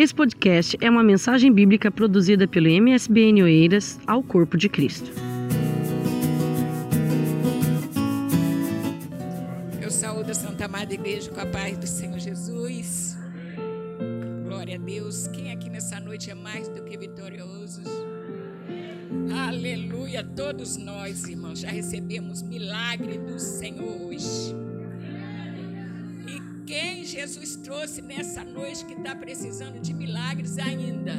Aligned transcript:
Esse 0.00 0.14
podcast 0.14 0.78
é 0.80 0.88
uma 0.88 1.02
mensagem 1.02 1.52
bíblica 1.52 1.90
produzida 1.90 2.48
pelo 2.48 2.68
MSBN 2.68 3.42
Oeiras 3.42 4.00
ao 4.06 4.22
Corpo 4.22 4.56
de 4.56 4.66
Cristo. 4.66 5.10
Eu 9.78 9.90
saúdo 9.90 10.30
a 10.30 10.34
Santa 10.34 10.64
Amada 10.64 10.94
Igreja 10.94 11.30
com 11.30 11.38
a 11.38 11.44
paz 11.44 11.76
do 11.76 11.86
Senhor 11.86 12.18
Jesus. 12.18 13.18
Glória 14.48 14.76
a 14.76 14.78
Deus. 14.78 15.28
Quem 15.28 15.52
aqui 15.52 15.68
nessa 15.68 16.00
noite 16.00 16.30
é 16.30 16.34
mais 16.34 16.66
do 16.70 16.82
que 16.82 16.96
vitorioso? 16.96 17.82
Aleluia. 19.48 20.24
Todos 20.24 20.78
nós, 20.78 21.28
irmãos, 21.28 21.60
já 21.60 21.68
recebemos 21.68 22.40
milagre 22.40 23.18
do 23.18 23.38
Senhor 23.38 24.00
hoje. 24.06 24.56
Quem 26.70 27.04
Jesus 27.04 27.56
trouxe 27.56 28.00
nessa 28.00 28.44
noite 28.44 28.84
que 28.84 28.92
está 28.92 29.12
precisando 29.16 29.80
de 29.80 29.92
milagres 29.92 30.56
ainda? 30.56 31.14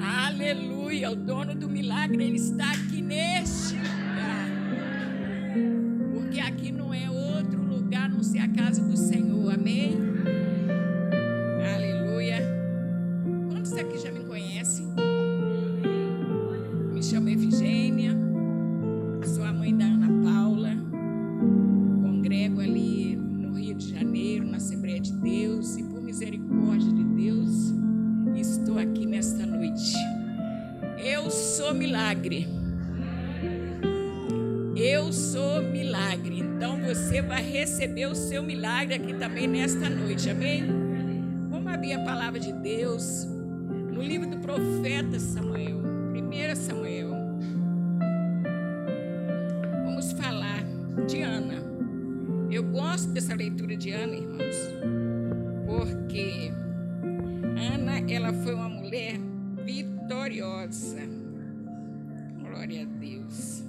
Aleluia. 0.00 1.12
O 1.12 1.14
dono 1.14 1.54
do 1.54 1.68
milagre, 1.68 2.24
ele 2.24 2.38
está 2.38 2.72
aqui 2.72 3.00
neste 3.00 3.76
lugar. 3.76 4.48
Porque 6.12 6.40
aqui 6.40 6.72
não 6.72 6.92
é 6.92 7.08
outro 7.08 7.62
lugar 7.62 8.10
não 8.10 8.20
ser 8.20 8.40
a 8.40 8.48
casa 8.48 8.82
do 8.82 8.96
Senhor. 8.96 9.54
Amém? 9.54 9.96
Receber 37.98 38.06
o 38.06 38.14
seu 38.14 38.42
milagre 38.42 38.94
aqui 38.94 39.14
também 39.14 39.48
nesta 39.48 39.90
noite. 39.90 40.30
Amém? 40.30 40.64
Vamos 41.50 41.72
abrir 41.72 41.94
a 41.94 42.04
palavra 42.04 42.38
de 42.38 42.52
Deus 42.52 43.26
no 43.92 44.00
livro 44.00 44.28
do 44.28 44.38
profeta 44.38 45.18
Samuel. 45.18 45.78
1 45.78 46.56
Samuel. 46.56 47.10
Vamos 49.84 50.12
falar 50.12 50.62
de 51.06 51.22
Ana. 51.22 51.56
Eu 52.50 52.62
gosto 52.62 53.10
dessa 53.10 53.34
leitura 53.34 53.76
de 53.76 53.90
Ana, 53.90 54.14
irmãos, 54.14 54.56
porque 55.66 56.52
Ana, 57.74 57.98
ela 58.10 58.32
foi 58.32 58.54
uma 58.54 58.68
mulher 58.68 59.18
vitoriosa. 59.64 61.00
Glória 62.38 62.82
a 62.82 62.84
Deus. 62.84 63.64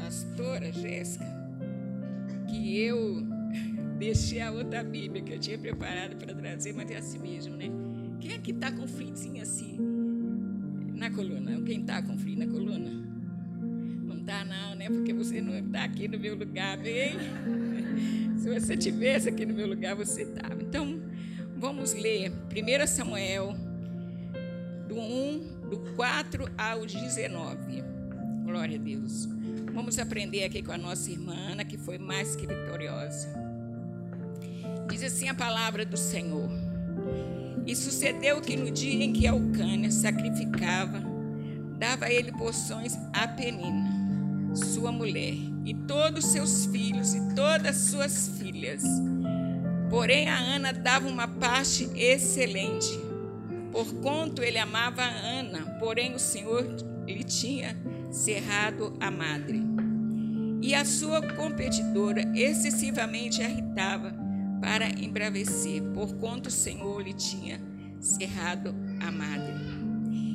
Pastora 0.00 0.72
Jéssica 0.72 1.24
que 2.48 2.78
eu 2.78 3.22
deixei 3.98 4.40
a 4.40 4.50
outra 4.50 4.82
Bíblia 4.82 5.22
que 5.22 5.32
eu 5.32 5.38
tinha 5.38 5.58
preparado 5.58 6.16
para 6.16 6.34
trazer, 6.34 6.72
mas 6.72 6.90
é 6.90 6.96
assim 6.96 7.18
mesmo, 7.18 7.56
né? 7.56 7.66
Quem 8.18 8.32
é 8.32 8.38
que 8.38 8.50
está 8.50 8.72
com 8.72 8.86
fritinho 8.86 9.42
assim 9.42 9.78
na 10.94 11.10
coluna? 11.10 11.60
Quem 11.62 11.80
está 11.80 12.02
com 12.02 12.18
frio 12.18 12.38
na 12.38 12.46
coluna? 12.46 12.90
Não 14.02 14.18
está 14.18 14.44
não, 14.44 14.74
né? 14.74 14.88
Porque 14.88 15.12
você 15.12 15.40
não 15.40 15.56
está 15.56 15.84
aqui 15.84 16.08
no 16.08 16.18
meu 16.18 16.34
lugar, 16.34 16.76
bem? 16.78 17.12
Se 18.36 18.48
você 18.48 18.76
tivesse 18.76 19.28
aqui 19.28 19.46
no 19.46 19.54
meu 19.54 19.66
lugar, 19.66 19.94
você 19.94 20.22
estava. 20.22 20.60
Então, 20.62 21.00
vamos 21.56 21.92
ler 21.94 22.30
1 22.30 22.86
Samuel, 22.86 23.54
do 24.88 24.98
1, 24.98 25.68
do 25.70 25.78
4 25.94 26.50
ao 26.58 26.84
19. 26.84 27.89
Glória 28.44 28.78
a 28.78 28.82
Deus. 28.82 29.28
Vamos 29.72 29.98
aprender 29.98 30.44
aqui 30.44 30.62
com 30.62 30.72
a 30.72 30.78
nossa 30.78 31.10
irmã, 31.10 31.56
que 31.68 31.78
foi 31.78 31.98
mais 31.98 32.34
que 32.34 32.46
vitoriosa. 32.46 33.28
Diz 34.88 35.02
assim 35.04 35.28
a 35.28 35.34
palavra 35.34 35.84
do 35.84 35.96
Senhor. 35.96 36.50
E 37.66 37.76
sucedeu 37.76 38.40
que 38.40 38.56
no 38.56 38.70
dia 38.70 39.04
em 39.04 39.12
que 39.12 39.26
Alcânia 39.26 39.90
sacrificava, 39.90 41.00
dava 41.78 42.06
a 42.06 42.12
ele 42.12 42.32
porções 42.32 42.96
a 43.12 43.28
Penina, 43.28 44.56
sua 44.56 44.90
mulher, 44.90 45.34
e 45.64 45.74
todos 45.86 46.26
seus 46.26 46.66
filhos 46.66 47.14
e 47.14 47.34
todas 47.34 47.76
suas 47.76 48.28
filhas. 48.38 48.82
Porém, 49.88 50.28
a 50.28 50.38
Ana 50.38 50.72
dava 50.72 51.06
uma 51.06 51.28
parte 51.28 51.88
excelente, 51.94 52.98
porquanto 53.70 54.42
ele 54.42 54.58
amava 54.58 55.02
a 55.02 55.08
Ana, 55.08 55.78
porém 55.78 56.14
o 56.14 56.18
Senhor 56.18 56.64
lhe 57.06 57.22
tinha 57.22 57.76
cerrado 58.10 58.92
a 59.00 59.10
madre. 59.10 59.62
E 60.62 60.74
a 60.74 60.84
sua 60.84 61.22
competidora 61.34 62.22
excessivamente 62.34 63.40
irritava 63.40 64.14
para 64.60 64.88
embravecer, 64.90 65.82
porquanto 65.94 66.48
o 66.48 66.52
Senhor 66.52 67.00
lhe 67.00 67.14
tinha 67.14 67.60
cerrado 67.98 68.74
a 69.00 69.10
madre. 69.10 69.54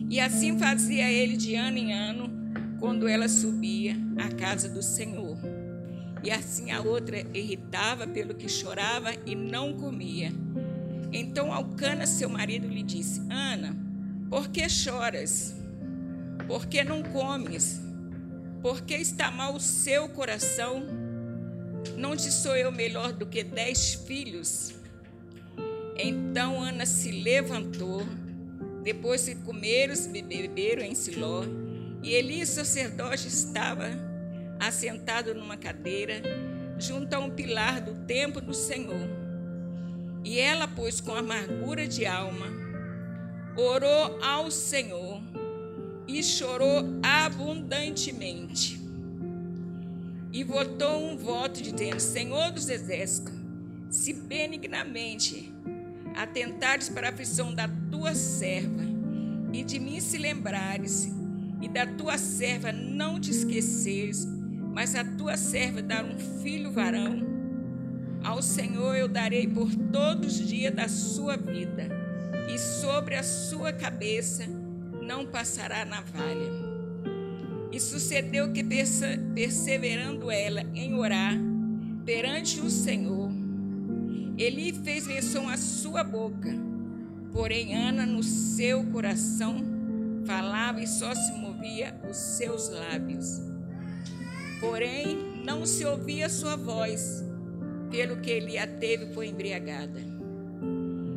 E 0.09 0.19
assim 0.19 0.57
fazia 0.57 1.11
ele 1.11 1.37
de 1.37 1.55
ano 1.55 1.77
em 1.77 1.93
ano, 1.93 2.29
quando 2.79 3.07
ela 3.07 3.27
subia 3.27 3.95
à 4.17 4.29
casa 4.29 4.69
do 4.69 4.81
Senhor. 4.81 5.37
E 6.23 6.31
assim 6.31 6.71
a 6.71 6.81
outra 6.81 7.19
irritava 7.33 8.07
pelo 8.07 8.33
que 8.33 8.49
chorava 8.49 9.11
e 9.25 9.35
não 9.35 9.73
comia. 9.73 10.31
Então 11.11 11.53
Alcana, 11.53 12.07
seu 12.07 12.29
marido, 12.29 12.67
lhe 12.67 12.81
disse: 12.81 13.21
Ana, 13.29 13.75
por 14.29 14.49
que 14.49 14.67
choras? 14.67 15.55
Por 16.47 16.67
que 16.67 16.83
não 16.83 17.01
comes? 17.01 17.81
Por 18.61 18.81
que 18.81 18.95
está 18.95 19.31
mal 19.31 19.55
o 19.55 19.59
seu 19.59 20.07
coração? 20.09 20.83
Não 21.97 22.15
te 22.15 22.31
sou 22.31 22.55
eu 22.55 22.71
melhor 22.71 23.13
do 23.13 23.25
que 23.25 23.43
dez 23.43 23.95
filhos? 23.95 24.75
Então 25.97 26.61
Ana 26.61 26.85
se 26.85 27.11
levantou, 27.11 28.05
depois 28.83 29.25
que 29.25 29.35
comeram 29.35 29.93
e 30.13 30.21
beberam 30.21 30.83
em 30.83 30.93
Siló, 30.93 31.43
e 32.03 32.13
Eli, 32.13 32.45
sacerdote, 32.45 33.27
estava 33.27 33.85
assentado 34.59 35.33
numa 35.33 35.57
cadeira, 35.57 36.21
junto 36.77 37.13
a 37.13 37.19
um 37.19 37.31
pilar 37.31 37.81
do 37.81 37.95
templo 38.05 38.41
do 38.41 38.53
Senhor. 38.53 39.09
E 40.23 40.39
ela, 40.39 40.67
pois, 40.67 41.01
com 41.01 41.15
amargura 41.15 41.87
de 41.87 42.05
alma, 42.05 42.47
orou 43.55 44.19
ao 44.21 44.51
Senhor 44.51 45.21
e 46.07 46.21
chorou 46.23 46.99
abundantemente. 47.01 48.79
E 50.31 50.43
votou 50.43 51.11
um 51.11 51.17
voto 51.17 51.61
dizendo: 51.61 51.99
Senhor 51.99 52.51
dos 52.51 52.69
exércitos, 52.69 53.33
se 53.89 54.13
benignamente 54.13 55.51
atentares 56.15 56.89
para 56.89 57.07
a 57.07 57.09
aflição 57.11 57.53
da 57.53 57.69
tua 57.89 58.13
serva, 58.13 58.83
e 59.53 59.63
de 59.63 59.79
mim 59.79 59.99
se 59.99 60.17
lembrares, 60.17 61.09
e 61.61 61.69
da 61.69 61.85
tua 61.85 62.17
serva 62.17 62.71
não 62.71 63.19
te 63.19 63.31
esqueceres, 63.31 64.27
mas 64.73 64.95
a 64.95 65.03
tua 65.03 65.37
serva 65.37 65.81
dar 65.81 66.03
um 66.03 66.17
filho 66.41 66.71
varão, 66.71 67.21
ao 68.23 68.41
Senhor 68.41 68.95
eu 68.95 69.07
darei 69.07 69.47
por 69.47 69.73
todos 69.91 70.39
os 70.39 70.47
dias 70.47 70.73
da 70.73 70.87
sua 70.87 71.37
vida, 71.37 71.87
e 72.53 72.57
sobre 72.57 73.15
a 73.15 73.23
sua 73.23 73.71
cabeça 73.71 74.45
não 75.05 75.25
passará 75.25 75.85
navalha. 75.85 76.51
E 77.71 77.79
sucedeu 77.79 78.51
que, 78.51 78.63
perseverando 79.33 80.31
ela 80.31 80.61
em 80.73 80.93
orar 80.95 81.37
perante 82.05 82.59
o 82.59 82.69
Senhor, 82.69 83.29
ele 84.37 84.73
fez 84.73 85.07
menção 85.07 85.47
à 85.47 85.57
sua 85.57 86.03
boca, 86.03 86.53
porém 87.31 87.75
Ana 87.75 88.05
no 88.05 88.23
seu 88.23 88.83
coração 88.85 89.63
falava 90.25 90.81
e 90.81 90.87
só 90.87 91.13
se 91.13 91.33
movia 91.33 91.99
os 92.09 92.17
seus 92.17 92.69
lábios. 92.69 93.41
Porém, 94.59 95.17
não 95.45 95.65
se 95.65 95.85
ouvia 95.85 96.29
sua 96.29 96.55
voz, 96.55 97.23
pelo 97.91 98.17
que 98.17 98.31
ele 98.31 98.57
a 98.57 98.65
teve 98.65 99.07
por 99.07 99.23
embriagada. 99.23 99.99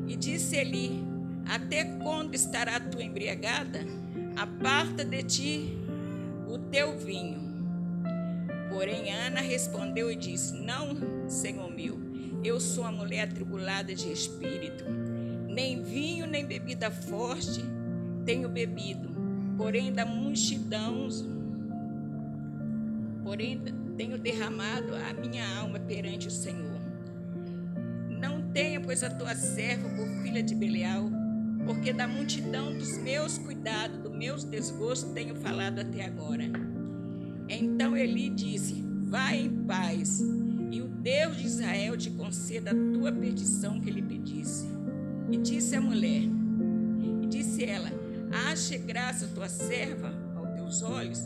E 0.07 0.17
disse 0.17 0.57
Eli: 0.57 1.08
Até 1.49 1.85
quando 1.85 2.35
estará 2.35 2.79
tu 2.79 3.01
embriagada? 3.01 3.81
Aparta 4.37 5.05
de 5.05 5.23
ti 5.23 5.79
o 6.47 6.59
teu 6.59 6.97
vinho. 6.99 7.49
Porém, 8.69 9.13
Ana 9.13 9.41
respondeu 9.41 10.11
e 10.11 10.17
disse: 10.17 10.53
Não, 10.53 11.29
Senhor 11.29 11.71
meu, 11.71 11.99
eu 12.45 12.61
sou 12.61 12.85
uma 12.85 12.93
mulher 12.93 13.23
atribulada 13.23 13.95
de 13.95 14.13
espírito. 14.13 14.85
Nem 15.49 15.83
vinho, 15.83 16.27
nem 16.27 16.47
bebida 16.47 16.91
forte 16.91 17.65
tenho 18.25 18.49
bebido, 18.49 19.09
porém 19.57 19.91
da 19.91 20.05
multidão 20.05 21.09
porém 23.29 23.61
tenho 23.95 24.17
derramado 24.17 24.95
a 24.95 25.13
minha 25.13 25.47
alma 25.59 25.79
perante 25.79 26.29
o 26.29 26.31
Senhor. 26.31 26.79
tenha, 28.55 28.81
pois, 28.81 29.05
a 29.05 29.11
tua 29.11 29.35
serva 29.35 29.87
por 29.91 30.09
filha 30.23 30.43
de 30.43 30.55
Belial, 30.55 31.11
porque 31.65 31.93
da 31.93 32.07
multidão 32.07 32.77
dos 32.77 32.97
meus 32.99 33.39
cuidados, 33.39 33.99
dos 33.99 34.17
meus 34.17 34.45
desgostos, 34.45 35.13
tenho 35.13 35.35
falado 35.35 35.81
até 35.81 36.05
agora. 36.05 36.45
Então 37.49 37.97
Eli 37.97 38.31
disse: 38.31 38.85
Vai 39.05 39.41
em 39.41 39.65
paz, 39.65 40.21
e 40.71 40.81
o 40.81 40.89
Deus 40.89 41.37
de 41.37 41.47
Israel 41.47 41.97
te 41.97 42.11
conceda 42.11 42.71
a 42.71 42.93
tua 42.93 43.13
petição 43.13 43.81
que 43.81 43.91
lhe 43.91 44.03
pedisse. 44.03 44.67
E 45.31 45.37
disse 45.37 45.77
a 45.77 45.81
mulher, 45.81 46.23
e 47.23 47.27
disse 47.27 47.65
ela: 47.65 47.91
Ache 48.51 48.77
graça 48.79 49.29
tua 49.35 49.49
serva 49.49 50.13
aos 50.37 50.51
teus 50.55 50.83
olhos. 50.83 51.23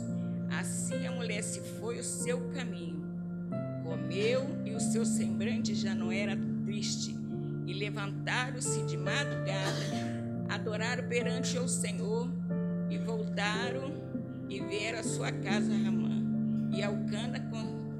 Assim 0.49 1.05
a 1.07 1.11
mulher 1.11 1.43
se 1.43 1.59
foi 1.79 1.99
o 1.99 2.03
seu 2.03 2.39
caminho. 2.51 3.03
Comeu 3.83 4.47
e 4.65 4.73
o 4.73 4.79
seu 4.79 5.05
semblante 5.05 5.75
já 5.75 5.93
não 5.93 6.11
era 6.11 6.37
triste. 6.63 7.15
E 7.65 7.73
levantaram-se 7.73 8.83
de 8.83 8.97
madrugada, 8.97 10.12
adoraram 10.53 11.07
perante 11.07 11.57
o 11.57 11.67
Senhor 11.67 12.29
e 12.89 12.97
voltaram 12.99 13.91
e 14.47 14.59
vieram 14.59 14.99
a 14.99 15.03
sua 15.03 15.31
casa 15.31 15.73
Ramã. 15.73 16.21
E 16.71 16.83
Alcana 16.83 17.39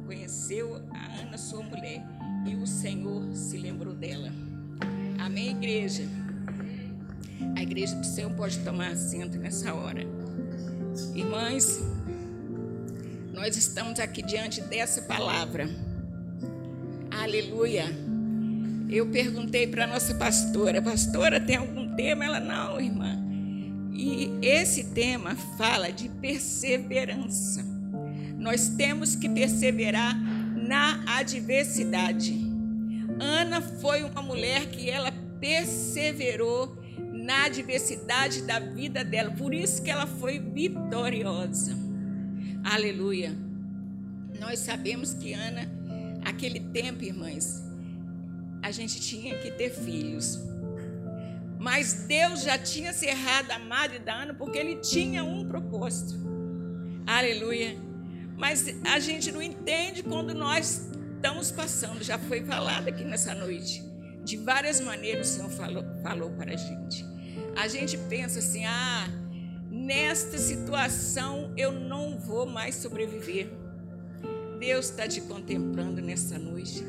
conheceu 0.06 0.76
a 0.92 1.22
Ana, 1.22 1.38
sua 1.38 1.64
mulher, 1.64 2.04
e 2.46 2.56
o 2.56 2.68
Senhor 2.68 3.36
se 3.36 3.58
lembrou 3.58 3.96
dela. 3.96 4.30
Amém, 5.20 5.52
igreja? 5.52 6.04
A 7.56 7.64
igreja 7.64 7.96
do 7.96 8.06
Senhor 8.06 8.32
pode 8.32 8.60
tomar 8.60 8.92
assento 8.92 9.38
nessa 9.38 9.74
hora. 9.74 10.02
Irmãs, 11.16 11.82
nós 13.34 13.58
estamos 13.58 14.00
aqui 14.00 14.22
diante 14.22 14.62
dessa 14.62 15.02
palavra. 15.02 15.68
Aleluia. 17.10 18.03
Eu 18.90 19.08
perguntei 19.08 19.68
para 19.68 19.86
a 19.86 19.88
nossa 19.88 20.14
pastora, 20.16 20.82
pastora, 20.82 21.40
tem 21.40 21.56
algum 21.56 21.96
tema? 21.96 22.26
Ela, 22.26 22.40
não, 22.40 22.80
irmã. 22.80 23.18
E 23.92 24.32
esse 24.42 24.86
tema 24.86 25.36
fala 25.58 25.92
de 25.92 26.10
perseverança. 26.10 27.64
Nós 28.38 28.70
temos 28.70 29.16
que 29.16 29.30
perseverar 29.30 30.16
na 30.56 31.04
adversidade. 31.20 32.36
Ana 33.20 33.62
foi 33.62 34.04
uma 34.04 34.22
mulher 34.22 34.68
que 34.68 34.90
ela 34.90 35.12
perseverou 35.40 36.78
na 37.12 37.46
adversidade 37.46 38.42
da 38.42 38.60
vida 38.60 39.04
dela, 39.04 39.32
por 39.32 39.54
isso 39.54 39.82
que 39.82 39.90
ela 39.90 40.06
foi 40.06 40.40
vitoriosa. 40.40 41.78
Aleluia. 42.64 43.34
Nós 44.40 44.60
sabemos 44.60 45.14
que 45.14 45.32
Ana, 45.34 45.70
aquele 46.26 46.60
tempo, 46.60 47.04
irmãs, 47.04 47.63
a 48.64 48.72
gente 48.72 49.00
tinha 49.02 49.38
que 49.38 49.52
ter 49.52 49.70
filhos. 49.70 50.40
Mas 51.60 52.06
Deus 52.08 52.42
já 52.42 52.58
tinha 52.58 52.94
cerrado 52.94 53.52
a 53.52 53.60
madre 53.60 54.00
da 54.00 54.14
Ana 54.14 54.34
porque 54.34 54.58
ele 54.58 54.78
tinha 54.78 55.24
um 55.24 55.46
propósito. 55.46 56.16
Aleluia. 57.06 57.78
Mas 58.38 58.66
a 58.86 59.00
gente 59.00 59.32
não 59.32 59.42
entende 59.42 60.02
quando 60.02 60.34
nós 60.34 60.90
estamos 61.16 61.52
passando. 61.52 62.04
Já 62.04 62.18
foi 62.18 62.44
falado 62.44 62.88
aqui 62.88 63.04
nessa 63.04 63.36
noite. 63.36 63.84
De 64.24 64.38
várias 64.38 64.80
maneiras 64.80 65.30
o 65.30 65.34
Senhor 65.34 65.50
falou, 65.52 65.84
falou 66.02 66.32
para 66.32 66.54
a 66.54 66.56
gente. 66.56 67.06
A 67.58 67.68
gente 67.68 67.98
pensa 67.98 68.40
assim: 68.40 68.66
ah, 68.66 69.08
nesta 69.70 70.38
situação 70.38 71.54
eu 71.58 71.72
não 71.72 72.18
vou 72.18 72.46
mais 72.46 72.76
sobreviver. 72.76 73.50
Deus 74.60 74.90
está 74.90 75.08
te 75.08 75.20
contemplando 75.20 76.02
nessa 76.02 76.40
noite. 76.40 76.84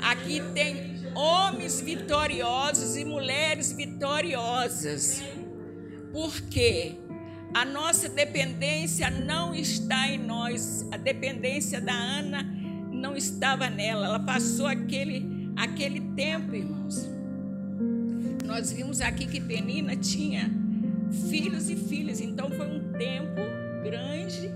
Aqui 0.00 0.40
tem 0.54 0.98
homens 1.14 1.80
vitoriosos 1.80 2.96
e 2.96 3.04
mulheres 3.04 3.72
vitoriosas. 3.72 5.22
Porque 6.12 6.96
a 7.54 7.64
nossa 7.64 8.08
dependência 8.08 9.10
não 9.10 9.54
está 9.54 10.08
em 10.08 10.18
nós. 10.18 10.86
A 10.92 10.96
dependência 10.96 11.80
da 11.80 11.92
Ana 11.92 12.42
não 12.90 13.16
estava 13.16 13.68
nela. 13.70 14.06
Ela 14.06 14.20
passou 14.20 14.66
aquele, 14.66 15.50
aquele 15.56 16.00
tempo, 16.14 16.54
irmãos. 16.54 17.08
Nós 18.44 18.72
vimos 18.72 19.00
aqui 19.00 19.26
que 19.26 19.40
Penina 19.40 19.94
tinha 19.96 20.50
filhos 21.28 21.68
e 21.68 21.76
filhas, 21.76 22.20
então 22.20 22.50
foi 22.50 22.66
um 22.66 22.92
tempo 22.92 23.40
grande 23.82 24.50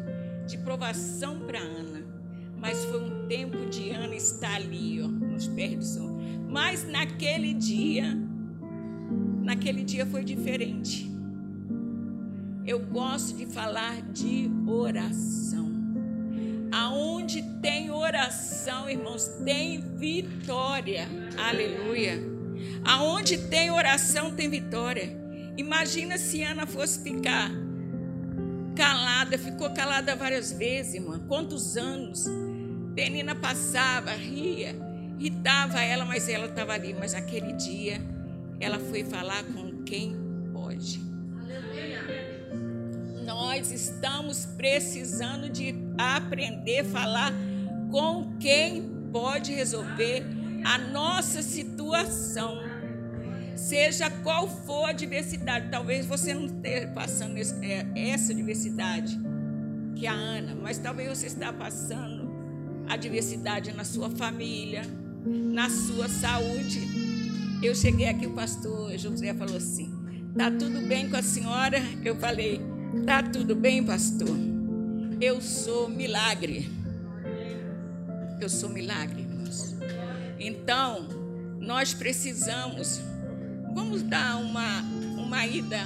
de 0.46 0.58
provação 0.58 1.40
para 1.40 1.58
Ana. 1.58 2.01
Mas 2.62 2.84
foi 2.84 3.02
um 3.02 3.26
tempo 3.26 3.66
de 3.66 3.90
Ana 3.90 4.14
estar 4.14 4.54
ali, 4.54 5.02
ó, 5.02 5.08
nos 5.08 5.48
pés 5.48 5.76
do 5.76 5.84
Senhor. 5.84 6.12
Mas 6.48 6.86
naquele 6.88 7.52
dia, 7.54 8.16
naquele 9.42 9.82
dia 9.82 10.06
foi 10.06 10.22
diferente. 10.22 11.10
Eu 12.64 12.78
gosto 12.78 13.36
de 13.36 13.46
falar 13.46 14.00
de 14.12 14.48
oração. 14.64 15.72
Aonde 16.70 17.42
tem 17.60 17.90
oração, 17.90 18.88
irmãos, 18.88 19.26
tem 19.44 19.80
vitória. 19.96 21.08
Aleluia. 21.36 22.22
Aonde 22.84 23.38
tem 23.38 23.72
oração, 23.72 24.36
tem 24.36 24.48
vitória. 24.48 25.20
Imagina 25.56 26.16
se 26.16 26.44
Ana 26.44 26.64
fosse 26.64 27.02
ficar 27.02 27.50
calada, 28.76 29.36
ficou 29.36 29.70
calada 29.70 30.14
várias 30.14 30.52
vezes, 30.52 30.94
irmã. 30.94 31.18
Quantos 31.26 31.76
anos? 31.76 32.24
Penina 32.94 33.34
passava, 33.34 34.10
ria, 34.12 34.76
irritava 35.18 35.80
ela, 35.80 36.04
mas 36.04 36.28
ela 36.28 36.46
estava 36.46 36.72
ali. 36.72 36.94
Mas 36.94 37.14
aquele 37.14 37.52
dia, 37.54 38.00
ela 38.60 38.78
foi 38.78 39.04
falar 39.04 39.42
com 39.44 39.82
quem 39.84 40.16
pode. 40.52 41.00
Nós 43.24 43.70
estamos 43.70 44.44
precisando 44.44 45.48
de 45.48 45.74
aprender 45.96 46.80
a 46.80 46.84
falar 46.84 47.32
com 47.90 48.36
quem 48.38 48.82
pode 49.12 49.52
resolver 49.52 50.24
a 50.64 50.78
nossa 50.78 51.42
situação 51.42 52.72
seja 53.62 54.10
qual 54.10 54.48
for 54.48 54.88
a 54.88 54.92
diversidade. 54.92 55.68
Talvez 55.70 56.04
você 56.04 56.34
não 56.34 56.46
esteja 56.46 56.88
passando 56.88 57.38
é, 57.38 57.86
essa 58.10 58.34
diversidade 58.34 59.18
que 59.94 60.06
a 60.06 60.12
Ana, 60.12 60.54
mas 60.54 60.78
talvez 60.78 61.08
você 61.08 61.26
está 61.26 61.52
passando 61.52 62.11
a 62.92 62.96
diversidade 62.96 63.72
na 63.72 63.84
sua 63.84 64.10
família, 64.10 64.82
na 65.24 65.68
sua 65.68 66.08
saúde. 66.08 66.80
Eu 67.62 67.74
cheguei 67.74 68.08
aqui, 68.08 68.26
o 68.26 68.32
pastor 68.32 68.96
José 68.98 69.32
falou 69.34 69.56
assim: 69.56 69.92
"Tá 70.36 70.50
tudo 70.50 70.86
bem 70.86 71.08
com 71.08 71.16
a 71.16 71.22
senhora?" 71.22 71.80
Eu 72.04 72.16
falei: 72.16 72.60
"Tá 73.06 73.22
tudo 73.22 73.54
bem, 73.54 73.84
pastor. 73.84 74.36
Eu 75.20 75.40
sou 75.40 75.88
milagre. 75.88 76.70
Eu 78.40 78.48
sou 78.48 78.68
milagre. 78.68 79.26
Então, 80.38 81.08
nós 81.60 81.94
precisamos 81.94 83.00
Vamos 83.74 84.02
dar 84.02 84.36
uma, 84.36 84.82
uma 85.16 85.46
ida 85.46 85.80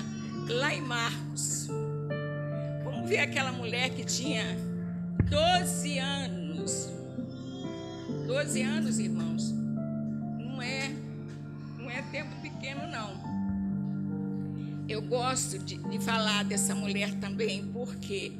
lá 0.48 0.74
em 0.74 0.80
Marcos. 0.80 1.68
Vamos 2.82 3.08
ver 3.08 3.18
aquela 3.18 3.52
mulher 3.52 3.90
que 3.90 4.04
tinha 4.04 4.42
12 5.30 5.98
anos. 5.98 6.88
12 8.26 8.62
anos, 8.62 8.98
irmãos. 8.98 9.52
Não 10.38 10.60
é, 10.60 10.90
não 11.78 11.90
é 11.90 12.02
tempo 12.02 12.30
pequeno, 12.42 12.86
não. 12.88 13.26
Eu 14.88 15.02
gosto 15.02 15.58
de, 15.58 15.76
de 15.76 15.98
falar 16.00 16.44
dessa 16.44 16.74
mulher 16.74 17.14
também, 17.14 17.66
porque 17.72 18.32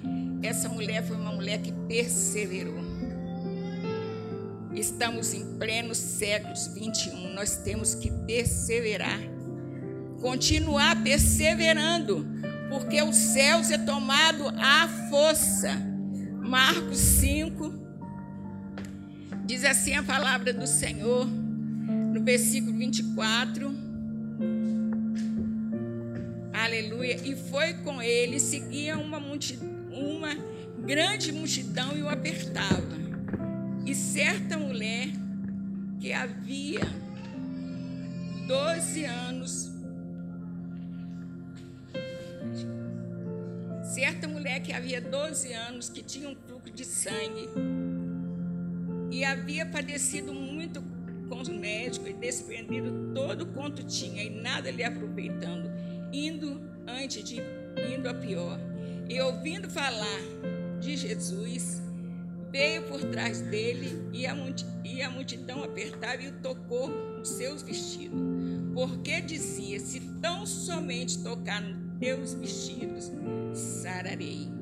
essa 0.42 0.68
mulher 0.68 1.04
foi 1.04 1.16
uma 1.16 1.32
mulher 1.32 1.60
que 1.60 1.72
perseverou. 1.88 2.84
Estamos 4.74 5.32
em 5.32 5.56
pleno 5.58 5.94
século 5.94 6.54
21, 6.74 7.34
nós 7.34 7.56
temos 7.58 7.94
que 7.94 8.10
perseverar 8.26 9.36
continuar 10.20 11.02
perseverando, 11.02 12.26
porque 12.68 13.00
os 13.02 13.16
céus 13.16 13.70
é 13.70 13.78
tomado 13.78 14.48
à 14.58 14.88
força. 15.10 15.70
Marcos 16.40 16.98
5 16.98 17.70
diz 19.46 19.64
assim 19.64 19.94
a 19.94 20.02
palavra 20.02 20.52
do 20.52 20.66
Senhor, 20.66 21.24
no 21.24 22.20
versículo 22.22 22.76
24. 22.76 23.72
Aleluia. 26.52 27.16
E 27.24 27.36
foi 27.36 27.74
com 27.74 28.02
ele, 28.02 28.40
seguia 28.40 28.98
uma, 28.98 29.20
multidão, 29.20 29.68
uma 29.92 30.34
grande 30.84 31.30
multidão 31.30 31.96
e 31.96 32.02
o 32.02 32.08
apertava. 32.08 32.96
E 33.86 33.94
certa 33.94 34.58
mulher 34.58 35.10
que 36.00 36.12
havia 36.12 36.80
12 38.48 39.04
anos 39.04 39.76
certa 43.82 44.28
mulher 44.28 44.60
que 44.60 44.74
havia 44.74 45.00
12 45.00 45.54
anos, 45.54 45.88
que 45.88 46.02
tinha 46.02 46.28
um 46.28 46.36
fluxo 46.46 46.70
de 46.70 46.84
sangue 46.84 47.48
e 49.16 49.24
havia 49.24 49.64
padecido 49.64 50.30
muito 50.34 50.84
com 51.26 51.40
os 51.40 51.48
médicos 51.48 52.10
e 52.10 52.12
desprendido 52.12 53.14
todo 53.14 53.46
quanto 53.46 53.82
tinha 53.82 54.22
e 54.22 54.28
nada 54.28 54.70
lhe 54.70 54.84
aproveitando, 54.84 55.70
indo 56.12 56.60
antes 56.86 57.24
de 57.24 57.40
indo 57.96 58.10
a 58.10 58.12
pior. 58.12 58.60
E 59.08 59.18
ouvindo 59.22 59.70
falar 59.70 60.20
de 60.80 60.98
Jesus, 60.98 61.80
veio 62.52 62.82
por 62.82 63.02
trás 63.04 63.40
dele 63.40 63.88
e 64.12 64.26
a, 64.26 64.36
e 64.84 65.00
a 65.00 65.10
multidão 65.10 65.64
apertava 65.64 66.22
e 66.22 66.28
o 66.28 66.32
tocou 66.42 66.90
nos 67.16 67.30
seus 67.30 67.62
vestidos. 67.62 68.20
Porque 68.74 69.22
dizia: 69.22 69.80
Se 69.80 69.98
tão 70.20 70.44
somente 70.44 71.22
tocar 71.22 71.62
nos 71.62 71.98
teus 71.98 72.34
vestidos, 72.34 73.10
sararei. 73.54 74.55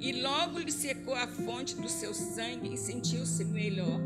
E 0.00 0.12
logo 0.20 0.58
lhe 0.58 0.72
secou 0.72 1.14
a 1.14 1.26
fonte 1.26 1.76
do 1.76 1.88
seu 1.88 2.12
sangue 2.12 2.74
e 2.74 2.76
sentiu-se 2.76 3.44
melhor. 3.44 4.00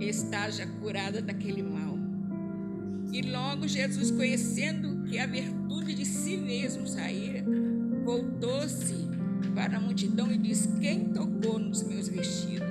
Está 0.00 0.50
já 0.50 0.66
curada 0.66 1.20
daquele 1.20 1.62
mal. 1.62 1.98
E 3.12 3.22
logo 3.22 3.68
Jesus, 3.68 4.10
conhecendo 4.10 5.04
que 5.04 5.18
a 5.18 5.26
virtude 5.26 5.94
de 5.94 6.04
si 6.04 6.36
mesmo 6.36 6.86
saíra, 6.86 7.44
voltou-se 8.04 8.94
para 9.54 9.76
a 9.76 9.80
multidão 9.80 10.30
e 10.32 10.38
disse: 10.38 10.68
Quem 10.80 11.12
tocou 11.12 11.58
nos 11.58 11.82
meus 11.82 12.08
vestidos? 12.08 12.68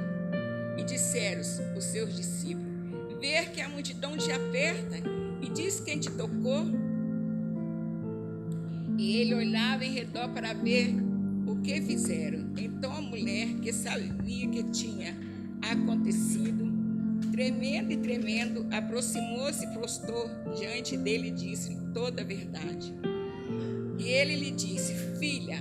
E 0.77 0.83
disseram 0.83 1.41
os 1.77 1.83
seus 1.83 2.15
discípulos: 2.15 2.67
Ver 3.19 3.51
que 3.51 3.61
a 3.61 3.69
multidão 3.69 4.17
te 4.17 4.31
aperta 4.31 4.97
e 5.41 5.49
diz 5.49 5.79
quem 5.79 5.99
te 5.99 6.11
tocou. 6.11 6.65
E 8.97 9.15
ele 9.17 9.33
olhava 9.33 9.85
em 9.85 9.93
redor 9.93 10.29
para 10.29 10.53
ver 10.53 10.93
que 11.63 11.81
fizeram. 11.81 12.51
Então 12.57 12.91
a 12.91 13.01
mulher, 13.01 13.47
que 13.61 13.71
sabia 13.71 14.47
que 14.49 14.63
tinha 14.63 15.15
acontecido, 15.61 16.71
tremendo 17.31 17.91
e 17.91 17.97
tremendo, 17.97 18.67
aproximou-se 18.71 19.65
prostou 19.67 20.29
diante 20.57 20.97
dele 20.97 21.29
e 21.29 21.31
disse 21.31 21.75
toda 21.93 22.21
a 22.21 22.25
verdade. 22.25 22.93
E 23.97 24.09
ele 24.09 24.35
lhe 24.35 24.51
disse: 24.51 24.93
Filha, 25.17 25.57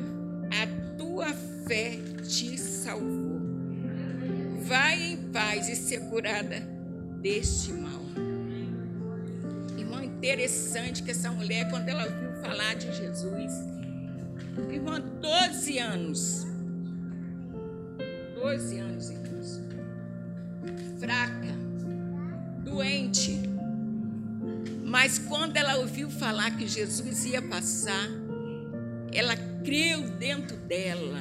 a 0.50 0.96
tua 0.96 1.32
fé 1.66 1.98
te 2.26 2.58
salvou. 2.58 3.40
Vai 4.64 5.12
em 5.12 5.16
paz 5.30 5.68
e 5.68 5.76
ser 5.76 6.00
curada 6.08 6.60
deste 7.20 7.72
mal. 7.72 8.02
Irmão, 9.78 10.02
interessante 10.02 11.02
que 11.02 11.10
essa 11.10 11.30
mulher, 11.30 11.70
quando 11.70 11.88
ela 11.88 12.04
ouviu 12.04 12.32
falar 12.42 12.74
de 12.74 12.92
Jesus, 12.96 13.71
irmã, 14.70 15.00
12 15.00 15.78
anos. 15.78 16.46
12 18.34 18.78
anos, 18.78 19.10
irmãos. 19.10 19.60
Fraca, 20.98 21.54
doente. 22.64 23.40
Mas 24.84 25.18
quando 25.18 25.56
ela 25.56 25.76
ouviu 25.78 26.10
falar 26.10 26.56
que 26.56 26.68
Jesus 26.68 27.24
ia 27.24 27.40
passar, 27.40 28.08
ela 29.12 29.36
creu 29.64 30.08
dentro 30.18 30.56
dela. 30.56 31.20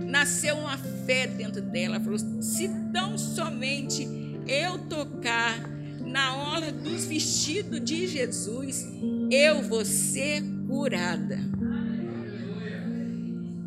Nasceu 0.00 0.56
uma 0.56 0.78
fé 0.78 1.26
dentro 1.26 1.60
dela. 1.60 1.98
Falou: 1.98 2.18
se 2.40 2.68
tão 2.92 3.18
somente 3.18 4.06
eu 4.46 4.78
tocar 4.78 5.58
na 6.00 6.36
orla 6.36 6.72
dos 6.72 7.04
vestidos 7.04 7.84
de 7.84 8.06
Jesus, 8.06 8.86
eu 9.30 9.62
vou 9.62 9.84
ser 9.84 10.42
curada. 10.66 11.38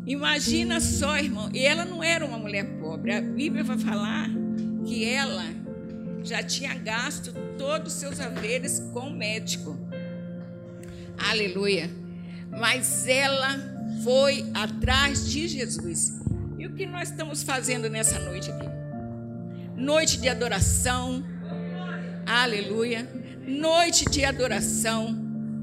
Imagina 0.06 0.80
só, 0.80 1.16
irmão. 1.16 1.50
E 1.52 1.64
ela 1.64 1.84
não 1.84 2.02
era 2.02 2.24
uma 2.24 2.38
mulher 2.38 2.64
pobre. 2.80 3.12
A 3.12 3.20
Bíblia 3.20 3.62
vai 3.62 3.78
falar 3.78 4.28
que 4.84 5.04
ela 5.04 5.44
já 6.24 6.42
tinha 6.42 6.74
gasto 6.74 7.32
todos 7.56 7.94
os 7.94 8.00
seus 8.00 8.20
haveres 8.20 8.80
com 8.92 9.08
o 9.08 9.12
médico. 9.12 9.78
Aleluia. 11.30 11.90
Mas 12.50 13.06
ela 13.06 13.58
foi 14.02 14.44
atrás 14.54 15.30
de 15.30 15.46
Jesus. 15.46 16.20
E 16.58 16.66
o 16.66 16.74
que 16.74 16.86
nós 16.86 17.10
estamos 17.10 17.42
fazendo 17.42 17.88
nessa 17.88 18.18
noite 18.18 18.50
aqui? 18.50 18.66
Noite 19.76 20.18
de 20.18 20.28
adoração. 20.28 21.24
Aleluia. 22.26 23.08
Noite 23.46 24.04
de 24.10 24.24
adoração. 24.24 25.16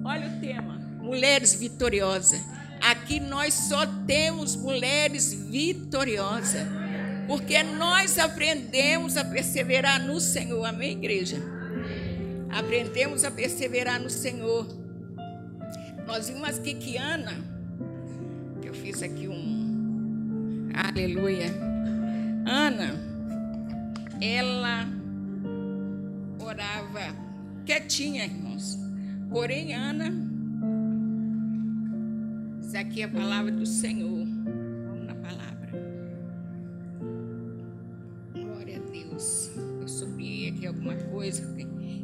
Olha 0.03 0.27
o 0.27 0.39
tema: 0.39 0.79
Mulheres 1.01 1.55
vitoriosas. 1.55 2.41
Aqui 2.81 3.19
nós 3.19 3.53
só 3.53 3.85
temos 4.07 4.55
mulheres 4.55 5.33
vitoriosas. 5.33 6.67
Porque 7.27 7.61
nós 7.61 8.17
aprendemos 8.17 9.15
a 9.15 9.23
perseverar 9.23 10.01
no 10.01 10.19
Senhor. 10.19 10.65
Amém, 10.65 10.93
igreja? 10.93 11.37
Aprendemos 12.49 13.23
a 13.23 13.29
perseverar 13.29 13.99
no 14.01 14.09
Senhor. 14.09 14.67
Nós 16.07 16.27
vimos 16.27 16.57
que 16.57 16.97
Ana, 16.97 17.33
eu 18.63 18.73
fiz 18.73 19.03
aqui 19.03 19.27
um. 19.27 20.69
Aleluia. 20.73 21.53
Ana, 22.47 22.95
ela 24.19 24.87
orava 26.39 27.15
quietinha, 27.63 28.25
irmãos. 28.25 28.75
Porém, 29.29 29.75
Ana, 29.75 30.28
isso 32.69 32.77
aqui 32.77 33.01
é 33.01 33.05
a 33.05 33.09
palavra 33.09 33.51
do 33.51 33.65
Senhor. 33.65 34.27
Vamos 34.27 35.07
na 35.07 35.15
palavra. 35.15 35.71
Glória 38.31 38.77
a 38.77 38.91
Deus. 38.91 39.49
Eu 39.81 39.87
subi 39.87 40.49
aqui 40.49 40.67
alguma 40.67 40.93
coisa. 40.93 41.41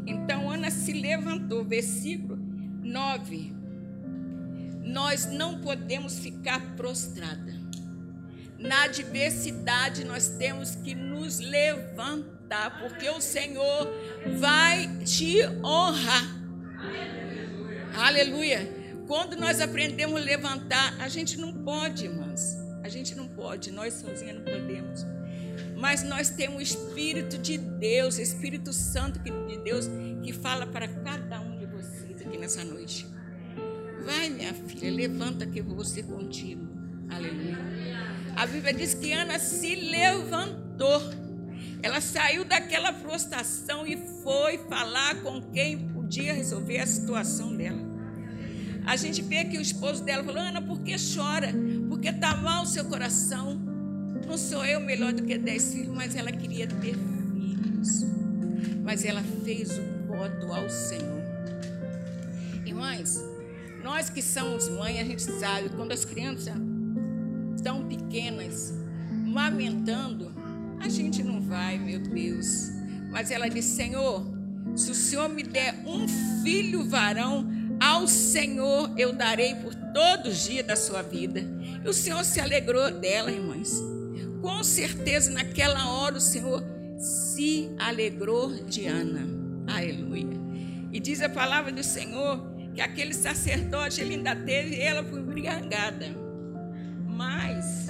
Então, 0.08 0.50
Ana 0.50 0.72
se 0.72 0.92
levantou, 0.92 1.64
versículo 1.64 2.36
9. 2.82 3.54
Nós 4.84 5.28
não 5.28 5.62
podemos 5.62 6.18
ficar 6.18 6.60
prostrada. 6.76 7.54
Na 8.58 8.86
adversidade, 8.86 10.04
nós 10.04 10.30
temos 10.30 10.74
que 10.74 10.96
nos 10.96 11.38
levantar, 11.38 12.80
porque 12.80 13.08
o 13.08 13.22
Senhor 13.22 13.88
vai 14.40 14.88
te 15.04 15.46
honrar. 15.64 16.26
Aleluia. 16.80 17.88
Aleluia. 17.96 18.75
Quando 19.08 19.36
nós 19.36 19.62
aprendemos 19.62 20.20
a 20.20 20.24
levantar, 20.24 20.96
a 21.00 21.08
gente 21.08 21.38
não 21.38 21.54
pode, 21.54 22.06
irmãs. 22.06 22.58
A 22.84 22.90
gente 22.90 23.16
não 23.16 23.28
pode, 23.28 23.72
nós 23.72 23.94
sozinhos 23.96 24.36
não 24.36 24.44
podemos. 24.44 25.06
Mas 25.78 26.04
nós 26.04 26.30
temos 26.30 26.58
o 26.58 26.62
Espírito 26.62 27.38
de 27.38 27.58
Deus, 27.58 28.18
Espírito 28.18 28.74
Santo 28.74 29.20
de 29.20 29.58
Deus, 29.60 29.90
que 30.24 30.34
fala 30.34 30.66
para 30.66 30.88
cada 30.88 31.40
um 31.40 31.58
de 31.58 31.66
vocês 31.66 32.22
aqui 32.22 32.38
nessa 32.38 32.64
noite. 32.64 33.08
Vai, 34.04 34.30
minha 34.30 34.54
filha, 34.54 34.92
levanta 34.92 35.46
que 35.46 35.60
eu 35.60 35.64
vou 35.64 35.84
ser 35.84 36.04
contigo. 36.04 36.68
Aleluia. 37.10 37.58
A 38.36 38.46
Bíblia 38.46 38.74
diz 38.74 38.94
que 38.94 39.14
Ana 39.14 39.40
se 39.40 39.76
levantou. 39.76 41.02
Ela 41.82 42.02
saiu 42.02 42.44
daquela 42.44 42.92
prostração 42.92 43.86
e 43.86 43.98
foi 44.24 44.58
falar 44.70 45.22
com 45.22 45.42
quem 45.42 45.88
podia 45.90 46.34
resolver 46.34 46.80
a 46.80 46.86
situação 46.86 47.56
dela. 47.56 47.95
A 48.86 48.96
gente 48.96 49.22
vê 49.22 49.46
que 49.46 49.58
o 49.58 49.62
esposo 49.62 50.04
dela 50.04 50.24
falou: 50.24 50.42
Ana, 50.42 50.62
por 50.62 50.80
que 50.82 50.96
chora? 50.98 51.54
Porque 51.90 52.10
está 52.10 52.38
mal 52.38 52.64
o 52.64 52.68
seu 52.68 52.86
coração. 52.86 53.60
Não 54.28 54.38
sou 54.38 54.66
eu 54.66 54.80
melhor 54.80 55.14
do 55.14 55.24
que 55.24 55.38
dez 55.38 55.74
filhos, 55.74 55.94
mas 55.96 56.16
ela 56.16 56.32
queria 56.32 56.68
ter 56.68 56.96
filhos. 56.96 58.06
Mas 58.84 59.04
ela 59.04 59.24
fez 59.44 59.72
o 59.78 60.08
voto 60.08 60.54
ao 60.54 60.70
Senhor. 60.70 61.24
Irmãs, 62.66 63.24
nós 63.84 64.10
que 64.10 64.22
somos 64.22 64.70
mães, 64.70 65.00
a 65.00 65.04
gente 65.04 65.22
sabe, 65.22 65.70
quando 65.70 65.92
as 65.92 66.06
crianças 66.06 66.54
tão 67.64 67.88
pequenas, 67.88 68.74
lamentando, 69.28 70.32
a 70.80 70.88
gente 70.88 71.24
não 71.24 71.42
vai, 71.42 71.80
meu 71.80 72.00
Deus. 72.00 72.70
Mas 73.12 73.32
ela 73.32 73.48
disse: 73.48 73.76
Senhor, 73.76 74.26
se 74.76 74.92
o 74.92 74.96
Senhor 74.96 75.30
me 75.30 75.42
der 75.42 75.84
um 75.86 76.08
filho 76.44 76.88
varão, 76.88 77.48
ao 78.06 78.08
Senhor 78.08 78.92
eu 78.96 79.12
darei 79.12 79.56
por 79.56 79.74
todos 79.74 80.34
os 80.34 80.44
dias 80.46 80.64
da 80.64 80.76
sua 80.76 81.02
vida. 81.02 81.44
E 81.84 81.90
o 81.90 81.94
Senhor 81.94 82.24
se 82.24 82.40
alegrou 82.40 82.92
dela, 82.92 83.32
irmãs. 83.32 83.82
Com 84.44 84.64
certeza, 84.64 85.32
naquela 85.32 85.90
hora, 85.90 86.18
o 86.18 86.22
Senhor 86.22 86.64
se 87.00 87.68
alegrou 87.80 88.54
de 88.66 88.86
Ana. 88.86 89.28
Aleluia. 89.66 90.38
E 90.94 91.00
diz 91.00 91.20
a 91.20 91.30
palavra 91.30 91.72
do 91.72 91.84
Senhor 91.84 92.46
que 92.76 92.80
aquele 92.80 93.14
sacerdote 93.14 94.02
ele 94.02 94.14
ainda 94.14 94.36
teve 94.36 94.80
ela 94.80 95.02
por 95.02 95.18
embriagada. 95.18 96.06
Mas, 97.08 97.88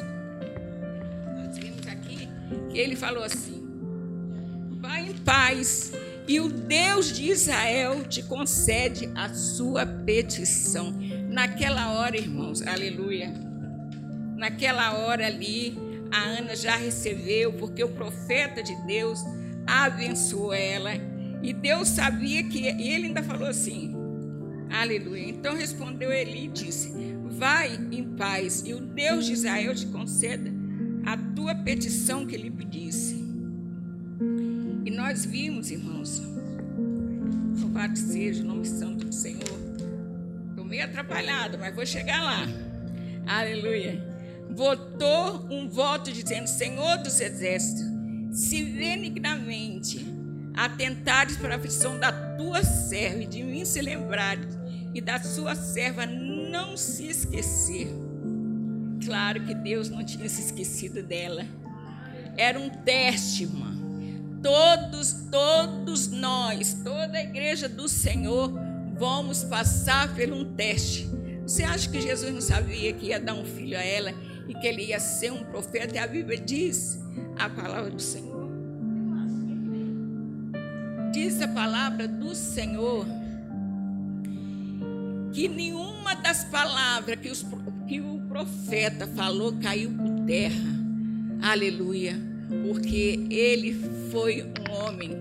nós 1.35 1.57
vimos 1.57 1.85
aqui 1.87 2.29
que 2.71 2.77
ele 2.77 2.95
falou 2.95 3.21
assim: 3.21 3.67
vai 4.79 5.09
em 5.09 5.13
paz 5.13 5.91
e 6.27 6.39
o 6.39 6.49
Deus 6.49 7.13
de 7.13 7.29
Israel 7.29 8.03
te 8.03 8.23
concede 8.23 9.11
a 9.15 9.33
sua 9.33 9.85
petição. 9.85 10.93
Naquela 11.29 11.91
hora, 11.91 12.17
irmãos, 12.17 12.61
aleluia. 12.61 13.33
Naquela 14.35 14.93
hora 14.93 15.27
ali, 15.27 15.77
a 16.11 16.23
Ana 16.23 16.55
já 16.55 16.75
recebeu, 16.75 17.53
porque 17.53 17.83
o 17.83 17.89
profeta 17.89 18.63
de 18.63 18.75
Deus 18.87 19.19
abençoou 19.67 20.53
ela. 20.53 20.91
E 21.43 21.53
Deus 21.53 21.89
sabia 21.89 22.43
que. 22.43 22.59
E 22.59 22.89
ele 22.89 23.07
ainda 23.07 23.21
falou 23.21 23.47
assim: 23.47 23.93
Aleluia. 24.69 25.29
Então 25.29 25.55
respondeu 25.55 26.11
ele 26.11 26.45
e 26.45 26.47
disse: 26.47 26.91
Vai 27.25 27.75
em 27.91 28.03
paz, 28.15 28.63
e 28.65 28.73
o 28.73 28.79
Deus 28.79 29.25
de 29.25 29.33
Israel 29.33 29.75
te 29.75 29.85
conceda 29.87 30.51
a 31.05 31.15
tua 31.35 31.53
petição 31.53 32.25
que 32.25 32.35
lhe 32.35 32.49
pedisse. 32.49 33.04
Nós 34.95 35.25
vimos, 35.25 35.71
irmãos, 35.71 36.21
louvado 37.59 37.97
seja 37.97 38.41
o 38.41 38.45
nome 38.45 38.65
santo 38.65 39.05
do 39.05 39.13
Senhor. 39.13 39.59
Estou 40.49 40.63
meio 40.63 40.85
atrapalhado, 40.85 41.57
mas 41.59 41.75
vou 41.75 41.85
chegar 41.85 42.23
lá. 42.23 42.47
Aleluia. 43.27 44.01
Votou 44.49 45.47
um 45.51 45.67
voto 45.67 46.13
dizendo: 46.13 46.47
Senhor 46.47 46.99
dos 46.99 47.19
exércitos, 47.19 47.83
se 48.31 48.63
benignamente 48.63 50.05
atentares 50.53 51.35
para 51.35 51.55
a 51.55 51.57
aflição 51.57 51.99
da 51.99 52.13
tua 52.37 52.63
serva 52.63 53.23
e 53.23 53.27
de 53.27 53.43
mim 53.43 53.65
se 53.65 53.81
lembrares 53.81 54.57
e 54.93 55.01
da 55.01 55.19
sua 55.19 55.55
serva 55.55 56.05
não 56.05 56.77
se 56.77 57.07
esquecer. 57.07 57.89
Claro 59.03 59.43
que 59.43 59.53
Deus 59.53 59.89
não 59.89 60.05
tinha 60.05 60.29
se 60.29 60.41
esquecido 60.41 61.03
dela. 61.03 61.45
Era 62.37 62.57
um 62.57 62.69
teste, 62.69 63.43
irmã. 63.43 63.74
Todos, 64.45 65.11
todos 65.31 66.07
nós, 66.07 66.75
toda 66.83 67.17
a 67.17 67.23
igreja 67.23 67.67
do 67.67 67.89
Senhor, 67.89 68.53
vamos 68.95 69.43
passar 69.43 70.13
por 70.13 70.31
um 70.31 70.53
teste. 70.53 71.09
Você 71.41 71.63
acha 71.63 71.89
que 71.89 71.99
Jesus 71.99 72.31
não 72.31 72.41
sabia 72.41 72.93
que 72.93 73.07
ia 73.07 73.19
dar 73.19 73.33
um 73.33 73.43
filho 73.43 73.75
a 73.75 73.81
ela 73.81 74.13
e 74.47 74.53
que 74.53 74.67
ele 74.67 74.83
ia 74.83 74.99
ser 74.99 75.31
um 75.31 75.43
profeta? 75.45 75.95
E 75.95 75.97
a 75.97 76.05
Bíblia 76.05 76.37
diz 76.37 76.99
a 77.39 77.49
palavra 77.49 77.89
do 77.89 77.99
Senhor. 77.99 78.47
Diz 81.11 81.41
a 81.41 81.47
palavra 81.47 82.07
do 82.07 82.35
Senhor 82.35 83.07
que 85.33 85.47
nenhuma 85.47 86.13
das 86.17 86.43
palavras 86.43 87.19
que, 87.19 87.31
os, 87.31 87.43
que 87.87 87.99
o 87.99 88.19
profeta 88.29 89.07
falou 89.07 89.53
caiu 89.53 89.89
por 89.89 90.23
terra. 90.27 90.69
Aleluia. 91.41 92.34
Porque 92.67 93.25
ele 93.29 93.73
foi 94.11 94.43
um 94.43 94.71
homem, 94.71 95.11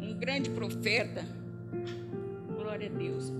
um 0.00 0.14
grande 0.14 0.50
profeta. 0.50 1.24
Glória 2.56 2.88
a 2.88 2.98
Deus. 2.98 3.32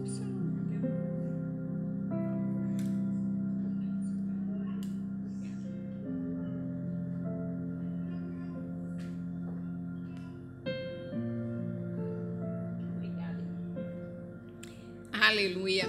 Aleluia. 15.37 15.85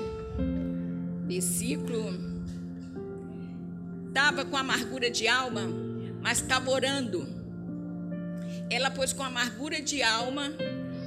Versículo. 1.27 2.09
Estava 4.07 4.43
com 4.43 4.57
amargura 4.57 5.11
de 5.11 5.27
alma, 5.27 5.61
mas 6.27 6.41
estava 6.41 6.69
orando. 6.69 7.25
Ela, 8.69 8.91
pois, 8.91 9.13
com 9.13 9.23
amargura 9.23 9.81
de 9.81 10.03
alma, 10.03 10.51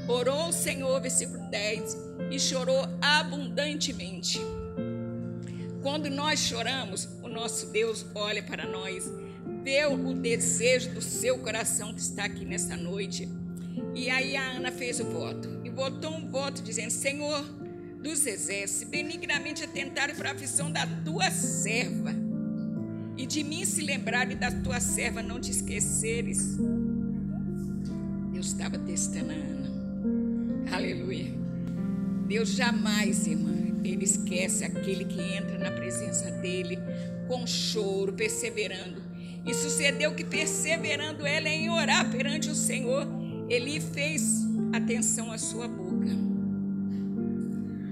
orou 0.09 0.45
ao 0.45 0.51
Senhor, 0.51 0.99
versículo 0.99 1.47
10, 1.51 1.95
e 2.31 2.41
chorou 2.41 2.89
abundantemente. 3.03 4.41
Quando 5.83 6.09
nós 6.09 6.39
choramos, 6.39 7.07
o 7.23 7.29
nosso 7.29 7.67
Deus 7.67 8.07
olha 8.15 8.43
para 8.43 8.65
nós, 8.65 9.13
vê 9.63 9.85
o 9.85 10.15
desejo 10.15 10.95
do 10.95 11.03
seu 11.03 11.39
coração 11.41 11.93
que 11.93 12.01
está 12.01 12.25
aqui 12.25 12.47
nessa 12.47 12.75
noite. 12.75 13.29
E 13.95 14.09
aí 14.09 14.35
a 14.39 14.53
Ana 14.53 14.73
fez 14.73 15.01
o 15.01 15.05
voto. 15.05 15.61
E 15.63 15.69
botou 15.69 16.15
um 16.15 16.31
voto 16.31 16.63
dizendo: 16.63 16.93
Senhor, 16.93 17.45
dos 18.03 18.27
exércitos, 18.27 18.89
benignamente 18.89 19.63
atentaram 19.63 20.15
para 20.15 20.31
a 20.31 20.33
aflição 20.33 20.73
da 20.73 20.87
tua 21.05 21.31
serva, 21.31 22.30
e 23.21 23.27
de 23.27 23.43
mim 23.45 23.65
se 23.65 23.83
lembraram 23.83 24.33
e 24.33 24.35
da 24.35 24.51
tua 24.51 24.81
serva 24.81 25.23
não 25.23 25.39
te 25.39 25.51
esqueceres. 25.51 26.57
Deus 28.33 28.47
estava 28.47 28.79
testando 28.79 29.31
a 29.31 29.35
Ana. 29.35 29.71
Aleluia. 30.73 31.33
Deus 32.27 32.51
jamais, 32.51 33.27
irmã, 33.27 33.55
ele 33.85 34.05
esquece 34.05 34.65
aquele 34.65 35.05
que 35.05 35.21
entra 35.21 35.59
na 35.59 35.71
presença 35.71 36.31
dele 36.31 36.79
com 37.29 37.47
choro, 37.47 38.13
perseverando. 38.13 39.03
E 39.45 39.53
sucedeu 39.53 40.15
que, 40.15 40.25
perseverando 40.25 41.27
ela 41.27 41.49
em 41.49 41.69
orar 41.69 42.11
perante 42.11 42.49
o 42.49 42.55
Senhor, 42.55 43.07
ele 43.49 43.81
fez 43.81 44.47
atenção 44.73 45.31
à 45.31 45.39
sua 45.39 45.67
boca 45.69 45.91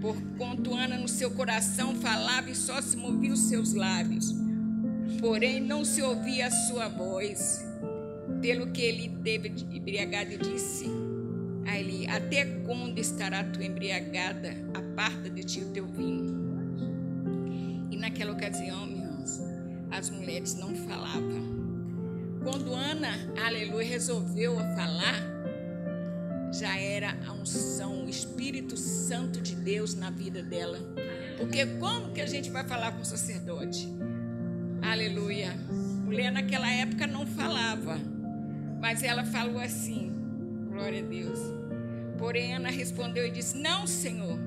Porquanto 0.01 0.75
Ana 0.75 0.97
no 0.97 1.09
seu 1.09 1.31
coração 1.31 1.95
falava 1.97 2.51
e 2.51 2.55
só 2.55 2.81
se 2.81 2.97
movia 2.97 3.33
os 3.33 3.41
seus 3.41 3.73
lábios, 3.75 4.35
porém 5.21 5.61
não 5.61 5.85
se 5.85 6.03
ouvia 6.03 6.47
a 6.47 6.51
sua 6.51 6.89
voz. 6.89 7.65
Pelo 8.41 8.71
que 8.71 8.83
ele 8.83 9.17
teve 9.25 9.49
embriagado 9.73 10.33
e 10.33 10.39
disse 10.39 10.87
a 11.67 11.79
ele: 11.79 12.07
Até 12.07 12.45
quando 12.45 12.99
estará 12.99 13.43
tu 13.45 13.63
embriagada? 13.63 14.55
Aparta 14.75 15.29
de 15.29 15.43
ti 15.43 15.61
o 15.61 15.71
teu 15.71 15.87
vinho. 15.87 16.39
E 17.91 17.97
naquela 17.97 18.33
ocasião, 18.33 18.89
as 19.91 20.11
mulheres 20.11 20.55
não 20.55 20.75
falavam. 20.75 21.59
Quando 22.43 22.73
Ana, 22.73 23.13
aleluia, 23.45 23.87
resolveu 23.87 24.57
falar, 24.77 25.21
já 26.53 26.79
era 26.79 27.17
a 27.27 27.33
unção, 27.33 28.05
o 28.05 28.09
Espírito 28.09 28.77
Santo 28.77 29.41
de 29.41 29.55
Deus 29.55 29.95
na 29.95 30.11
vida 30.11 30.43
dela. 30.43 30.79
Porque 31.37 31.67
como 31.79 32.13
que 32.13 32.21
a 32.21 32.27
gente 32.27 32.51
vai 32.51 32.65
falar 32.65 32.93
com 32.93 33.03
o 33.03 33.05
sacerdote? 33.05 33.89
Aleluia. 34.91 35.55
Mulher 36.05 36.33
naquela 36.33 36.71
época 36.71 37.07
não 37.07 37.27
falava, 37.27 37.99
mas 38.81 39.03
ela 39.03 39.25
falou 39.25 39.59
assim: 39.59 40.11
Glória 40.71 41.05
a 41.05 41.07
Deus. 41.07 41.39
Porém, 42.19 42.55
Ana 42.55 42.71
respondeu 42.71 43.27
e 43.27 43.31
disse: 43.31 43.59
Não, 43.59 43.87
Senhor 43.87 44.39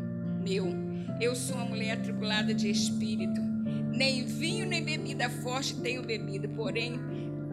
meu, 0.41 0.73
eu 1.19 1.35
sou 1.35 1.55
uma 1.55 1.65
mulher 1.65 1.91
atribulada 1.91 2.53
de 2.53 2.69
espírito. 2.69 3.39
Nem 3.91 4.25
vinho 4.25 4.65
nem 4.65 4.83
bebida 4.83 5.29
forte 5.29 5.75
tenho 5.75 6.01
bebido, 6.01 6.49
porém 6.49 6.99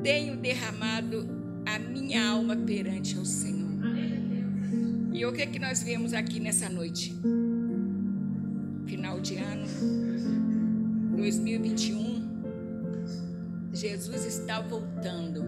tenho 0.03 0.37
derramado 0.37 1.29
a 1.67 1.79
minha 1.79 2.27
alma 2.31 2.57
perante 2.57 3.19
o 3.19 3.25
Senhor. 3.25 3.69
E 5.13 5.27
o 5.27 5.33
que 5.33 5.43
é 5.43 5.47
que 5.47 5.59
nós 5.59 5.83
vemos 5.83 6.15
aqui 6.15 6.41
nessa 6.41 6.69
noite? 6.69 7.15
Final 8.87 9.21
de 9.21 9.37
ano 9.37 9.67
2021. 11.17 12.18
Jesus 13.81 14.25
está 14.25 14.61
voltando, 14.61 15.45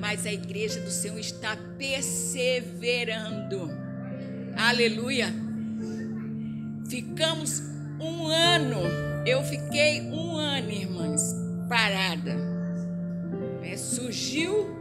mas 0.00 0.26
a 0.26 0.32
igreja 0.32 0.80
do 0.80 0.90
Senhor 0.90 1.18
está 1.18 1.56
perseverando. 1.76 3.70
Aleluia. 4.56 5.32
Ficamos 6.88 7.62
um 8.00 8.26
ano, 8.26 8.80
eu 9.26 9.42
fiquei 9.44 10.00
um 10.02 10.36
ano, 10.36 10.70
irmãs, 10.70 11.34
parada. 11.68 12.36
É, 13.62 13.76
surgiu 13.76 14.78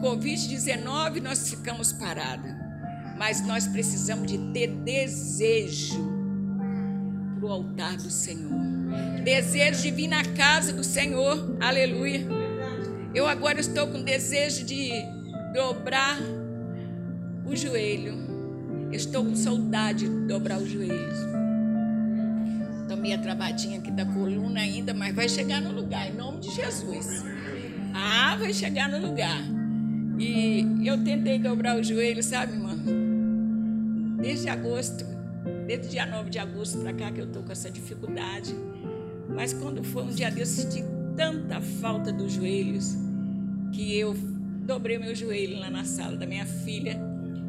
Covid-19 0.00 1.20
nós 1.20 1.50
ficamos 1.50 1.92
parados, 1.92 2.50
mas 3.18 3.46
nós 3.46 3.68
precisamos 3.68 4.26
de 4.26 4.38
ter 4.52 4.68
desejo 4.68 6.02
para 7.36 7.46
o 7.46 7.52
altar 7.52 7.98
do 7.98 8.10
Senhor. 8.10 8.79
Desejo 9.24 9.82
de 9.82 9.90
vir 9.90 10.08
na 10.08 10.24
casa 10.24 10.72
do 10.72 10.82
Senhor, 10.82 11.56
aleluia. 11.60 12.26
Eu 13.14 13.26
agora 13.26 13.60
estou 13.60 13.86
com 13.88 14.02
desejo 14.02 14.64
de 14.64 14.90
dobrar 15.52 16.18
o 17.44 17.54
joelho. 17.54 18.14
Estou 18.92 19.24
com 19.24 19.36
saudade 19.36 20.08
de 20.08 20.26
dobrar 20.26 20.58
os 20.58 20.68
joelhos. 20.68 21.18
Estou 22.82 22.96
meio 22.96 23.20
travadinha 23.20 23.78
aqui 23.78 23.90
da 23.90 24.04
coluna 24.04 24.60
ainda, 24.60 24.94
mas 24.94 25.14
vai 25.14 25.28
chegar 25.28 25.60
no 25.60 25.72
lugar, 25.72 26.08
em 26.08 26.14
nome 26.14 26.40
de 26.40 26.50
Jesus. 26.50 27.24
Ah, 27.94 28.36
vai 28.36 28.52
chegar 28.52 28.88
no 28.88 29.06
lugar. 29.06 29.42
E 30.18 30.86
eu 30.86 31.02
tentei 31.02 31.38
dobrar 31.38 31.78
o 31.78 31.82
joelho, 31.82 32.22
sabe, 32.22 32.52
irmã? 32.52 32.76
Desde 34.20 34.48
agosto, 34.48 35.04
desde 35.66 35.86
o 35.86 35.90
dia 35.90 36.06
9 36.06 36.30
de 36.30 36.38
agosto 36.38 36.78
para 36.78 36.92
cá 36.92 37.10
que 37.10 37.20
eu 37.20 37.26
estou 37.26 37.42
com 37.42 37.52
essa 37.52 37.70
dificuldade. 37.70 38.54
Mas 39.40 39.54
quando 39.54 39.82
foi 39.82 40.02
um 40.02 40.10
dia 40.10 40.30
desse, 40.30 40.60
senti 40.60 40.84
tanta 41.16 41.62
falta 41.62 42.12
dos 42.12 42.30
joelhos 42.30 42.94
que 43.72 43.96
eu 43.98 44.12
dobrei 44.66 44.98
meu 44.98 45.14
joelho 45.14 45.58
lá 45.58 45.70
na 45.70 45.82
sala 45.82 46.14
da 46.14 46.26
minha 46.26 46.44
filha. 46.44 47.00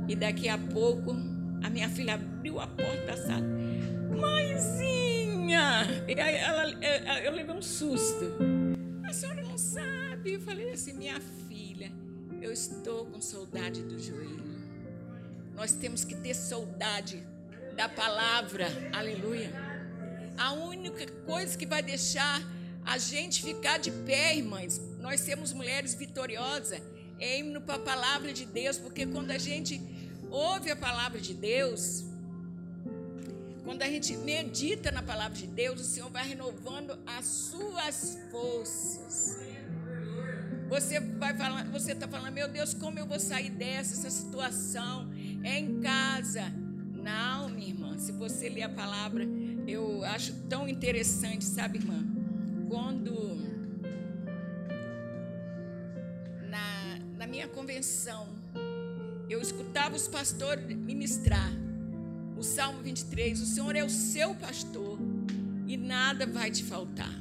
E 0.08 0.16
daqui 0.16 0.48
a 0.48 0.58
pouco 0.58 1.12
a 1.62 1.70
minha 1.70 1.90
filha 1.90 2.14
abriu 2.14 2.62
a 2.62 2.68
porta 2.68 3.06
da 3.08 3.18
sala. 3.18 3.46
Mãezinha! 4.18 5.86
E 6.08 6.18
aí 6.18 6.36
ela, 6.36 6.72
eu 7.26 7.34
levei 7.34 7.54
um 7.54 7.62
susto. 7.62 8.38
A 9.04 9.12
senhora 9.12 9.42
não 9.42 9.58
sabe? 9.58 10.36
Eu 10.36 10.40
falei 10.40 10.72
assim, 10.72 10.94
minha 10.94 11.20
filha 11.50 11.92
Eu 12.42 12.54
estou 12.54 13.06
com 13.08 13.20
saudade 13.20 13.84
do 13.84 14.00
joelho. 14.00 14.46
Nós 15.54 15.74
temos 15.74 16.06
que 16.06 16.16
ter 16.16 16.36
saudade 16.36 17.22
da 17.76 17.90
palavra. 17.90 18.68
Aleluia. 18.94 19.71
A 20.38 20.54
única 20.54 21.06
coisa 21.26 21.58
que 21.58 21.66
vai 21.66 21.82
deixar 21.82 22.42
a 22.86 22.98
gente 22.98 23.44
ficar 23.44 23.78
de 23.78 23.92
pé, 23.92 24.36
irmãs, 24.36 24.82
nós 25.00 25.20
sermos 25.22 25.54
mulheres 25.54 25.94
vitoriosas, 25.94 26.82
é 27.20 27.40
indo 27.40 27.62
para 27.62 27.76
a 27.76 27.80
palavra 27.80 28.34
de 28.34 28.46
Deus, 28.46 28.78
porque 28.78 29.06
quando 29.06 29.32
a 29.32 29.38
gente 29.38 29.82
ouve 30.30 30.72
a 30.72 30.76
palavra 30.76 31.20
de 31.20 31.34
Deus, 31.34 32.06
quando 33.64 33.84
a 33.84 33.88
gente 33.88 34.18
medita 34.18 34.92
na 34.92 35.04
palavra 35.04 35.38
de 35.38 35.48
Deus, 35.48 35.80
o 35.82 35.84
Senhor 35.84 36.10
vai 36.10 36.28
renovando 36.28 36.98
as 37.06 37.26
suas 37.26 38.18
forças. 38.32 39.38
Você 40.68 41.00
vai 41.00 41.36
falar, 41.36 41.66
você 41.66 41.92
está 41.92 42.08
falando, 42.08 42.34
meu 42.34 42.48
Deus, 42.48 42.74
como 42.74 42.98
eu 42.98 43.06
vou 43.06 43.20
sair 43.20 43.50
dessa 43.52 43.94
essa 43.94 44.10
situação? 44.10 45.12
É 45.44 45.60
em 45.60 45.82
casa. 45.82 46.44
Não, 46.94 47.50
minha 47.50 47.68
irmã. 47.68 47.98
Se 47.98 48.12
você 48.14 48.50
ler 48.50 48.64
a 48.64 48.70
palavra, 48.70 49.28
eu 49.68 50.04
acho 50.04 50.34
tão 50.50 50.68
interessante, 50.68 51.44
sabe, 51.44 51.78
irmã? 51.80 52.04
Quando 52.70 53.38
na, 56.50 57.00
na 57.18 57.28
minha 57.28 57.48
convenção 57.48 58.28
eu 59.30 59.42
escutava 59.42 59.96
os 59.96 60.08
pastores 60.08 60.66
ministrar 60.76 61.52
o 62.38 62.44
Salmo 62.44 62.82
23, 62.82 63.42
o 63.42 63.46
Senhor 63.46 63.76
é 63.76 63.84
o 63.84 63.90
seu 63.90 64.34
pastor 64.36 64.98
e 65.68 65.78
nada 65.78 66.26
vai 66.26 66.50
te 66.50 66.64
faltar. 66.64 67.14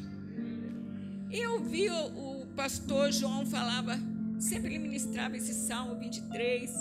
Eu 1.31 1.63
vi 1.63 1.89
o, 1.91 2.43
o 2.43 2.47
pastor 2.57 3.13
João 3.13 3.47
falava, 3.47 3.99
sempre 4.39 4.71
ele 4.71 4.79
ministrava 4.79 5.37
esse 5.37 5.53
Salmo 5.53 5.95
23, 5.97 6.73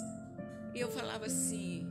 e 0.73 0.79
eu 0.79 0.89
falava 0.89 1.25
assim: 1.25 1.85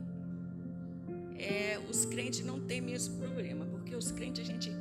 os 1.89 2.05
crentes 2.05 2.45
não 2.45 2.59
têm 2.59 2.81
mesmo 2.81 3.17
problema, 3.17 3.65
porque 3.65 3.95
os 3.95 4.11
crentes 4.11 4.47
a 4.47 4.51
gente, 4.51 4.71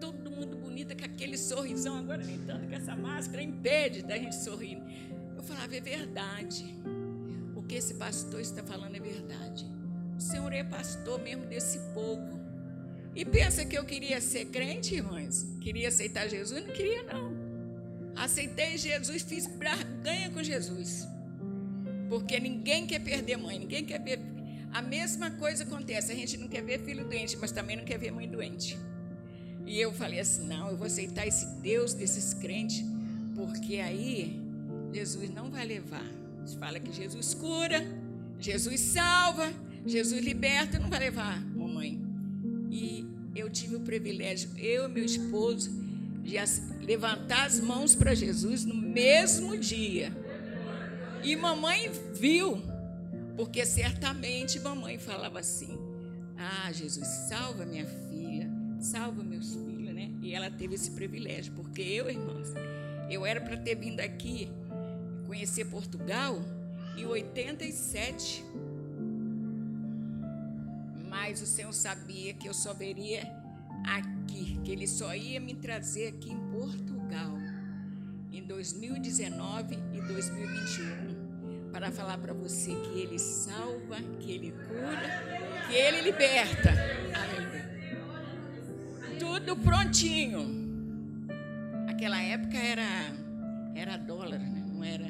todo 0.00 0.30
mundo 0.30 0.56
bonito 0.56 0.96
com 0.96 1.04
aquele 1.04 1.38
sorrisão, 1.38 1.96
agora 1.96 2.22
nem 2.22 2.38
tanto 2.40 2.66
que 2.66 2.74
essa 2.74 2.94
máscara 2.94 3.42
impede 3.42 4.02
da 4.02 4.16
gente 4.16 4.36
sorrir. 4.36 4.80
Eu 5.36 5.42
falava, 5.42 5.74
é 5.74 5.80
verdade. 5.80 6.64
O 7.56 7.62
que 7.62 7.76
esse 7.76 7.94
pastor 7.94 8.40
está 8.40 8.62
falando 8.62 8.96
é 8.96 9.00
verdade. 9.00 9.66
O 10.16 10.20
Senhor 10.20 10.52
é 10.52 10.62
pastor 10.62 11.20
mesmo 11.20 11.46
desse 11.46 11.78
povo. 11.94 12.40
E 13.14 13.24
pensa 13.24 13.64
que 13.64 13.76
eu 13.76 13.84
queria 13.84 14.20
ser 14.20 14.46
crente, 14.46 14.94
irmãs? 14.94 15.46
Queria 15.60 15.88
aceitar 15.88 16.28
Jesus? 16.28 16.64
Não 16.64 16.72
queria, 16.72 17.02
não. 17.02 17.32
Aceitei 18.16 18.76
Jesus, 18.76 19.22
fiz 19.22 19.48
ganha 20.02 20.30
com 20.30 20.42
Jesus. 20.42 21.06
Porque 22.08 22.38
ninguém 22.38 22.86
quer 22.86 23.00
perder 23.00 23.36
mãe, 23.36 23.58
ninguém 23.58 23.84
quer. 23.84 24.00
A 24.72 24.80
mesma 24.80 25.30
coisa 25.32 25.64
acontece. 25.64 26.10
A 26.10 26.14
gente 26.14 26.38
não 26.38 26.48
quer 26.48 26.62
ver 26.62 26.80
filho 26.80 27.04
doente, 27.04 27.36
mas 27.36 27.52
também 27.52 27.76
não 27.76 27.84
quer 27.84 27.98
ver 27.98 28.10
mãe 28.10 28.28
doente. 28.28 28.78
E 29.66 29.80
eu 29.80 29.92
falei 29.92 30.20
assim: 30.20 30.46
não, 30.46 30.70
eu 30.70 30.76
vou 30.76 30.86
aceitar 30.86 31.26
esse 31.26 31.46
Deus 31.60 31.92
desses 31.94 32.34
crentes, 32.34 32.84
porque 33.34 33.76
aí 33.76 34.40
Jesus 34.92 35.30
não 35.30 35.50
vai 35.50 35.66
levar. 35.66 36.04
Fala 36.58 36.80
que 36.80 36.92
Jesus 36.92 37.34
cura, 37.34 37.84
Jesus 38.38 38.80
salva, 38.80 39.52
Jesus 39.86 40.24
liberta, 40.24 40.78
não 40.78 40.88
vai 40.88 40.98
levar, 40.98 41.40
mamãe. 41.54 42.00
E 42.70 43.06
eu 43.34 43.48
tive 43.50 43.76
o 43.76 43.80
privilégio, 43.80 44.50
eu 44.58 44.86
e 44.86 44.88
meu 44.88 45.04
esposo, 45.04 45.70
de 46.22 46.36
levantar 46.84 47.46
as 47.46 47.60
mãos 47.60 47.94
para 47.94 48.14
Jesus 48.14 48.64
no 48.64 48.74
mesmo 48.74 49.56
dia. 49.56 50.12
E 51.22 51.36
mamãe 51.36 51.90
viu, 52.14 52.60
porque 53.36 53.64
certamente 53.64 54.60
mamãe 54.60 54.98
falava 54.98 55.40
assim: 55.40 55.78
Ah, 56.36 56.72
Jesus, 56.72 57.06
salva 57.28 57.64
minha 57.64 57.86
filha, 57.86 58.50
salva 58.80 59.22
meus 59.22 59.54
filhos, 59.54 59.94
né? 59.94 60.10
E 60.20 60.34
ela 60.34 60.50
teve 60.50 60.74
esse 60.74 60.90
privilégio, 60.90 61.52
porque 61.54 61.82
eu, 61.82 62.08
irmãos, 62.10 62.48
eu 63.10 63.24
era 63.26 63.40
para 63.40 63.56
ter 63.56 63.74
vindo 63.74 64.00
aqui 64.00 64.48
conhecer 65.26 65.64
Portugal 65.66 66.38
em 66.96 67.06
87 67.06 68.44
mas 71.12 71.40
o 71.40 71.46
Senhor 71.46 71.72
sabia 71.72 72.34
que 72.34 72.48
eu 72.48 72.52
só 72.52 72.74
veria 72.74 73.22
aqui, 73.86 74.58
que 74.64 74.72
Ele 74.72 74.88
só 74.88 75.14
ia 75.14 75.38
me 75.38 75.54
trazer 75.54 76.08
aqui 76.08 76.32
em 76.32 76.38
Portugal, 76.50 77.38
em 78.32 78.42
2019 78.42 79.78
e 79.94 80.00
2021, 80.00 81.11
para 81.72 81.90
falar 81.90 82.18
para 82.18 82.32
você 82.32 82.74
que 82.74 83.00
Ele 83.00 83.18
salva, 83.18 83.96
que 84.20 84.32
Ele 84.32 84.52
cura, 84.52 85.66
que 85.68 85.74
Ele 85.74 86.02
liberta. 86.02 86.70
Aleluia. 87.14 87.98
Tudo 89.18 89.56
prontinho. 89.56 90.62
Aquela 91.88 92.20
época 92.20 92.56
era, 92.56 93.12
era 93.74 93.96
dólar, 93.96 94.38
né? 94.38 94.64
não 94.66 94.84
era 94.84 95.08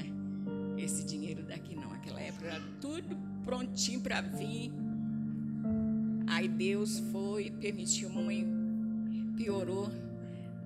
esse 0.79 1.05
dinheiro 1.05 1.42
daqui, 1.42 1.75
não. 1.75 1.92
Aquela 1.92 2.20
época 2.20 2.46
era 2.46 2.62
tudo 2.81 3.16
prontinho 3.44 4.01
para 4.01 4.20
vir 4.20 4.72
Aí 6.33 6.48
Deus 6.48 6.98
foi, 7.12 7.51
permitiu, 7.51 8.09
mamãe 8.09 8.42
piorou. 9.37 9.90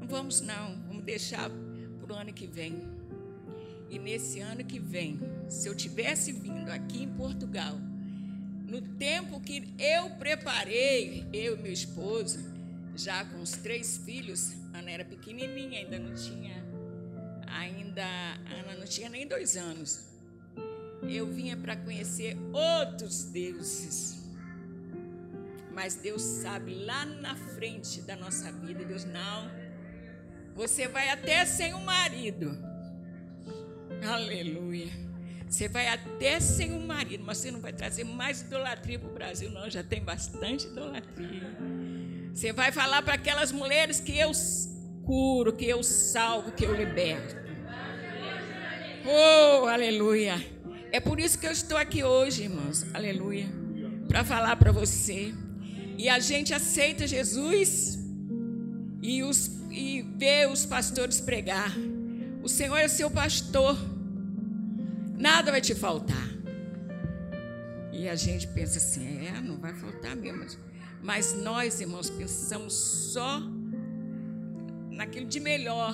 Não 0.01 0.07
vamos 0.07 0.41
não, 0.41 0.77
vamos 0.87 1.03
deixar 1.03 1.51
para 2.01 2.15
o 2.15 2.17
ano 2.17 2.33
que 2.33 2.47
vem. 2.47 2.96
E 3.91 3.99
nesse 3.99 4.41
ano 4.41 4.65
que 4.65 4.79
vem, 4.79 5.21
se 5.49 5.69
eu 5.69 5.75
tivesse 5.75 6.33
vindo 6.33 6.71
aqui 6.71 7.03
em 7.03 7.09
Portugal, 7.09 7.77
no 8.67 8.81
tempo 8.81 9.41
que 9.41 9.73
eu 9.79 10.11
preparei, 10.11 11.27
eu 11.33 11.57
e 11.57 11.63
meu 11.63 11.73
esposo, 11.73 12.39
já 12.97 13.25
com 13.25 13.41
os 13.41 13.53
três 13.53 13.99
filhos, 13.99 14.53
Ana 14.75 14.91
era 14.91 15.05
pequenininha, 15.05 15.81
ainda 15.81 15.99
não 15.99 16.15
tinha, 16.15 16.65
ainda 17.47 18.05
Ana 18.61 18.77
não 18.79 18.87
tinha 18.87 19.09
nem 19.09 19.27
dois 19.27 19.57
anos. 19.57 20.07
Eu 21.03 21.27
vinha 21.27 21.57
para 21.57 21.77
conhecer 21.77 22.37
outros 22.53 23.25
deuses 23.25 24.27
mas 25.77 25.95
Deus 25.95 26.23
sabe 26.23 26.75
lá 26.75 27.05
na 27.05 27.37
frente 27.37 28.01
da 28.01 28.17
nossa 28.17 28.51
vida, 28.51 28.83
Deus 28.83 29.05
não. 29.05 29.51
Você 30.55 30.89
vai 30.89 31.11
até 31.11 31.45
sem 31.45 31.75
um 31.75 31.85
marido. 31.85 32.59
Aleluia. 34.05 35.07
Você 35.49 35.69
vai 35.69 35.89
até 35.89 36.41
sem 36.41 36.73
um 36.73 36.85
marido, 36.85 37.23
mas 37.25 37.39
você 37.39 37.51
não 37.51 37.61
vai 37.61 37.73
trazer 37.73 38.05
mais 38.05 38.43
idolatria 38.43 38.99
para 38.99 39.09
o 39.09 39.15
Brasil, 39.15 39.51
não. 39.51 39.71
Já 39.71 39.83
tem 39.83 40.03
bastante 40.03 40.67
idolatria. 40.67 41.57
Você 42.35 42.53
vai 42.53 42.73
falar 42.73 43.03
para 43.03 43.15
aquelas 43.15 43.53
mulheres 43.53 44.01
que 44.01 44.19
eu 44.19 44.33
curo, 45.05 45.53
que 45.53 45.65
eu 45.65 45.83
salvo, 45.83 46.53
que 46.53 46.65
eu 46.65 46.75
liberto. 46.75 47.37
Oh, 49.07 49.67
aleluia. 49.67 50.45
É 50.91 50.99
por 50.99 51.21
isso 51.21 51.39
que 51.39 51.47
eu 51.47 51.53
estou 51.53 51.79
aqui 51.79 52.03
hoje, 52.03 52.43
irmãos. 52.43 52.85
Aleluia. 52.93 53.47
Para 54.09 54.25
falar 54.25 54.57
para 54.57 54.73
você 54.73 55.33
e 55.97 56.09
a 56.09 56.19
gente 56.19 56.53
aceita 56.53 57.07
Jesus 57.07 57.99
e, 59.01 59.23
os, 59.23 59.47
e 59.71 60.03
vê 60.17 60.47
os 60.47 60.67
pastores 60.67 61.21
pregar. 61.21 61.73
O 62.47 62.49
Senhor 62.49 62.77
é 62.77 62.87
seu 62.87 63.11
pastor, 63.11 63.77
nada 65.19 65.51
vai 65.51 65.61
te 65.61 65.75
faltar. 65.75 66.29
E 67.93 68.09
a 68.09 68.15
gente 68.15 68.47
pensa 68.47 68.79
assim: 68.79 69.27
é, 69.27 69.41
não 69.41 69.59
vai 69.59 69.75
faltar 69.75 70.15
mesmo. 70.15 70.47
Mas 71.03 71.35
nós, 71.35 71.81
irmãos, 71.81 72.09
pensamos 72.09 72.73
só 72.73 73.43
naquilo 74.93 75.27
de 75.27 75.41
melhor. 75.41 75.93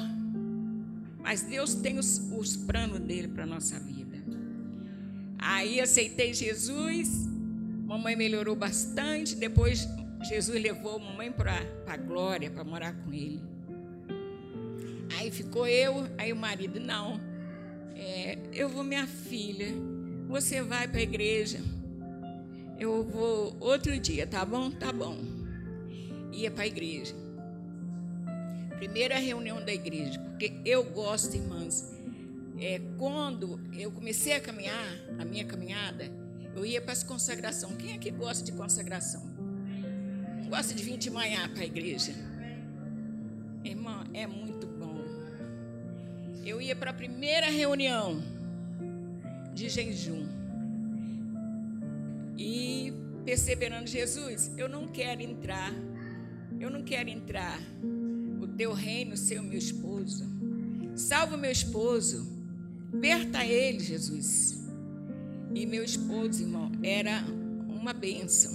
Mas 1.22 1.40
Deus 1.40 1.72
tem 1.72 1.98
os, 1.98 2.18
os 2.30 2.54
planos 2.54 3.00
dele 3.00 3.28
para 3.28 3.44
a 3.44 3.46
nossa 3.46 3.80
vida. 3.80 4.18
Aí 5.38 5.80
aceitei 5.80 6.34
Jesus 6.34 7.08
Mamãe 7.86 8.14
melhorou 8.14 8.54
bastante. 8.54 9.34
Depois, 9.36 9.88
Jesus 10.28 10.62
levou 10.62 10.96
a 10.96 10.98
mamãe 10.98 11.32
para 11.32 11.58
a 11.86 11.96
glória, 11.96 12.50
para 12.50 12.62
morar 12.62 12.92
com 12.92 13.10
ele. 13.10 13.51
Aí 15.16 15.30
ficou 15.30 15.66
eu, 15.66 16.08
aí 16.18 16.32
o 16.32 16.36
marido, 16.36 16.80
não. 16.80 17.20
É, 17.94 18.38
eu 18.52 18.68
vou, 18.68 18.82
minha 18.82 19.06
filha. 19.06 19.68
Você 20.28 20.62
vai 20.62 20.88
para 20.88 20.98
a 20.98 21.02
igreja. 21.02 21.60
Eu 22.78 23.04
vou 23.04 23.56
outro 23.60 23.98
dia, 23.98 24.26
tá 24.26 24.44
bom? 24.44 24.70
Tá 24.70 24.92
bom. 24.92 25.16
Ia 26.32 26.50
para 26.50 26.64
a 26.64 26.66
igreja. 26.66 27.14
Primeira 28.76 29.16
reunião 29.18 29.64
da 29.64 29.72
igreja, 29.72 30.18
porque 30.18 30.52
eu 30.64 30.82
gosto, 30.84 31.36
irmãs. 31.36 31.92
É, 32.58 32.80
quando 32.98 33.60
eu 33.72 33.92
comecei 33.92 34.32
a 34.32 34.40
caminhar, 34.40 34.86
a 35.18 35.24
minha 35.24 35.44
caminhada, 35.44 36.10
eu 36.56 36.66
ia 36.66 36.80
para 36.80 36.92
as 36.92 37.02
consagrações. 37.02 37.76
Quem 37.76 37.92
é 37.92 37.98
que 37.98 38.10
gosta 38.10 38.44
de 38.44 38.52
consagração? 38.52 39.22
Gosta 40.48 40.74
de 40.74 40.82
vir 40.82 40.98
de 40.98 41.10
manhã 41.10 41.48
para 41.48 41.62
a 41.62 41.66
igreja? 41.66 42.12
Irmã, 43.64 44.04
é 44.12 44.26
muito. 44.26 44.71
Eu 46.44 46.60
ia 46.60 46.74
para 46.74 46.90
a 46.90 46.94
primeira 46.94 47.46
reunião. 47.50 48.22
de 49.54 49.68
jejum. 49.68 50.26
E 52.36 52.92
perseverando, 53.24 53.86
Jesus, 53.86 54.50
eu 54.56 54.68
não 54.68 54.88
quero 54.88 55.20
entrar, 55.20 55.72
eu 56.58 56.70
não 56.70 56.82
quero 56.82 57.08
entrar 57.10 57.58
o 58.40 58.46
teu 58.48 58.72
reino 58.72 59.16
ser 59.16 59.38
o 59.40 59.42
meu 59.42 59.58
esposo. 59.58 60.24
Salva 60.96 61.36
o 61.36 61.38
meu 61.38 61.50
esposo, 61.50 62.26
liberta 62.92 63.44
ele, 63.44 63.80
Jesus. 63.80 64.58
E 65.54 65.66
meu 65.66 65.84
esposo, 65.84 66.42
irmão, 66.42 66.72
era 66.82 67.22
uma 67.68 67.92
bênção. 67.92 68.52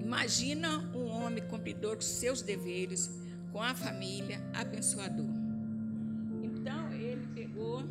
Imagina 0.00 0.78
um 0.94 1.06
homem 1.06 1.42
cumpridor 1.44 1.96
com 1.96 2.02
seus 2.02 2.42
deveres, 2.42 3.10
com 3.54 3.62
a 3.62 3.72
família, 3.72 4.42
abençoador. 4.52 5.30
Então 6.42 6.92
ele 6.92 7.24
pegou, 7.32 7.84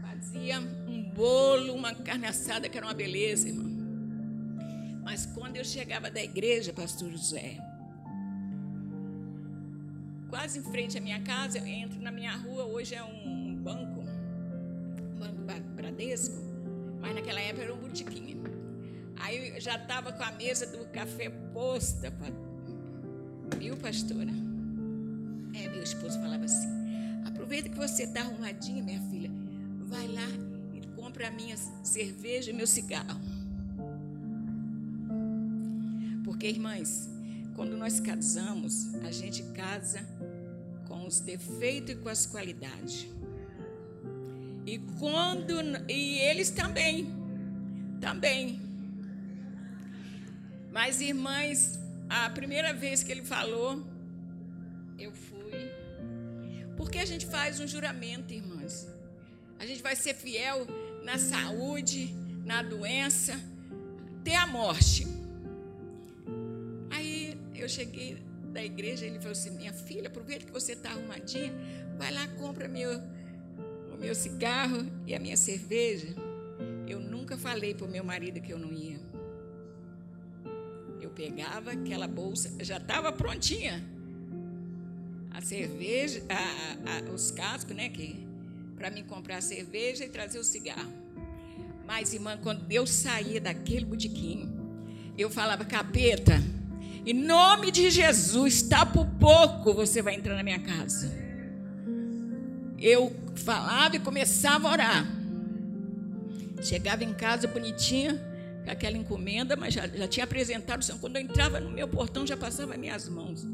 fazia 0.00 0.60
um 0.60 1.02
bolo, 1.10 1.74
uma 1.74 1.92
carne 1.92 2.26
assada 2.26 2.68
que 2.68 2.78
era 2.78 2.86
uma 2.86 2.94
beleza, 2.94 3.48
irmão. 3.48 3.68
Mas 5.02 5.26
quando 5.26 5.56
eu 5.56 5.64
chegava 5.64 6.08
da 6.12 6.22
igreja, 6.22 6.72
pastor 6.72 7.10
José, 7.10 7.58
quase 10.28 10.60
em 10.60 10.62
frente 10.62 10.96
à 10.96 11.00
minha 11.00 11.20
casa, 11.22 11.58
eu 11.58 11.66
entro 11.66 12.00
na 12.00 12.12
minha 12.12 12.36
rua, 12.36 12.66
hoje 12.66 12.94
é 12.94 13.02
um 13.02 13.56
banco, 13.56 14.00
um 14.00 15.44
banco 15.44 15.68
Bradesco, 15.74 16.36
mas 17.00 17.16
naquela 17.16 17.40
época 17.40 17.64
era 17.64 17.74
um 17.74 17.78
botiquinho. 17.78 18.29
Aí 19.30 19.50
eu 19.54 19.60
já 19.60 19.76
estava 19.76 20.12
com 20.12 20.24
a 20.24 20.32
mesa 20.32 20.66
do 20.66 20.84
café 20.86 21.30
posta, 21.52 22.12
viu, 23.56 23.76
pastora? 23.76 24.32
É, 25.54 25.68
meu 25.68 25.84
esposo 25.84 26.18
falava 26.18 26.46
assim: 26.46 26.66
aproveita 27.24 27.68
que 27.68 27.76
você 27.76 28.02
está 28.02 28.22
arrumadinha, 28.22 28.82
minha 28.82 29.00
filha, 29.02 29.30
vai 29.82 30.08
lá 30.08 30.26
e 30.74 30.84
compra 30.96 31.28
a 31.28 31.30
minha 31.30 31.56
cerveja 31.84 32.50
e 32.50 32.54
meu 32.54 32.66
cigarro. 32.66 33.20
Porque, 36.24 36.48
irmãs, 36.48 37.08
quando 37.54 37.76
nós 37.76 38.00
casamos, 38.00 38.92
a 39.04 39.12
gente 39.12 39.44
casa 39.54 40.00
com 40.88 41.06
os 41.06 41.20
defeitos 41.20 41.94
e 41.94 41.98
com 41.98 42.08
as 42.08 42.26
qualidades. 42.26 43.06
E 44.66 44.76
quando 44.98 45.52
e 45.88 46.18
eles 46.18 46.50
também, 46.50 47.06
também. 48.00 48.69
Mas 50.70 51.00
irmãs, 51.00 51.78
a 52.08 52.30
primeira 52.30 52.72
vez 52.72 53.02
que 53.02 53.10
ele 53.12 53.24
falou, 53.24 53.84
eu 54.98 55.12
fui. 55.12 55.70
Porque 56.76 56.98
a 56.98 57.04
gente 57.04 57.26
faz 57.26 57.60
um 57.60 57.66
juramento, 57.66 58.32
irmãs. 58.32 58.88
A 59.58 59.66
gente 59.66 59.82
vai 59.82 59.94
ser 59.94 60.14
fiel 60.14 60.66
na 61.04 61.18
saúde, 61.18 62.14
na 62.44 62.62
doença, 62.62 63.38
até 64.20 64.36
a 64.36 64.46
morte 64.46 65.06
eu 67.60 67.68
cheguei 67.68 68.16
da 68.52 68.64
igreja, 68.64 69.06
ele 69.06 69.18
falou 69.18 69.32
assim: 69.32 69.50
Minha 69.50 69.72
filha, 69.72 70.08
aproveita 70.08 70.46
que 70.46 70.52
você 70.52 70.72
está 70.72 70.90
arrumadinha, 70.90 71.52
vai 71.98 72.12
lá, 72.12 72.26
compra 72.28 72.66
meu, 72.66 73.00
o 73.92 73.96
meu 73.98 74.14
cigarro 74.14 74.86
e 75.06 75.14
a 75.14 75.18
minha 75.18 75.36
cerveja. 75.36 76.08
Eu 76.88 76.98
nunca 76.98 77.36
falei 77.36 77.74
para 77.74 77.86
o 77.86 77.90
meu 77.90 78.02
marido 78.02 78.40
que 78.40 78.52
eu 78.52 78.58
não 78.58 78.72
ia. 78.72 78.98
Eu 81.10 81.14
pegava 81.14 81.72
aquela 81.72 82.06
bolsa, 82.06 82.52
já 82.60 82.76
estava 82.76 83.10
prontinha. 83.10 83.84
A 85.32 85.40
cerveja, 85.40 86.22
a, 86.28 86.98
a, 86.98 87.12
os 87.12 87.32
cascos, 87.32 87.74
né? 87.74 87.88
Que, 87.88 88.24
para 88.76 88.90
mim 88.90 89.02
comprar 89.02 89.40
cerveja 89.40 90.04
e 90.04 90.08
trazer 90.08 90.38
o 90.38 90.44
cigarro. 90.44 90.92
Mas, 91.84 92.14
irmã, 92.14 92.38
quando 92.40 92.70
eu 92.70 92.86
saía 92.86 93.40
daquele 93.40 93.84
botiquinho, 93.84 94.48
eu 95.18 95.28
falava, 95.28 95.64
capeta, 95.64 96.40
em 97.04 97.14
nome 97.14 97.72
de 97.72 97.90
Jesus, 97.90 98.54
está 98.54 98.86
por 98.86 99.06
pouco 99.18 99.74
você 99.74 100.00
vai 100.00 100.14
entrar 100.14 100.36
na 100.36 100.44
minha 100.44 100.60
casa. 100.60 101.12
Eu 102.78 103.12
falava 103.34 103.96
e 103.96 103.98
começava 103.98 104.68
a 104.68 104.72
orar. 104.72 105.06
Chegava 106.62 107.02
em 107.02 107.12
casa 107.12 107.48
bonitinha, 107.48 108.29
aquela 108.72 108.96
encomenda, 108.96 109.56
mas 109.56 109.74
já, 109.74 109.86
já 109.86 110.08
tinha 110.08 110.24
apresentado 110.24 110.80
o 110.80 110.84
Senhor. 110.84 110.98
Quando 111.00 111.16
eu 111.16 111.22
entrava 111.22 111.60
no 111.60 111.70
meu 111.70 111.88
portão, 111.88 112.26
já 112.26 112.36
passava 112.36 112.76
minhas 112.76 113.08
mãos. 113.08 113.46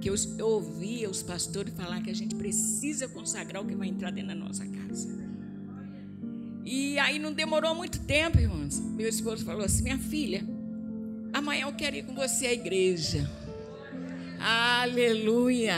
Que 0.00 0.08
eu, 0.08 0.14
eu 0.38 0.48
ouvia 0.48 1.10
os 1.10 1.22
pastores 1.22 1.74
falar 1.74 2.02
que 2.02 2.10
a 2.10 2.14
gente 2.14 2.34
precisa 2.34 3.06
consagrar 3.08 3.62
o 3.62 3.66
que 3.66 3.74
vai 3.74 3.88
entrar 3.88 4.10
dentro 4.10 4.28
da 4.28 4.34
nossa 4.34 4.66
casa. 4.66 5.08
E 6.64 6.98
aí 6.98 7.18
não 7.18 7.32
demorou 7.32 7.74
muito 7.74 8.00
tempo, 8.00 8.38
irmãos. 8.38 8.78
Meu 8.78 9.08
esposo 9.08 9.44
falou 9.44 9.64
assim: 9.64 9.82
minha 9.82 9.98
filha, 9.98 10.44
Amanhã 11.32 11.66
eu 11.66 11.72
quero 11.72 11.96
ir 11.96 12.04
com 12.04 12.14
você 12.14 12.46
à 12.46 12.52
igreja. 12.52 13.30
Aleluia. 14.40 15.76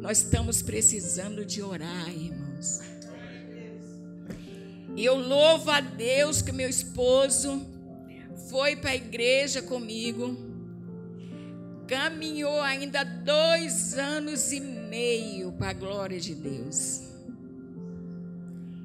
Nós 0.00 0.18
estamos 0.18 0.62
precisando 0.62 1.44
de 1.44 1.62
orar, 1.62 2.08
irmãos. 2.08 2.80
E 4.96 5.04
eu 5.04 5.16
louvo 5.16 5.70
a 5.70 5.80
Deus 5.80 6.40
que 6.40 6.52
meu 6.52 6.68
esposo 6.68 7.66
foi 8.48 8.76
para 8.76 8.90
a 8.90 8.96
igreja 8.96 9.62
comigo. 9.62 10.36
Caminhou 11.86 12.60
ainda 12.60 13.04
dois 13.04 13.94
anos 13.94 14.52
e 14.52 14.60
meio 14.60 15.52
para 15.52 15.70
a 15.70 15.72
glória 15.72 16.18
de 16.18 16.34
Deus. 16.34 17.02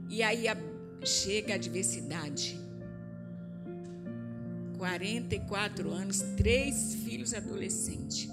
E 0.09 0.21
aí 0.21 0.45
chega 1.03 1.53
a 1.53 1.55
adversidade. 1.55 2.59
44 4.77 5.91
anos, 5.91 6.21
três 6.35 6.95
filhos 6.95 7.33
adolescentes. 7.33 8.29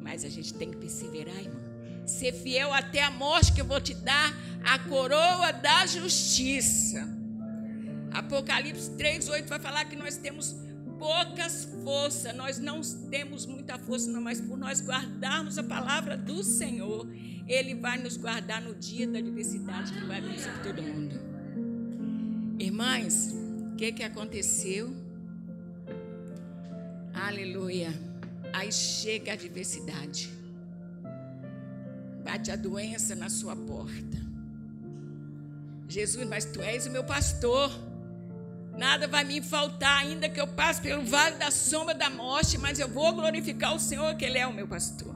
Mas 0.00 0.24
a 0.24 0.28
gente 0.28 0.54
tem 0.54 0.70
que 0.70 0.76
perseverar, 0.76 1.38
irmã. 1.38 1.60
Ser 2.04 2.32
fiel 2.32 2.72
até 2.72 3.02
a 3.02 3.10
morte, 3.10 3.52
que 3.52 3.60
eu 3.60 3.64
vou 3.64 3.80
te 3.80 3.94
dar 3.94 4.34
a 4.64 4.78
coroa 4.80 5.52
da 5.52 5.86
justiça. 5.86 7.19
Apocalipse 8.30 8.90
3,8 8.92 9.46
vai 9.48 9.58
falar 9.58 9.84
que 9.86 9.96
nós 9.96 10.16
temos 10.16 10.54
poucas 11.00 11.64
forças, 11.82 12.32
nós 12.36 12.60
não 12.60 12.80
temos 13.10 13.44
muita 13.44 13.76
força, 13.76 14.08
não, 14.08 14.20
mas 14.20 14.40
por 14.40 14.56
nós 14.56 14.80
guardarmos 14.80 15.58
a 15.58 15.64
palavra 15.64 16.16
do 16.16 16.44
Senhor, 16.44 17.08
Ele 17.48 17.74
vai 17.74 17.98
nos 17.98 18.16
guardar 18.16 18.62
no 18.62 18.74
dia 18.76 19.08
da 19.08 19.18
adversidade 19.18 19.92
que 19.92 20.04
vai 20.06 20.20
vir 20.20 20.38
sobre 20.38 20.62
todo 20.62 20.80
mundo. 20.80 21.16
Irmãs, 22.60 23.34
que 23.76 23.90
que 23.90 24.04
aconteceu? 24.04 24.94
Aleluia. 27.12 27.92
Aí 28.52 28.70
chega 28.70 29.32
a 29.32 29.34
adversidade. 29.34 30.30
Bate 32.22 32.52
a 32.52 32.56
doença 32.56 33.16
na 33.16 33.28
sua 33.28 33.56
porta. 33.56 34.18
Jesus, 35.88 36.28
mas 36.28 36.44
tu 36.44 36.60
és 36.60 36.86
o 36.86 36.90
meu 36.90 37.02
pastor. 37.02 37.89
Nada 38.80 39.06
vai 39.06 39.24
me 39.24 39.42
faltar, 39.42 39.98
ainda 39.98 40.26
que 40.26 40.40
eu 40.40 40.46
passe 40.46 40.80
pelo 40.80 41.04
vale 41.04 41.36
da 41.36 41.50
sombra 41.50 41.94
da 41.94 42.08
morte, 42.08 42.56
mas 42.56 42.78
eu 42.78 42.88
vou 42.88 43.12
glorificar 43.12 43.74
o 43.74 43.78
Senhor, 43.78 44.16
que 44.16 44.24
Ele 44.24 44.38
é 44.38 44.46
o 44.46 44.54
meu 44.54 44.66
pastor. 44.66 45.14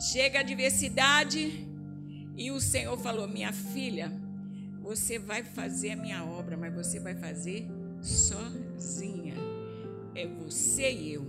Chega 0.00 0.38
a 0.38 0.40
adversidade 0.40 1.68
e 2.34 2.50
o 2.50 2.58
Senhor 2.62 2.96
falou: 2.96 3.28
Minha 3.28 3.52
filha, 3.52 4.10
você 4.80 5.18
vai 5.18 5.44
fazer 5.44 5.90
a 5.90 5.96
minha 5.96 6.24
obra, 6.24 6.56
mas 6.56 6.72
você 6.72 6.98
vai 6.98 7.14
fazer 7.14 7.68
sozinha. 8.00 9.34
É 10.14 10.26
você 10.26 10.90
e 10.90 11.12
eu. 11.12 11.26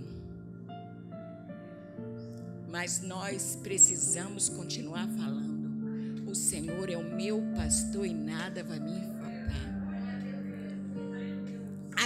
Mas 2.70 3.02
nós 3.02 3.58
precisamos 3.62 4.48
continuar 4.48 5.06
falando. 5.08 6.24
O 6.26 6.34
Senhor 6.34 6.88
é 6.88 6.96
o 6.96 7.04
meu 7.04 7.42
pastor 7.54 8.06
e 8.06 8.14
nada 8.14 8.64
vai 8.64 8.80
me. 8.80 9.15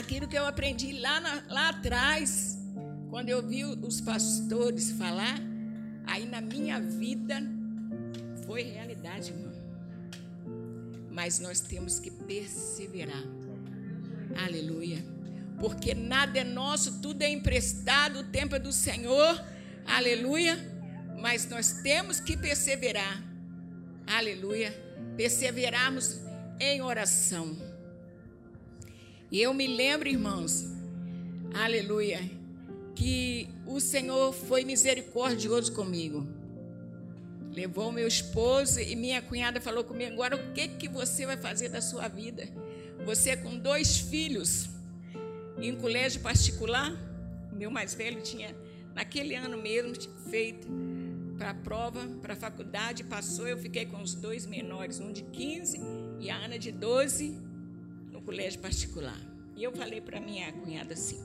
Aquilo 0.00 0.26
que 0.26 0.36
eu 0.36 0.46
aprendi 0.46 0.92
lá, 0.98 1.20
na, 1.20 1.42
lá 1.48 1.68
atrás, 1.68 2.58
quando 3.10 3.28
eu 3.28 3.46
vi 3.46 3.64
os 3.64 4.00
pastores 4.00 4.92
falar, 4.92 5.38
aí 6.06 6.26
na 6.26 6.40
minha 6.40 6.80
vida 6.80 7.42
foi 8.46 8.62
realidade, 8.62 9.30
irmão 9.30 9.50
mas 11.20 11.38
nós 11.38 11.60
temos 11.60 11.98
que 11.98 12.10
perseverar. 12.10 13.22
Aleluia. 14.42 15.04
Porque 15.58 15.94
nada 15.94 16.38
é 16.38 16.44
nosso, 16.44 17.00
tudo 17.02 17.20
é 17.20 17.28
emprestado, 17.28 18.20
o 18.20 18.24
tempo 18.24 18.54
é 18.54 18.58
do 18.58 18.72
Senhor. 18.72 19.44
Aleluia. 19.84 20.56
Mas 21.20 21.46
nós 21.46 21.82
temos 21.82 22.20
que 22.20 22.38
perseverar. 22.38 23.22
Aleluia. 24.06 24.72
Perseverarmos 25.16 26.20
em 26.58 26.80
oração. 26.80 27.54
E 29.30 29.40
eu 29.40 29.54
me 29.54 29.66
lembro, 29.66 30.08
irmãos, 30.08 30.66
aleluia, 31.54 32.20
que 32.96 33.48
o 33.64 33.78
Senhor 33.78 34.32
foi 34.32 34.64
misericordioso 34.64 35.72
comigo. 35.72 36.26
Levou 37.52 37.92
meu 37.92 38.08
esposo 38.08 38.80
e 38.80 38.96
minha 38.96 39.22
cunhada 39.22 39.60
falou 39.60 39.84
comigo: 39.84 40.12
agora 40.14 40.34
o 40.34 40.52
que, 40.52 40.66
que 40.66 40.88
você 40.88 41.26
vai 41.26 41.36
fazer 41.36 41.68
da 41.68 41.80
sua 41.80 42.08
vida? 42.08 42.48
Você 43.06 43.36
com 43.36 43.56
dois 43.56 43.98
filhos 43.98 44.68
em 45.58 45.76
colégio 45.76 46.20
particular, 46.20 46.90
meu 47.52 47.70
mais 47.70 47.94
velho 47.94 48.20
tinha, 48.22 48.54
naquele 48.94 49.36
ano 49.36 49.56
mesmo, 49.56 49.94
feito 50.28 50.66
para 51.38 51.50
a 51.50 51.54
prova, 51.54 52.00
para 52.20 52.34
a 52.34 52.36
faculdade, 52.36 53.04
passou. 53.04 53.46
Eu 53.46 53.58
fiquei 53.58 53.86
com 53.86 54.02
os 54.02 54.12
dois 54.14 54.44
menores, 54.44 54.98
um 54.98 55.12
de 55.12 55.22
15 55.22 55.80
e 56.18 56.28
a 56.30 56.36
Ana 56.36 56.58
de 56.58 56.72
12, 56.72 57.49
no 58.20 58.26
colégio 58.26 58.60
particular. 58.60 59.18
E 59.56 59.64
eu 59.64 59.72
falei 59.72 60.00
para 60.00 60.20
minha 60.20 60.52
cunhada 60.52 60.92
assim: 60.94 61.20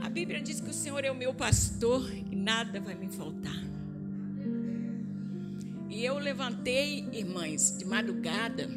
a 0.00 0.08
Bíblia 0.08 0.40
diz 0.40 0.60
que 0.60 0.70
o 0.70 0.72
Senhor 0.72 1.04
é 1.04 1.10
o 1.10 1.14
meu 1.14 1.34
pastor 1.34 2.10
e 2.12 2.36
nada 2.36 2.80
vai 2.80 2.94
me 2.94 3.08
faltar. 3.08 3.64
E 5.88 6.04
eu 6.04 6.18
levantei, 6.18 7.08
irmãs, 7.12 7.76
de 7.78 7.84
madrugada, 7.84 8.68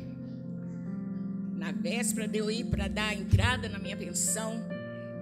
na 1.55 1.71
véspera 1.71 2.27
de 2.27 2.37
eu 2.37 2.49
ir 2.49 2.65
para 2.65 2.87
dar 2.87 3.09
a 3.09 3.13
entrada 3.13 3.67
na 3.67 3.77
minha 3.77 3.97
pensão, 3.97 4.63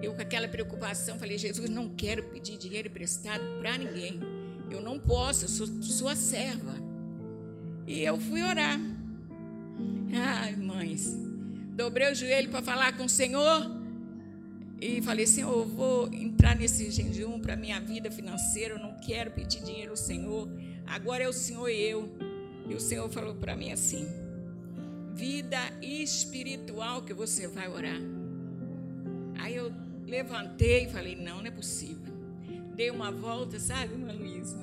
eu 0.00 0.14
com 0.14 0.22
aquela 0.22 0.48
preocupação 0.48 1.18
falei: 1.18 1.36
Jesus, 1.36 1.68
não 1.68 1.88
quero 1.88 2.22
pedir 2.24 2.56
dinheiro 2.56 2.88
emprestado 2.88 3.42
para 3.58 3.76
ninguém. 3.76 4.20
Eu 4.70 4.80
não 4.80 4.98
posso, 4.98 5.46
eu 5.46 5.48
sou 5.48 5.66
sua 5.82 6.14
serva. 6.14 6.74
E 7.86 8.00
eu 8.00 8.20
fui 8.20 8.42
orar. 8.42 8.97
Ai, 10.12 10.56
mães, 10.56 11.14
dobrei 11.76 12.10
o 12.10 12.14
joelho 12.14 12.50
para 12.50 12.62
falar 12.62 12.96
com 12.96 13.04
o 13.04 13.08
Senhor. 13.08 13.78
E 14.80 15.02
falei, 15.02 15.26
Senhor, 15.26 15.52
eu 15.52 15.66
vou 15.66 16.12
entrar 16.14 16.56
nesse 16.56 16.90
jejum 16.90 17.40
para 17.40 17.56
minha 17.56 17.80
vida 17.80 18.10
financeira. 18.10 18.74
Eu 18.74 18.78
não 18.78 18.96
quero 18.98 19.32
pedir 19.32 19.62
dinheiro 19.62 19.90
ao 19.90 19.96
Senhor. 19.96 20.48
Agora 20.86 21.24
é 21.24 21.28
o 21.28 21.32
Senhor 21.32 21.68
e 21.68 21.80
eu. 21.80 22.08
E 22.68 22.74
o 22.74 22.80
Senhor 22.80 23.08
falou 23.10 23.34
para 23.34 23.56
mim 23.56 23.72
assim: 23.72 24.06
vida 25.14 25.58
espiritual 25.82 27.02
que 27.02 27.12
você 27.12 27.48
vai 27.48 27.68
orar. 27.68 28.00
Aí 29.38 29.56
eu 29.56 29.72
levantei 30.06 30.84
e 30.84 30.88
falei: 30.88 31.16
não, 31.16 31.38
não 31.38 31.46
é 31.46 31.50
possível. 31.50 32.14
Dei 32.76 32.90
uma 32.90 33.10
volta, 33.10 33.58
sabe, 33.58 33.94
irmã 33.94 34.12
Luísa? 34.12 34.56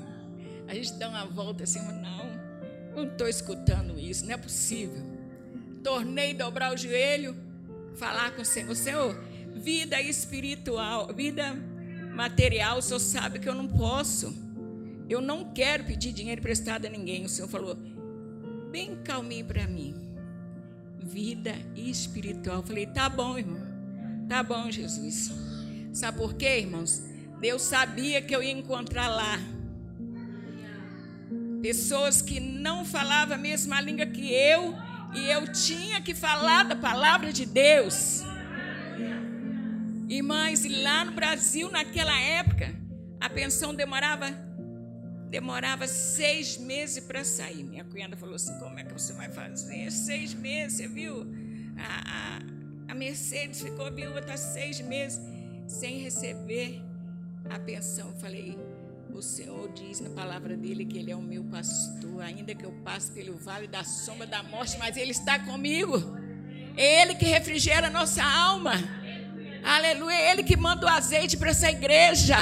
A 0.67 0.73
gente 0.73 0.93
dá 0.93 1.10
uma 1.10 1.25
volta 1.25 1.63
assim, 1.63 1.79
não, 1.79 2.95
não 2.95 3.12
estou 3.12 3.27
escutando 3.27 3.99
isso, 3.99 4.25
não 4.25 4.34
é 4.34 4.38
possível. 4.38 5.14
Tornei 5.86 6.34
dobrar 6.34 6.74
o 6.74 6.78
joelho, 6.78 7.36
falar 7.95 8.32
com 8.32 8.41
o 8.41 8.45
Senhor: 8.45 8.76
Senhor, 8.76 9.15
vida 9.54 10.02
espiritual, 10.02 11.13
vida 11.13 11.54
material, 12.12 12.80
o 12.80 12.82
Senhor 12.82 13.00
sabe 13.00 13.38
que 13.38 13.48
eu 13.48 13.54
não 13.54 13.67
posso. 13.67 14.36
Eu 15.08 15.21
não 15.21 15.54
quero 15.54 15.84
pedir 15.84 16.12
dinheiro 16.12 16.41
emprestado 16.41 16.88
a 16.88 16.89
ninguém. 16.89 17.24
O 17.24 17.30
Senhor 17.30 17.48
falou, 17.48 17.78
bem 18.71 18.95
calminho 19.04 19.45
para 19.45 19.67
mim. 19.67 19.93
Vida 21.04 21.54
espiritual. 21.76 22.58
Eu 22.58 22.63
falei, 22.63 22.88
tá 22.88 23.08
bom, 23.08 23.38
irmão. 23.38 23.62
Tá 24.28 24.41
bom, 24.41 24.71
Jesus. 24.71 25.32
Sabe 25.93 26.17
por 26.17 26.34
quê, 26.34 26.62
irmãos? 26.62 27.04
Deus 27.39 27.62
sabia 27.62 28.24
que 28.24 28.36
eu 28.36 28.41
ia 28.41 28.52
encontrar 28.52 29.08
lá 29.08 29.39
pessoas 31.62 32.24
que 32.24 32.39
não 32.39 32.84
falavam 32.84 33.36
a 33.36 33.39
mesma 33.39 33.80
língua 33.80 34.08
que 34.08 34.34
eu 34.34 34.74
e 35.15 35.30
eu 35.30 35.47
tinha 35.51 36.01
que 36.01 36.13
falar 36.13 36.63
da 36.63 36.75
palavra 36.75 37.32
de 37.32 37.45
Deus. 37.45 38.21
Irmãs, 40.08 40.63
lá 40.84 41.06
no 41.06 41.13
Brasil, 41.13 41.71
naquela 41.71 42.19
época, 42.19 42.75
a 43.19 43.30
pensão 43.30 43.73
demorava 43.73 44.45
Demorava 45.30 45.86
seis 45.86 46.58
meses 46.58 47.04
para 47.04 47.23
sair. 47.25 47.62
Minha 47.62 47.84
cunhada 47.84 48.15
falou 48.15 48.36
assim: 48.36 48.58
como 48.60 48.80
é 48.80 48.86
que 48.86 48.93
você 48.93 49.12
vai 49.12 49.30
fazer? 49.30 49.91
Seis 49.91 50.34
meses, 50.34 50.78
você 50.78 50.88
viu? 50.88 51.28
A, 51.78 52.38
a, 52.88 52.91
a 52.91 52.95
Mercedes 52.95 53.62
ficou 53.62 53.91
viúva, 53.91 54.19
está 54.19 54.38
seis 54.38 54.80
meses 54.80 55.21
sem 55.67 55.99
receber 55.99 56.82
a 57.49 57.60
pensão. 57.60 58.12
Eu 58.12 58.15
falei, 58.15 58.58
o 59.15 59.21
Senhor 59.21 59.71
diz 59.71 60.01
na 60.01 60.10
palavra 60.10 60.58
dele 60.58 60.84
que 60.84 60.97
ele 60.97 61.10
é 61.10 61.15
o 61.15 61.21
meu 61.21 61.41
pastor, 61.45 62.21
ainda 62.21 62.54
que 62.54 62.65
eu 62.65 62.71
passe 62.84 63.12
pelo 63.12 63.38
vale 63.38 63.65
da 63.65 63.82
sombra 63.82 64.28
da 64.28 64.43
morte, 64.43 64.78
mas 64.78 64.97
ele 64.97 65.12
está 65.12 65.39
comigo. 65.39 66.04
É 66.75 67.01
ele 67.01 67.15
que 67.15 67.25
refrigera 67.25 67.88
a 67.88 67.89
nossa 67.89 68.21
alma. 68.21 68.73
Aleluia, 69.63 70.13
é 70.13 70.32
ele 70.32 70.43
que 70.43 70.58
manda 70.58 70.86
o 70.86 70.89
azeite 70.89 71.38
para 71.38 71.51
essa 71.51 71.71
igreja. 71.71 72.36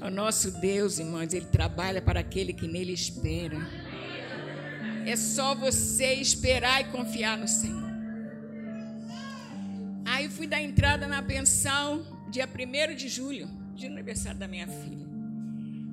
O 0.00 0.08
nosso 0.08 0.52
Deus, 0.60 1.00
irmãos, 1.00 1.32
ele 1.32 1.46
trabalha 1.46 2.00
para 2.00 2.20
aquele 2.20 2.52
que 2.52 2.68
nele 2.68 2.92
espera. 2.92 3.58
É 5.04 5.16
só 5.16 5.52
você 5.54 6.14
esperar 6.14 6.80
e 6.80 6.84
confiar 6.84 7.36
no 7.36 7.48
Senhor. 7.48 7.82
Aí 10.04 10.28
fui 10.28 10.46
dar 10.46 10.62
entrada 10.62 11.08
na 11.08 11.22
pensão 11.22 12.13
dia 12.34 12.48
1 12.48 12.96
de 12.96 13.08
julho, 13.08 13.46
do 13.46 13.86
aniversário 13.86 14.40
da 14.40 14.48
minha 14.48 14.66
filha. 14.66 15.06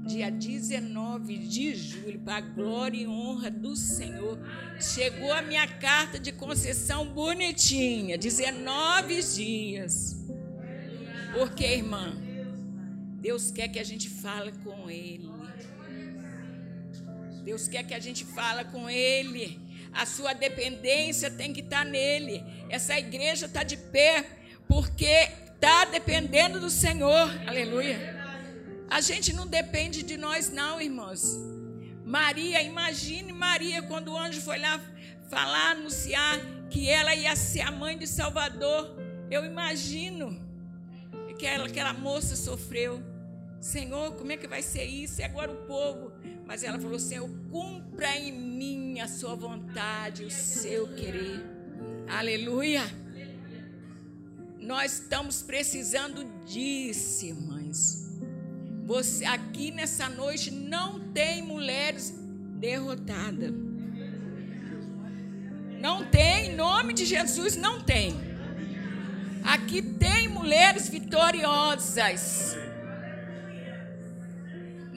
Dia 0.08 0.32
19 0.32 1.38
de 1.38 1.76
julho, 1.76 2.20
para 2.22 2.38
a 2.38 2.42
glória 2.42 2.98
e 2.98 3.06
honra 3.06 3.52
do 3.52 3.76
Senhor, 3.76 4.40
chegou 4.80 5.32
a 5.32 5.44
minha 5.44 5.68
carta 5.68 6.18
de 6.18 6.32
concessão 6.32 7.06
bonitinha, 7.06 8.18
19 8.18 9.22
dias. 9.22 10.26
Porque, 11.32 11.64
irmã, 11.64 12.18
Deus 13.22 13.52
quer 13.52 13.68
que 13.68 13.78
a 13.78 13.84
gente 13.84 14.10
fale 14.10 14.52
com 14.64 14.90
Ele. 14.90 15.30
Deus 17.44 17.68
quer 17.68 17.84
que 17.84 17.94
a 17.94 18.00
gente 18.00 18.26
fale 18.26 18.66
com 18.72 18.90
Ele. 18.90 19.60
A 19.94 20.08
sua 20.08 20.34
dependência 20.34 21.30
tem 21.30 21.54
que 21.54 21.60
estar 21.60 21.86
nele. 21.86 22.44
Essa 22.68 22.98
igreja 22.98 23.46
está 23.46 23.62
de 23.62 23.78
pé 23.78 24.26
porque 24.68 25.30
está 25.62 25.86
dependendo 25.86 26.60
do 26.60 26.72
Senhor. 26.72 27.30
Aleluia. 27.48 28.20
A 28.90 29.00
gente 29.00 29.32
não 29.32 29.46
depende 29.46 30.02
de 30.02 30.18
nós, 30.18 30.50
não, 30.50 30.82
irmãos. 30.82 31.38
Maria, 32.04 32.64
imagine 32.64 33.32
Maria 33.32 33.84
quando 33.84 34.12
o 34.12 34.18
anjo 34.18 34.42
foi 34.42 34.58
lá 34.58 34.82
falar, 35.30 35.74
anunciar 35.74 36.40
que 36.68 36.90
ela 36.90 37.14
ia 37.14 37.36
ser 37.36 37.62
a 37.62 37.70
mãe 37.70 37.96
de 37.96 38.08
Salvador. 38.08 38.98
Eu 39.30 39.46
imagino 39.46 40.36
que 41.38 41.46
aquela 41.46 41.94
moça 41.94 42.36
sofreu. 42.36 43.00
Senhor, 43.60 44.16
como 44.16 44.32
é 44.32 44.38
que 44.38 44.48
vai 44.48 44.64
ser 44.64 44.86
isso? 44.86 45.22
E 45.22 45.24
agora 45.24 45.52
o 45.52 45.68
povo. 45.68 46.12
Mas 46.48 46.64
ela 46.64 46.80
falou: 46.80 46.98
Senhor, 46.98 47.30
cumpra 47.52 48.18
em 48.18 48.32
mim 48.32 49.00
a 49.00 49.08
sua 49.08 49.36
vontade, 49.36 50.26
o 50.26 50.32
seu 50.32 50.88
querer. 50.96 51.46
Aleluia. 52.10 53.01
Nós 54.62 54.94
estamos 54.94 55.42
precisando 55.42 56.24
disso, 56.46 57.26
irmãs. 57.26 58.10
Você 58.86 59.26
aqui 59.26 59.72
nessa 59.72 60.08
noite 60.08 60.52
não 60.52 61.00
tem 61.12 61.42
mulheres 61.42 62.14
derrotadas. 62.60 63.52
Não 65.80 66.06
tem, 66.06 66.52
em 66.52 66.56
nome 66.56 66.94
de 66.94 67.06
Jesus, 67.06 67.56
não 67.56 67.82
tem. 67.82 68.16
Aqui 69.44 69.82
tem 69.82 70.28
mulheres 70.28 70.88
vitoriosas 70.88 72.56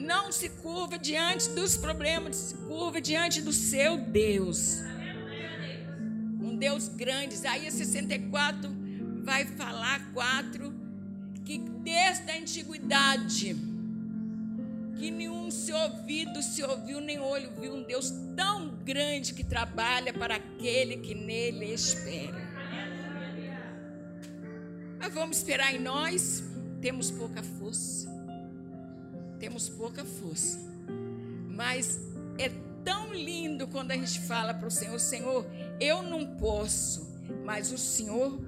não 0.05 0.31
se 0.31 0.49
curva 0.49 0.97
diante 0.99 1.49
dos 1.49 1.75
problemas, 1.75 2.35
se 2.35 2.55
curva 2.55 3.01
diante 3.01 3.41
do 3.41 3.51
seu 3.51 3.97
Deus. 3.97 4.81
Um 6.39 6.55
Deus 6.55 6.87
grande. 6.87 7.33
Isaías 7.33 7.73
64 7.73 8.69
vai 9.25 9.45
falar 9.45 10.13
quatro 10.13 10.73
que 11.43 11.57
desde 11.57 12.31
a 12.31 12.37
antiguidade 12.37 13.55
que 14.97 15.11
nenhum 15.11 15.51
se 15.51 15.73
ouvido 15.73 16.41
se 16.41 16.63
ouviu, 16.63 17.01
nem 17.01 17.19
olho 17.19 17.51
viu 17.59 17.73
um 17.73 17.83
Deus 17.83 18.13
tão 18.35 18.69
grande 18.77 19.33
que 19.33 19.43
trabalha 19.43 20.13
para 20.13 20.37
aquele 20.37 20.97
que 20.97 21.13
nele 21.13 21.73
espera. 21.73 22.45
Mas 24.97 25.13
vamos 25.13 25.37
esperar 25.37 25.75
em 25.75 25.79
nós, 25.79 26.41
temos 26.79 27.11
pouca 27.11 27.43
força 27.43 28.15
temos 29.39 29.69
pouca 29.69 30.03
força. 30.03 30.59
Mas 31.49 31.99
é 32.37 32.49
tão 32.83 33.13
lindo 33.13 33.67
quando 33.67 33.91
a 33.91 33.95
gente 33.95 34.19
fala 34.21 34.53
para 34.53 34.67
o 34.67 34.71
Senhor: 34.71 34.99
Senhor, 34.99 35.45
eu 35.79 36.01
não 36.01 36.25
posso, 36.37 37.07
mas 37.43 37.71
o 37.71 37.77
Senhor 37.77 38.39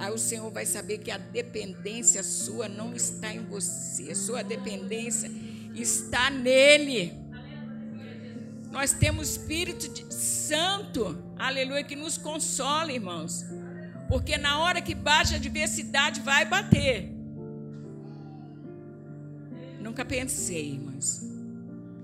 Aí 0.00 0.10
o 0.10 0.18
Senhor 0.18 0.50
vai 0.50 0.64
saber 0.64 0.98
que 0.98 1.10
a 1.10 1.18
dependência 1.18 2.22
sua 2.22 2.68
não 2.68 2.94
está 2.94 3.34
em 3.34 3.44
você, 3.44 4.10
a 4.10 4.14
sua 4.14 4.42
dependência 4.42 5.30
está 5.74 6.30
nele. 6.30 7.12
Nós 8.70 8.92
temos 8.92 9.30
Espírito 9.30 10.10
Santo, 10.12 11.22
aleluia, 11.38 11.84
que 11.84 11.94
nos 11.94 12.16
consola, 12.16 12.92
irmãos. 12.92 13.44
Porque 14.08 14.38
na 14.38 14.58
hora 14.60 14.80
que 14.80 14.94
bate 14.94 15.34
a 15.34 15.36
adversidade, 15.36 16.20
vai 16.20 16.46
bater. 16.46 17.12
Nunca 19.80 20.04
pensei, 20.04 20.72
irmãos. 20.72 21.22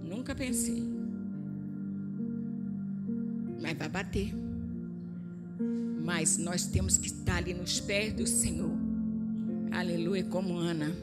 Nunca 0.03 0.34
pensei. 0.34 0.82
Mas 3.61 3.76
vai 3.76 3.89
bater. 3.89 4.45
Mas 6.07 6.38
nós 6.38 6.66
temos 6.66 6.96
que 6.96 7.09
estar 7.09 7.38
ali 7.38 7.52
nos 7.52 7.80
pés 7.80 8.12
do 8.12 8.28
Senhor. 8.28 8.70
Aleluia, 9.72 10.22
como 10.22 10.57
Ana. 10.57 10.94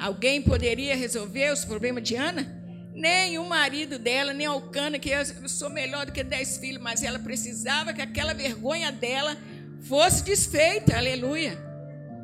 Alguém 0.00 0.42
poderia 0.42 0.96
resolver 0.96 1.52
os 1.52 1.64
problemas 1.64 2.02
de 2.02 2.16
Ana? 2.16 2.60
Nem 2.92 3.38
o 3.38 3.48
marido 3.48 4.00
dela, 4.00 4.32
nem 4.34 4.48
o 4.48 4.62
Cana, 4.62 4.98
que 4.98 5.10
eu 5.10 5.48
sou 5.48 5.70
melhor 5.70 6.06
do 6.06 6.10
que 6.10 6.24
dez 6.24 6.56
filhos, 6.56 6.82
mas 6.82 7.04
ela 7.04 7.20
precisava 7.20 7.92
que 7.92 8.02
aquela 8.02 8.34
vergonha 8.34 8.90
dela 8.90 9.36
fosse 9.82 10.24
desfeita, 10.24 10.96
aleluia. 10.96 11.56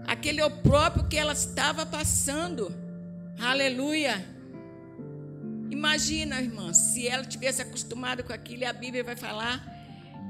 Aquele 0.09 0.41
é 0.41 0.45
o 0.45 0.51
próprio 0.51 1.07
que 1.07 1.17
ela 1.17 1.35
estava 1.35 1.87
passando, 1.87 2.75
aleluia. 3.39 4.27
Imagina, 5.71 6.43
irmã, 6.43 6.73
se 6.73 7.07
ela 7.07 7.25
tivesse 7.25 7.63
acostumado 7.63 8.25
com 8.25 8.33
aquilo, 8.33 8.63
e 8.63 8.65
a 8.65 8.73
Bíblia 8.73 9.05
vai 9.05 9.15
falar 9.15 9.76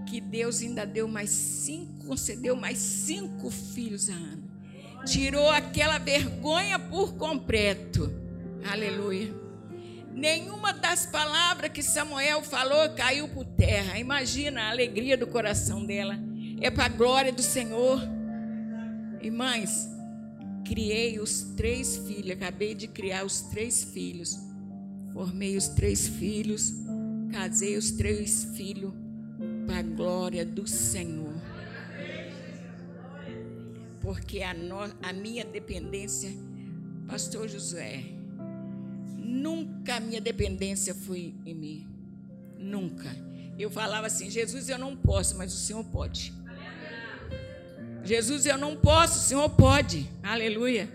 que 0.06 0.20
Deus 0.20 0.62
ainda 0.62 0.86
deu 0.86 1.08
mais 1.08 1.30
cinco, 1.30 2.06
concedeu 2.06 2.56
mais 2.56 2.78
cinco 2.78 3.50
filhos 3.50 4.08
a 4.08 4.14
Ana. 4.14 4.44
Tirou 5.04 5.50
aquela 5.50 5.98
vergonha 5.98 6.78
por 6.78 7.14
completo. 7.14 8.12
Aleluia. 8.64 9.34
Nenhuma 10.12 10.72
das 10.72 11.04
palavras 11.06 11.70
que 11.70 11.82
Samuel 11.82 12.42
falou 12.42 12.88
caiu 12.94 13.28
por 13.28 13.44
terra. 13.44 13.98
Imagina 13.98 14.62
a 14.62 14.70
alegria 14.70 15.16
do 15.16 15.26
coração 15.26 15.84
dela. 15.84 16.18
É 16.60 16.70
para 16.70 16.86
a 16.86 16.88
glória 16.88 17.32
do 17.32 17.42
Senhor. 17.42 18.00
Irmãs, 19.20 19.88
criei 20.64 21.20
os 21.20 21.42
três 21.56 21.98
filhos. 21.98 22.30
Acabei 22.30 22.74
de 22.74 22.88
criar 22.88 23.24
os 23.24 23.42
três 23.42 23.84
filhos. 23.84 24.38
Formei 25.12 25.56
os 25.56 25.68
três 25.68 26.08
filhos. 26.08 26.72
Casei 27.30 27.76
os 27.76 27.90
três 27.90 28.44
filhos 28.56 29.05
para 29.66 29.78
a 29.78 29.82
glória 29.82 30.44
do 30.44 30.66
Senhor. 30.66 31.34
Porque 34.00 34.42
a, 34.42 34.54
no, 34.54 34.78
a 35.02 35.12
minha 35.12 35.44
dependência, 35.44 36.30
Pastor 37.08 37.48
José, 37.48 38.16
Nunca 39.26 39.96
a 39.96 40.00
minha 40.00 40.20
dependência 40.20 40.94
foi 40.94 41.34
em 41.44 41.54
mim. 41.54 41.86
Nunca. 42.58 43.14
Eu 43.58 43.70
falava 43.70 44.06
assim: 44.06 44.30
Jesus, 44.30 44.68
eu 44.68 44.78
não 44.78 44.96
posso, 44.96 45.36
mas 45.36 45.52
o 45.52 45.56
Senhor 45.56 45.84
pode. 45.84 46.32
Jesus, 48.02 48.46
eu 48.46 48.56
não 48.56 48.76
posso, 48.76 49.18
o 49.18 49.22
Senhor 49.22 49.48
pode. 49.50 50.08
Aleluia. 50.22 50.88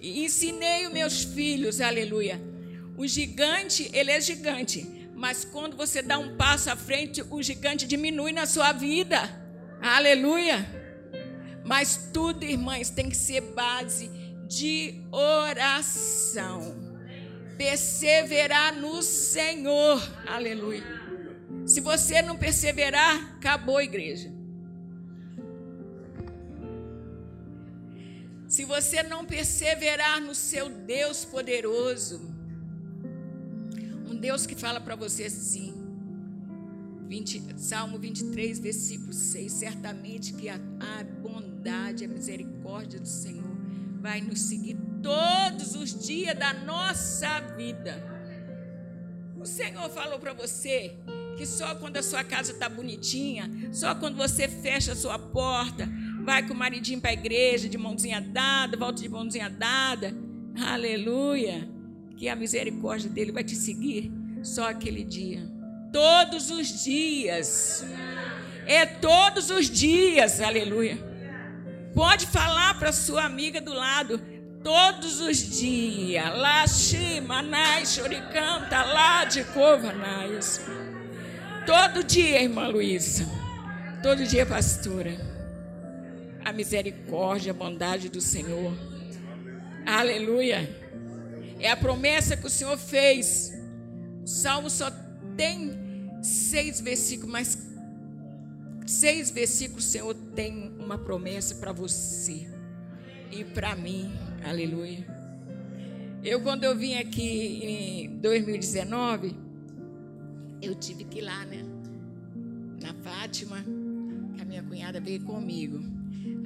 E 0.00 0.24
ensinei 0.24 0.86
os 0.86 0.92
meus 0.92 1.24
filhos, 1.24 1.80
aleluia. 1.80 2.40
O 2.96 3.06
gigante, 3.06 3.90
ele 3.92 4.12
é 4.12 4.20
gigante. 4.20 4.86
Mas 5.16 5.46
quando 5.46 5.76
você 5.76 6.02
dá 6.02 6.18
um 6.18 6.36
passo 6.36 6.70
à 6.70 6.76
frente, 6.76 7.24
o 7.30 7.42
gigante 7.42 7.86
diminui 7.86 8.32
na 8.32 8.44
sua 8.44 8.70
vida. 8.72 9.18
Aleluia. 9.80 10.64
Mas 11.64 12.10
tudo, 12.12 12.44
irmãs, 12.44 12.90
tem 12.90 13.08
que 13.08 13.16
ser 13.16 13.40
base 13.40 14.10
de 14.46 15.00
oração 15.10 16.86
perseverar 17.56 18.76
no 18.76 19.02
Senhor. 19.02 20.02
Aleluia. 20.26 20.84
Se 21.64 21.80
você 21.80 22.20
não 22.20 22.36
perseverar, 22.36 23.36
acabou 23.38 23.78
a 23.78 23.84
igreja. 23.84 24.30
Se 28.46 28.64
você 28.66 29.02
não 29.02 29.24
perseverar 29.24 30.20
no 30.20 30.34
seu 30.34 30.68
Deus 30.68 31.24
poderoso, 31.24 32.35
um 34.16 34.18
Deus 34.18 34.46
que 34.46 34.54
fala 34.54 34.80
para 34.80 34.96
você 34.96 35.24
assim, 35.24 35.74
20, 37.06 37.60
Salmo 37.60 37.98
23, 37.98 38.58
versículo 38.58 39.12
6: 39.12 39.52
certamente 39.52 40.32
que 40.32 40.48
a, 40.48 40.54
a 40.54 41.04
bondade, 41.04 42.06
a 42.06 42.08
misericórdia 42.08 42.98
do 42.98 43.06
Senhor 43.06 43.54
vai 44.00 44.22
nos 44.22 44.40
seguir 44.40 44.76
todos 45.02 45.74
os 45.74 46.06
dias 46.06 46.36
da 46.36 46.54
nossa 46.54 47.40
vida. 47.56 48.02
O 49.38 49.44
Senhor 49.44 49.88
falou 49.90 50.18
para 50.18 50.32
você 50.32 50.96
que 51.36 51.44
só 51.44 51.74
quando 51.74 51.98
a 51.98 52.02
sua 52.02 52.24
casa 52.24 52.52
está 52.52 52.70
bonitinha, 52.70 53.50
só 53.70 53.94
quando 53.94 54.16
você 54.16 54.48
fecha 54.48 54.92
a 54.92 54.96
sua 54.96 55.18
porta, 55.18 55.86
vai 56.24 56.46
com 56.48 56.54
o 56.54 56.56
maridinho 56.56 57.02
para 57.02 57.10
a 57.10 57.14
igreja 57.14 57.68
de 57.68 57.76
mãozinha 57.76 58.22
dada, 58.22 58.78
volta 58.78 59.02
de 59.02 59.08
mãozinha 59.10 59.50
dada, 59.50 60.16
aleluia, 60.58 61.75
que 62.16 62.28
a 62.28 62.34
misericórdia 62.34 63.10
dele 63.10 63.30
vai 63.30 63.44
te 63.44 63.54
seguir 63.54 64.10
só 64.42 64.70
aquele 64.70 65.04
dia. 65.04 65.46
Todos 65.92 66.50
os 66.50 66.84
dias. 66.84 67.84
É 68.66 68.84
todos 68.84 69.50
os 69.50 69.70
dias, 69.70 70.40
aleluia. 70.40 70.98
Pode 71.94 72.26
falar 72.26 72.78
para 72.78 72.92
sua 72.92 73.24
amiga 73.24 73.60
do 73.60 73.72
lado, 73.72 74.20
todos 74.62 75.20
os 75.20 75.38
dias. 75.58 76.24
Lá, 76.36 76.64
Manai, 77.26 77.86
Choricanta, 77.86 78.82
lá 78.82 79.24
de 79.24 79.44
Covanais. 79.44 80.60
Todo 81.64 82.04
dia, 82.04 82.42
irmã 82.42 82.66
Luísa. 82.66 83.26
Todo 84.02 84.24
dia, 84.24 84.44
pastora. 84.44 85.16
A 86.44 86.52
misericórdia, 86.52 87.52
a 87.52 87.54
bondade 87.54 88.08
do 88.08 88.20
Senhor. 88.20 88.72
Aleluia. 89.84 90.85
É 91.58 91.70
a 91.70 91.76
promessa 91.76 92.36
que 92.36 92.46
o 92.46 92.50
Senhor 92.50 92.76
fez. 92.76 93.52
O 94.22 94.26
Salmo 94.26 94.68
só 94.68 94.90
tem 95.36 95.72
seis 96.22 96.80
versículos, 96.80 97.30
mas 97.30 97.58
seis 98.86 99.30
versículos 99.30 99.86
o 99.86 99.88
Senhor 99.88 100.14
tem 100.34 100.74
uma 100.78 100.98
promessa 100.98 101.54
para 101.56 101.72
você 101.72 102.48
e 103.30 103.44
para 103.44 103.74
mim. 103.74 104.12
Aleluia. 104.44 105.06
Eu, 106.22 106.40
quando 106.40 106.64
eu 106.64 106.76
vim 106.76 106.94
aqui 106.94 107.64
em 107.64 108.18
2019, 108.18 109.36
eu 110.60 110.74
tive 110.74 111.04
que 111.04 111.18
ir 111.18 111.22
lá, 111.22 111.44
né? 111.44 111.64
Na 112.82 112.92
Fátima, 112.94 113.64
a 114.40 114.44
minha 114.44 114.62
cunhada 114.62 115.00
veio 115.00 115.20
comigo. 115.22 115.80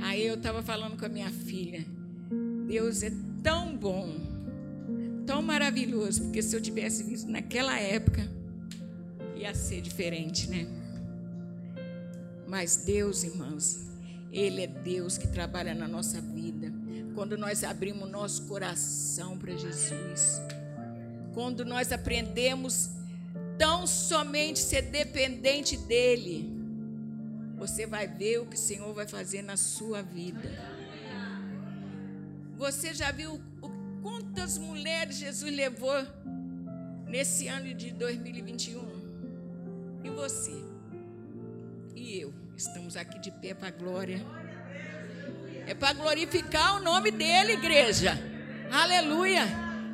Aí 0.00 0.26
eu 0.26 0.34
estava 0.34 0.62
falando 0.62 0.98
com 0.98 1.06
a 1.06 1.08
minha 1.08 1.30
filha. 1.30 1.84
Deus 2.66 3.02
é 3.02 3.10
tão 3.42 3.76
bom, 3.76 4.16
tão 5.30 5.40
maravilhoso, 5.40 6.24
porque 6.24 6.42
se 6.42 6.56
eu 6.56 6.60
tivesse 6.60 7.04
visto 7.04 7.30
naquela 7.30 7.78
época, 7.78 8.28
ia 9.36 9.54
ser 9.54 9.80
diferente, 9.80 10.50
né? 10.50 10.66
Mas 12.48 12.78
Deus, 12.78 13.22
irmãos, 13.22 13.78
Ele 14.32 14.62
é 14.62 14.66
Deus 14.66 15.16
que 15.16 15.28
trabalha 15.28 15.72
na 15.72 15.86
nossa 15.86 16.20
vida 16.20 16.72
quando 17.14 17.38
nós 17.38 17.62
abrimos 17.62 18.10
nosso 18.10 18.48
coração 18.48 19.38
para 19.38 19.56
Jesus, 19.56 20.42
quando 21.32 21.64
nós 21.64 21.92
aprendemos 21.92 22.90
tão 23.56 23.86
somente 23.86 24.58
ser 24.58 24.82
dependente 24.82 25.76
dEle, 25.76 26.52
você 27.56 27.86
vai 27.86 28.08
ver 28.08 28.38
o 28.38 28.46
que 28.46 28.56
o 28.56 28.58
Senhor 28.58 28.92
vai 28.92 29.06
fazer 29.06 29.42
na 29.42 29.56
sua 29.56 30.02
vida. 30.02 30.42
Você 32.56 32.92
já 32.92 33.12
viu 33.12 33.40
quantas 34.02 34.58
mulheres 34.58 35.16
Jesus 35.16 35.54
levou 35.54 35.94
nesse 37.06 37.48
ano 37.48 37.72
de 37.74 37.92
2021? 37.92 40.00
E 40.04 40.10
você? 40.10 40.64
E 41.94 42.20
eu? 42.20 42.32
Estamos 42.56 42.96
aqui 42.96 43.18
de 43.18 43.30
pé 43.30 43.54
para 43.54 43.68
a 43.68 43.70
glória. 43.70 44.20
É 45.66 45.74
para 45.74 45.92
glorificar 45.92 46.76
o 46.76 46.82
nome 46.82 47.10
dele, 47.10 47.52
igreja. 47.52 48.18
Aleluia. 48.70 49.42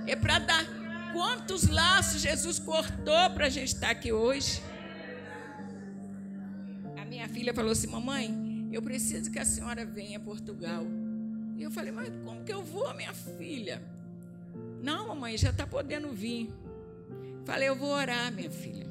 É 0.06 0.14
para 0.14 0.38
dar 0.38 0.64
quantos 1.12 1.68
laços 1.68 2.20
Jesus 2.20 2.58
cortou 2.58 3.30
para 3.30 3.46
a 3.46 3.50
gente 3.50 3.68
estar 3.68 3.90
aqui 3.90 4.12
hoje. 4.12 4.62
A 6.96 7.04
minha 7.04 7.28
filha 7.28 7.52
falou 7.52 7.72
assim: 7.72 7.88
Mamãe, 7.88 8.68
eu 8.72 8.82
preciso 8.82 9.30
que 9.30 9.38
a 9.38 9.44
senhora 9.44 9.84
venha 9.84 10.18
a 10.18 10.20
Portugal. 10.20 10.84
E 11.56 11.62
eu 11.62 11.70
falei: 11.70 11.92
Mas 11.92 12.08
como 12.24 12.44
que 12.44 12.52
eu 12.52 12.62
vou, 12.62 12.92
minha 12.94 13.14
filha? 13.14 13.82
Não, 14.86 15.08
mamãe, 15.08 15.36
já 15.36 15.50
está 15.50 15.66
podendo 15.66 16.12
vir. 16.12 16.48
Falei: 17.44 17.68
Eu 17.68 17.74
vou 17.74 17.88
orar, 17.88 18.32
minha 18.32 18.48
filha. 18.48 18.86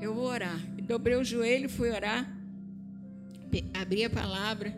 Eu 0.00 0.14
vou 0.14 0.24
orar. 0.24 0.58
Dobrei 0.84 1.16
o 1.16 1.22
joelho, 1.22 1.68
fui 1.68 1.90
orar. 1.90 2.34
Abri 3.74 4.06
a 4.06 4.08
palavra. 4.08 4.74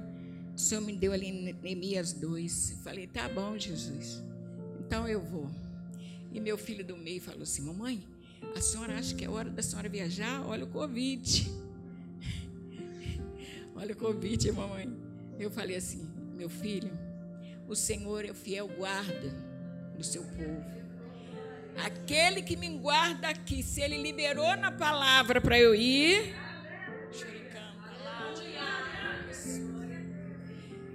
O 0.53 0.59
Senhor 0.59 0.81
me 0.81 0.97
deu 0.97 1.13
ali 1.13 1.29
em 1.29 1.55
Neemias 1.63 2.13
2. 2.15 2.81
Falei, 2.83 3.07
tá 3.07 3.29
bom, 3.29 3.57
Jesus. 3.57 4.25
Então 4.81 5.07
eu 5.07 5.21
vou. 5.21 5.49
E 6.33 6.41
meu 6.41 6.59
filho 6.59 6.85
do 6.85 6.97
meio 6.97 7.21
falou 7.21 7.45
assim: 7.45 7.63
Mamãe, 7.63 8.05
A 8.57 8.61
senhora 8.61 8.99
acha 8.99 9.15
que 9.15 9.25
é 9.25 9.31
hora 9.31 9.49
da 9.49 9.63
senhora 9.63 9.89
viajar? 9.89 10.45
Olha 10.49 10.65
o 10.65 10.69
convite. 10.69 11.49
Olha 13.77 13.93
o 13.93 13.97
convite, 13.97 14.51
mamãe. 14.51 14.93
Eu 15.39 15.49
falei 15.49 15.77
assim: 15.77 16.05
meu 16.37 16.49
filho, 16.51 16.91
o 17.69 17.77
Senhor 17.77 18.25
é 18.25 18.33
o 18.33 18.35
fiel 18.35 18.67
guarda 18.67 19.44
do 19.97 20.05
seu 20.05 20.23
povo. 20.23 20.65
Aquele 21.85 22.43
que 22.43 22.57
me 22.57 22.69
guarda 22.79 23.29
aqui, 23.29 23.63
se 23.63 23.81
ele 23.81 24.01
liberou 24.01 24.57
na 24.57 24.71
palavra 24.71 25.41
para 25.41 25.59
eu 25.59 25.75
ir, 25.75 26.35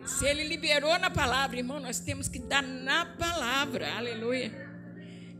se 0.06 0.26
ele 0.26 0.44
liberou 0.44 0.98
na 1.00 1.10
palavra, 1.10 1.58
irmão, 1.58 1.80
nós 1.80 2.00
temos 2.00 2.28
que 2.28 2.40
dar 2.40 2.64
na 2.64 3.06
palavra. 3.06 3.94
Aleluia. 3.96 4.52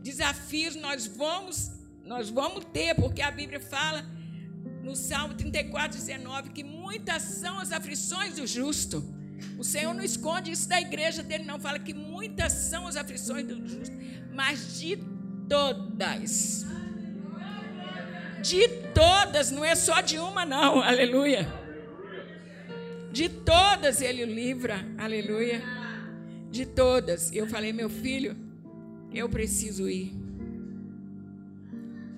Desafios 0.02 0.74
nós 0.76 1.06
vamos 1.06 1.70
nós 2.04 2.28
vamos 2.28 2.64
ter, 2.64 2.94
porque 2.96 3.22
a 3.22 3.30
Bíblia 3.30 3.60
fala 3.60 4.04
no 4.82 4.96
Salmo 4.96 5.34
34, 5.34 5.96
19 5.96 6.50
que 6.50 6.64
muitas 6.64 7.22
são 7.22 7.60
as 7.60 7.70
aflições 7.70 8.34
do 8.34 8.46
justo. 8.46 9.19
O 9.58 9.64
Senhor 9.64 9.92
não 9.94 10.02
esconde 10.02 10.50
isso 10.50 10.68
da 10.68 10.80
igreja 10.80 11.22
dele, 11.22 11.44
não. 11.44 11.60
Fala 11.60 11.78
que 11.78 11.94
muitas 11.94 12.52
são 12.52 12.86
as 12.86 12.96
aflições 12.96 13.46
do 13.46 13.66
justo, 13.66 13.94
mas 14.32 14.78
de 14.78 14.98
todas. 15.48 16.66
De 18.42 18.68
todas, 18.94 19.50
não 19.50 19.64
é 19.64 19.74
só 19.74 20.00
de 20.00 20.18
uma, 20.18 20.46
não. 20.46 20.80
Aleluia. 20.80 21.46
De 23.12 23.28
todas 23.28 24.00
ele 24.00 24.24
o 24.24 24.26
livra. 24.26 24.86
Aleluia. 24.96 25.62
De 26.50 26.64
todas. 26.64 27.32
Eu 27.32 27.46
falei, 27.46 27.72
meu 27.72 27.90
filho, 27.90 28.36
eu 29.12 29.28
preciso 29.28 29.88
ir. 29.88 30.14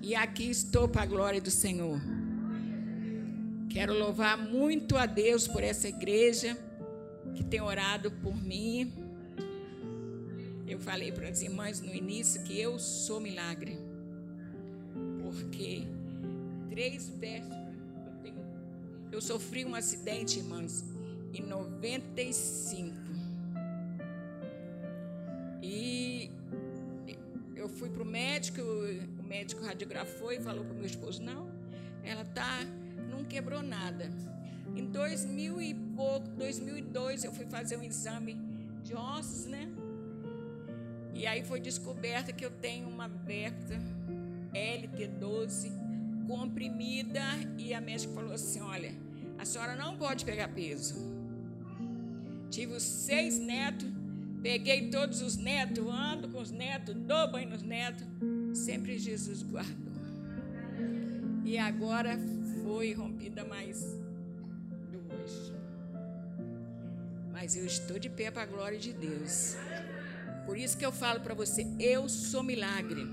E 0.01 0.15
aqui 0.15 0.49
estou 0.49 0.87
para 0.87 1.03
a 1.03 1.05
glória 1.05 1.41
do 1.41 1.51
Senhor. 1.51 1.99
Quero 3.69 3.97
louvar 3.97 4.37
muito 4.37 4.95
a 4.97 5.05
Deus 5.05 5.47
por 5.47 5.63
essa 5.63 5.87
igreja 5.87 6.57
que 7.35 7.43
tem 7.43 7.61
orado 7.61 8.11
por 8.11 8.35
mim. 8.35 8.91
Eu 10.67 10.79
falei 10.79 11.11
para 11.11 11.29
as 11.29 11.41
irmãs 11.41 11.81
no 11.81 11.93
início 11.93 12.43
que 12.43 12.59
eu 12.59 12.79
sou 12.79 13.19
milagre. 13.19 13.77
Porque 15.21 15.87
três 16.69 17.09
versos. 17.09 17.53
Eu, 18.23 18.33
eu 19.11 19.21
sofri 19.21 19.65
um 19.65 19.75
acidente, 19.75 20.39
irmãs, 20.39 20.83
em 21.33 21.41
95. 21.41 22.95
E 25.61 26.31
eu 27.55 27.69
fui 27.69 27.89
para 27.89 28.03
o 28.03 28.05
médico, 28.05 28.61
o 28.61 29.23
médico 29.23 29.63
radiografou 29.63 30.31
e 30.31 30.39
falou 30.39 30.65
para 30.65 30.73
o 30.73 30.77
meu 30.77 30.85
esposo: 30.85 31.21
não, 31.21 31.49
ela 32.03 32.25
tá, 32.25 32.59
não 33.09 33.23
quebrou 33.23 33.61
nada. 33.61 34.11
Em 34.75 34.85
2000 34.85 35.61
e 35.61 35.73
pouco, 35.95 36.27
2002, 36.29 37.23
eu 37.23 37.31
fui 37.31 37.45
fazer 37.45 37.77
um 37.77 37.83
exame 37.83 38.35
de 38.83 38.95
ossos, 38.95 39.45
né? 39.45 39.69
E 41.13 41.27
aí 41.27 41.43
foi 41.43 41.59
descoberta 41.59 42.33
que 42.33 42.43
eu 42.43 42.49
tenho 42.49 42.89
uma 42.89 43.07
verta 43.07 43.79
LT12 44.53 45.71
comprimida 46.27 47.21
e 47.57 47.73
a 47.73 47.79
médica 47.79 48.13
falou 48.13 48.33
assim: 48.33 48.61
"Olha, 48.61 48.91
a 49.37 49.45
senhora 49.45 49.75
não 49.75 49.95
pode 49.95 50.25
pegar 50.25 50.47
peso". 50.49 50.95
Tive 52.49 52.73
os 52.73 52.83
seis 52.83 53.37
netos, 53.37 53.87
peguei 54.41 54.89
todos 54.89 55.21
os 55.21 55.37
netos, 55.37 55.85
ando 55.87 56.29
com 56.29 56.41
os 56.41 56.51
netos, 56.51 56.95
dou 56.95 57.31
banho 57.31 57.49
nos 57.49 57.61
netos, 57.61 58.05
sempre 58.53 58.97
Jesus 58.97 59.43
guardou. 59.43 59.93
E 61.45 61.57
agora 61.57 62.17
foi 62.63 62.93
rompida 62.93 63.43
mais 63.43 64.02
mas 67.43 67.57
eu 67.57 67.65
estou 67.65 67.99
de 67.99 68.09
pé 68.09 68.31
para 68.31 68.43
a 68.43 68.45
glória 68.45 68.79
de 68.79 68.93
Deus. 68.93 69.57
Por 70.45 70.57
isso 70.57 70.77
que 70.77 70.85
eu 70.85 70.93
falo 70.93 71.19
para 71.19 71.33
você, 71.33 71.67
eu 71.77 72.07
sou 72.07 72.41
milagre. 72.41 73.05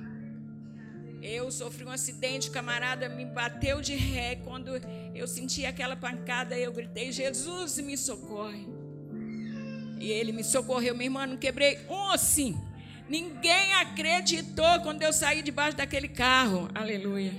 Eu 1.20 1.50
sofri 1.50 1.84
um 1.84 1.90
acidente, 1.90 2.48
o 2.48 2.52
camarada 2.52 3.08
me 3.08 3.24
bateu 3.24 3.80
de 3.80 3.96
ré. 3.96 4.36
Quando 4.36 4.70
eu 5.16 5.26
senti 5.26 5.66
aquela 5.66 5.96
pancada, 5.96 6.56
eu 6.56 6.72
gritei: 6.72 7.10
Jesus, 7.10 7.78
me 7.78 7.96
socorre. 7.96 8.68
E 9.98 10.12
ele 10.12 10.30
me 10.30 10.44
socorreu, 10.44 10.94
minha 10.94 11.06
irmã, 11.06 11.26
não 11.26 11.36
quebrei 11.36 11.80
um 11.88 12.10
assim. 12.12 12.56
Ninguém 13.08 13.74
acreditou 13.74 14.80
quando 14.84 15.02
eu 15.02 15.12
saí 15.12 15.42
debaixo 15.42 15.76
daquele 15.76 16.06
carro. 16.06 16.68
Aleluia. 16.72 17.32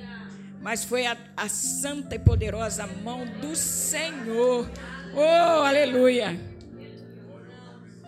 Mas 0.61 0.83
foi 0.83 1.05
a, 1.05 1.15
a 1.37 1.47
santa 1.47 2.15
e 2.15 2.19
poderosa 2.19 2.85
mão 2.85 3.25
do 3.39 3.55
Senhor. 3.55 4.69
Oh, 5.15 5.63
aleluia. 5.63 6.50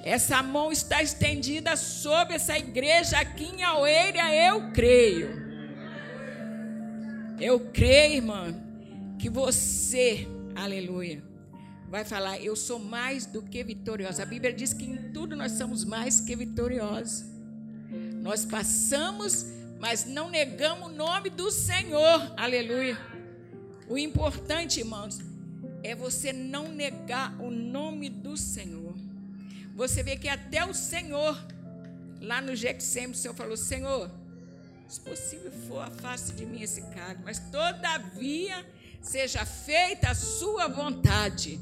Essa 0.03 0.43
mão 0.43 0.69
está 0.69 1.01
estendida 1.01 1.77
sobre 1.77 2.35
essa 2.35 2.57
igreja 2.57 3.17
aqui 3.17 3.45
em 3.45 3.63
Aueira, 3.63 4.35
eu 4.35 4.71
creio. 4.73 5.41
Eu 7.39 7.71
creio, 7.71 8.15
irmã, 8.15 8.53
que 9.17 9.29
você, 9.29 10.27
aleluia, 10.55 11.23
vai 11.89 12.03
falar: 12.03 12.37
Eu 12.41 12.53
sou 12.53 12.79
mais 12.79 13.25
do 13.25 13.41
que 13.41 13.63
vitoriosa. 13.63 14.23
A 14.23 14.25
Bíblia 14.25 14.51
diz 14.51 14.73
que 14.73 14.83
em 14.83 15.11
tudo 15.13 15.37
nós 15.37 15.53
somos 15.53 15.85
mais 15.85 16.19
que 16.19 16.35
vitoriosos. 16.35 17.23
Nós 18.21 18.45
passamos, 18.45 19.45
mas 19.79 20.05
não 20.05 20.29
negamos 20.29 20.89
o 20.89 20.91
nome 20.91 21.29
do 21.29 21.49
Senhor, 21.49 22.33
aleluia. 22.35 22.97
O 23.87 23.97
importante, 23.97 24.79
irmãos, 24.79 25.19
é 25.81 25.95
você 25.95 26.33
não 26.33 26.67
negar 26.67 27.39
o 27.41 27.49
nome 27.49 28.09
do 28.09 28.35
Senhor. 28.35 29.02
Você 29.73 30.03
vê 30.03 30.15
que 30.15 30.29
até 30.29 30.63
o 30.65 30.73
Senhor, 30.73 31.37
lá 32.21 32.41
no 32.41 32.55
Gexem, 32.55 33.07
o 33.07 33.15
Senhor 33.15 33.33
falou: 33.33 33.57
Senhor, 33.57 34.09
se 34.87 34.99
possível 35.01 35.51
for, 35.67 35.79
afaste 35.79 36.33
de 36.33 36.45
mim 36.45 36.61
esse 36.61 36.81
cargo, 36.81 37.23
mas 37.25 37.39
todavia 37.39 38.65
seja 39.01 39.45
feita 39.45 40.11
a 40.11 40.15
sua 40.15 40.67
vontade. 40.67 41.59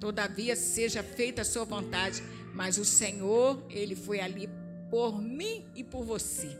Todavia 0.00 0.56
seja 0.56 1.00
feita 1.00 1.42
a 1.42 1.44
sua 1.44 1.64
vontade, 1.64 2.20
mas 2.52 2.76
o 2.76 2.84
Senhor, 2.84 3.64
ele 3.70 3.94
foi 3.94 4.20
ali 4.20 4.50
por 4.90 5.22
mim 5.22 5.64
e 5.76 5.84
por 5.84 6.04
você. 6.04 6.58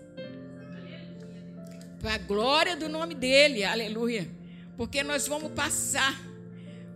Para 2.01 2.15
a 2.15 2.19
glória 2.19 2.77
do 2.77 2.89
nome 2.89 3.15
dele, 3.17 3.65
aleluia. 3.65 4.31
Porque 4.77 5.03
nós 5.03 5.27
vamos 5.27 5.53
passar. 5.53 6.21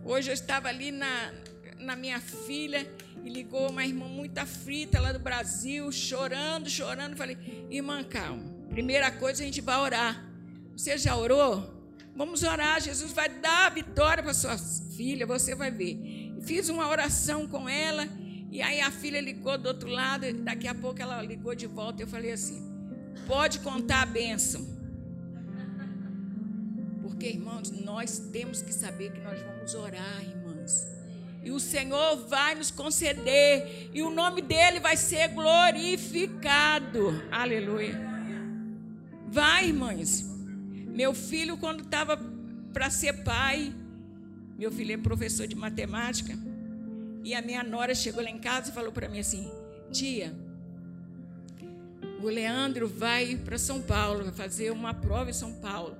Hoje 0.05 0.29
eu 0.29 0.33
estava 0.33 0.69
ali 0.69 0.89
na, 0.89 1.33
na 1.79 1.95
minha 1.95 2.19
filha 2.19 2.89
e 3.23 3.29
ligou 3.29 3.69
uma 3.69 3.85
irmã 3.85 4.07
muito 4.07 4.37
aflita 4.37 4.99
lá 4.99 5.11
do 5.11 5.19
Brasil, 5.19 5.91
chorando, 5.91 6.69
chorando. 6.69 7.15
Falei, 7.15 7.37
irmã, 7.69 8.03
calma. 8.03 8.43
Primeira 8.69 9.11
coisa, 9.11 9.43
a 9.43 9.45
gente 9.45 9.61
vai 9.61 9.77
orar. 9.77 10.25
Você 10.75 10.97
já 10.97 11.15
orou? 11.15 11.75
Vamos 12.15 12.43
orar. 12.43 12.81
Jesus 12.81 13.11
vai 13.11 13.29
dar 13.29 13.67
a 13.67 13.69
vitória 13.69 14.23
para 14.23 14.33
sua 14.33 14.57
filha, 14.57 15.25
você 15.25 15.55
vai 15.55 15.71
ver. 15.71 16.35
Fiz 16.41 16.69
uma 16.69 16.87
oração 16.87 17.47
com 17.47 17.67
ela. 17.67 18.07
E 18.51 18.61
aí 18.61 18.79
a 18.79 18.89
filha 18.89 19.19
ligou 19.19 19.57
do 19.57 19.67
outro 19.67 19.89
lado, 19.89 20.31
daqui 20.41 20.67
a 20.67 20.73
pouco 20.73 21.01
ela 21.01 21.21
ligou 21.21 21.53
de 21.53 21.67
volta. 21.67 22.01
Eu 22.01 22.07
falei 22.07 22.31
assim: 22.31 22.63
pode 23.27 23.59
contar 23.59 24.03
a 24.03 24.05
bênção. 24.05 24.65
Porque, 27.01 27.27
irmãos, 27.27 27.71
nós 27.71 28.19
temos 28.31 28.61
que 28.61 28.73
saber 28.73 29.11
que 29.11 29.19
nós 29.19 29.41
vamos 29.41 29.73
orar, 29.73 30.21
irmãos. 30.21 30.96
E 31.43 31.51
o 31.51 31.59
Senhor 31.59 32.27
vai 32.27 32.55
nos 32.55 32.71
conceder. 32.71 33.89
E 33.93 34.01
o 34.01 34.09
nome 34.09 34.41
dele 34.41 34.79
vai 34.79 34.97
ser 34.97 35.29
glorificado. 35.29 37.23
Aleluia. 37.31 37.99
Vai, 39.27 39.67
irmãs. 39.67 40.25
Meu 40.87 41.13
filho, 41.13 41.57
quando 41.57 41.83
estava 41.83 42.17
para 42.73 42.89
ser 42.89 43.23
pai, 43.23 43.73
meu 44.57 44.71
filho 44.71 44.93
é 44.93 44.97
professor 44.97 45.47
de 45.47 45.55
matemática. 45.55 46.37
E 47.23 47.35
a 47.35 47.41
minha 47.41 47.63
nora 47.63 47.93
chegou 47.93 48.23
lá 48.23 48.29
em 48.29 48.39
casa 48.39 48.71
e 48.71 48.73
falou 48.73 48.91
para 48.91 49.07
mim 49.07 49.19
assim: 49.19 49.51
Tia, 49.91 50.33
o 52.21 52.25
Leandro 52.27 52.87
vai 52.87 53.35
para 53.35 53.57
São 53.57 53.81
Paulo, 53.81 54.23
vai 54.23 54.33
fazer 54.33 54.71
uma 54.71 54.93
prova 54.93 55.29
em 55.29 55.33
São 55.33 55.53
Paulo. 55.53 55.95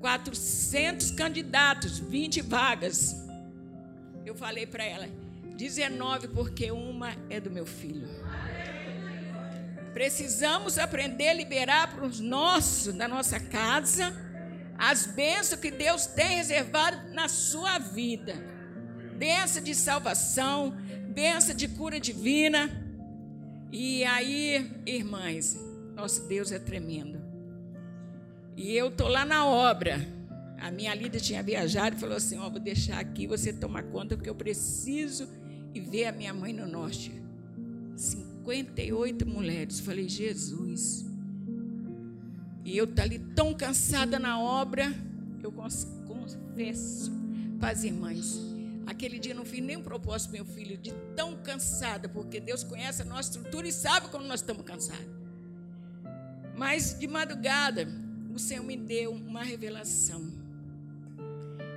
400 0.00 1.10
candidatos, 1.12 1.98
20 1.98 2.40
vagas. 2.42 3.14
Eu 4.24 4.34
falei 4.34 4.66
para 4.66 4.84
ela: 4.84 5.08
19, 5.56 6.28
porque 6.28 6.70
uma 6.70 7.14
é 7.28 7.40
do 7.40 7.50
meu 7.50 7.66
filho. 7.66 8.08
Precisamos 9.92 10.78
aprender 10.78 11.28
a 11.28 11.34
liberar 11.34 11.94
para 11.94 12.06
os 12.06 12.20
nossos, 12.20 12.94
da 12.94 13.08
nossa 13.08 13.40
casa, 13.40 14.14
as 14.78 15.06
bênçãos 15.06 15.60
que 15.60 15.70
Deus 15.70 16.06
tem 16.06 16.36
reservado 16.36 17.12
na 17.12 17.28
sua 17.28 17.78
vida. 17.78 18.34
Bênção 19.16 19.62
de 19.62 19.74
salvação, 19.74 20.70
bênção 21.08 21.54
de 21.54 21.68
cura 21.68 22.00
divina. 22.00 22.70
E 23.72 24.04
aí, 24.04 24.82
irmãs, 24.86 25.56
Nosso 26.00 26.26
Deus 26.26 26.50
é 26.50 26.58
tremendo. 26.58 27.20
E 28.56 28.74
eu 28.74 28.90
tô 28.90 29.06
lá 29.06 29.22
na 29.22 29.44
obra. 29.44 30.00
A 30.60 30.70
minha 30.70 30.94
líder 30.94 31.20
tinha 31.20 31.42
viajado 31.42 31.96
e 31.96 31.98
falou 31.98 32.16
assim: 32.16 32.36
Ó, 32.38 32.46
oh, 32.46 32.50
vou 32.50 32.60
deixar 32.60 32.98
aqui, 33.00 33.26
você 33.26 33.52
toma 33.52 33.82
conta, 33.82 34.16
porque 34.16 34.28
eu 34.28 34.34
preciso 34.34 35.28
ir 35.74 35.80
ver 35.80 36.06
a 36.06 36.12
minha 36.12 36.34
mãe 36.34 36.52
no 36.52 36.66
norte. 36.66 37.12
58 37.96 39.26
mulheres. 39.26 39.80
Falei, 39.80 40.08
Jesus. 40.08 41.04
E 42.64 42.76
eu 42.76 42.86
tá 42.86 43.02
ali 43.02 43.18
tão 43.18 43.54
cansada 43.54 44.18
na 44.18 44.38
obra, 44.38 44.94
eu 45.42 45.50
confesso 45.50 47.10
para 47.58 47.70
as 47.70 47.84
irmãs. 47.84 48.38
Aquele 48.86 49.18
dia 49.18 49.34
não 49.34 49.44
fiz 49.44 49.62
nenhum 49.62 49.82
propósito 49.82 50.32
meu 50.32 50.44
filho, 50.44 50.76
de 50.76 50.92
tão 51.16 51.36
cansada, 51.36 52.08
porque 52.08 52.40
Deus 52.40 52.62
conhece 52.62 53.02
a 53.02 53.04
nossa 53.04 53.30
estrutura 53.30 53.66
e 53.66 53.72
sabe 53.72 54.08
quando 54.08 54.26
nós 54.26 54.40
estamos 54.40 54.64
cansados. 54.64 55.06
Mas 56.56 56.98
de 56.98 57.06
madrugada, 57.06 57.88
o 58.34 58.38
Senhor 58.38 58.64
me 58.64 58.76
deu 58.76 59.12
uma 59.12 59.42
revelação. 59.42 60.39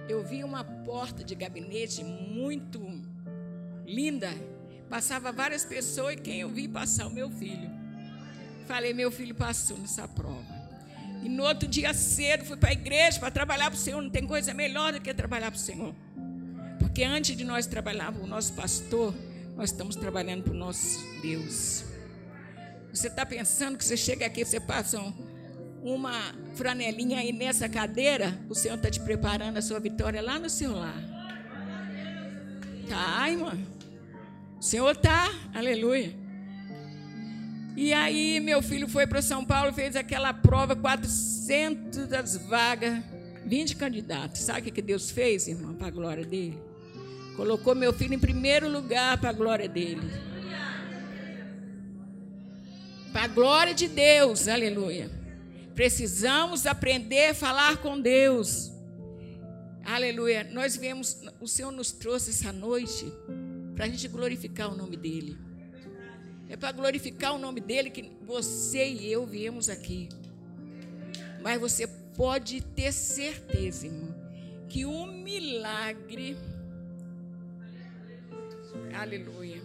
Eu 0.08 0.24
vi 0.24 0.44
uma 0.44 0.64
porta 0.64 1.24
de 1.24 1.34
gabinete 1.34 2.04
muito 2.04 2.82
linda. 3.86 4.30
Passava 4.90 5.32
várias 5.32 5.66
pessoas 5.66 6.16
e 6.16 6.18
quem 6.18 6.42
eu 6.42 6.50
vi 6.50 6.68
passar 6.68 7.08
o 7.08 7.10
meu 7.10 7.30
filho. 7.30 7.72
Falei, 8.66 8.94
meu 8.94 9.12
filho 9.12 9.34
passou 9.34 9.78
nessa 9.78 10.08
prova. 10.08 10.64
E 11.24 11.30
no 11.30 11.44
outro 11.44 11.68
dia 11.68 11.94
cedo 11.94 12.44
fui 12.44 12.58
para 12.58 12.70
a 12.70 12.74
igreja 12.74 13.20
para 13.20 13.32
trabalhar 13.32 13.72
para 13.72 13.78
o 13.78 13.80
Senhor. 13.80 14.02
Não 14.02 14.10
tem 14.10 14.28
coisa 14.28 14.54
melhor 14.54 14.92
do 14.92 15.00
que 15.00 15.14
trabalhar 15.14 15.52
para 15.52 15.58
o 15.58 15.62
Senhor. 15.62 15.96
Porque 16.80 17.04
antes 17.04 17.36
de 17.36 17.44
nós 17.44 17.66
trabalhar 17.66 18.12
para 18.12 18.24
o 18.24 18.28
nosso 18.28 18.54
pastor, 18.54 19.14
nós 19.56 19.72
estamos 19.72 19.96
trabalhando 19.96 20.44
para 20.44 20.54
o 20.54 20.56
nosso 20.56 21.00
Deus. 21.22 21.86
Você 22.94 23.08
está 23.08 23.26
pensando 23.26 23.78
que 23.78 23.86
você 23.86 23.98
chega 23.98 24.26
aqui, 24.26 24.44
você 24.44 24.60
passa 24.60 25.00
um, 25.00 25.33
uma 25.84 26.34
franelinha 26.56 27.20
aí 27.20 27.34
nessa 27.34 27.68
cadeira, 27.68 28.40
o 28.50 28.56
Senhor 28.56 28.76
está 28.76 28.90
te 28.90 29.02
preparando 29.02 29.58
a 29.58 29.62
sua 29.62 29.80
vitória 29.80 30.22
lá 30.22 30.40
no 30.40 30.50
seu 30.50 30.72
lar. 30.72 31.04
Tá, 32.88 33.30
irmã? 33.30 33.58
O 34.58 34.64
Senhor 34.64 34.96
tá, 34.96 35.30
aleluia. 35.54 36.16
E 37.76 37.92
aí 37.92 38.40
meu 38.40 38.62
filho 38.62 38.88
foi 38.88 39.06
para 39.06 39.22
São 39.22 39.44
Paulo, 39.44 39.74
fez 39.74 39.96
aquela 39.96 40.34
prova, 40.34 40.76
400 40.76 42.08
das 42.08 42.38
vagas, 42.38 43.04
20 43.46 43.76
candidatos. 43.76 44.42
Sabe 44.42 44.70
o 44.70 44.72
que 44.72 44.82
Deus 44.82 45.12
fez, 45.12 45.48
irmã, 45.48 45.74
para 45.74 45.88
a 45.88 45.92
glória 45.92 46.26
dele? 46.26 46.58
Colocou 47.36 47.76
meu 47.76 47.92
filho 47.92 48.14
em 48.14 48.20
primeiro 48.20 48.70
lugar 48.70 49.18
para 49.18 49.32
a 49.32 49.34
glória 49.34 49.68
dele. 49.68 50.10
Para 53.12 53.24
a 53.24 53.28
glória 53.28 53.74
de 53.74 53.88
Deus, 53.88 54.48
aleluia. 54.48 55.23
Precisamos 55.76 56.68
aprender 56.68 57.30
a 57.30 57.34
falar 57.34 57.78
com 57.78 58.00
Deus. 58.00 58.72
Aleluia. 59.84 60.44
Nós 60.44 60.78
viemos, 60.78 61.22
o 61.42 61.48
Senhor 61.48 61.72
nos 61.72 61.92
trouxe 61.92 62.30
essa 62.30 62.54
noite 62.54 63.06
para 63.76 63.86
a 63.86 63.88
gente 63.88 64.08
glorificar 64.08 64.72
o 64.72 64.78
nome 64.78 64.96
dEle. 64.96 65.38
É 66.48 66.56
para 66.56 66.72
glorificar 66.72 67.34
o 67.34 67.40
nome 67.40 67.60
dEle 67.60 67.90
que 67.90 68.12
você 68.24 68.88
e 68.88 69.12
eu 69.12 69.26
viemos 69.26 69.68
aqui. 69.68 70.10
Mas 71.42 71.60
você 71.60 71.88
pode 71.88 72.62
ter 72.62 72.94
certeza, 72.94 73.88
irmão, 73.88 74.16
que 74.70 74.86
um 74.86 75.08
milagre. 75.08 76.38
Aleluia. 78.94 79.62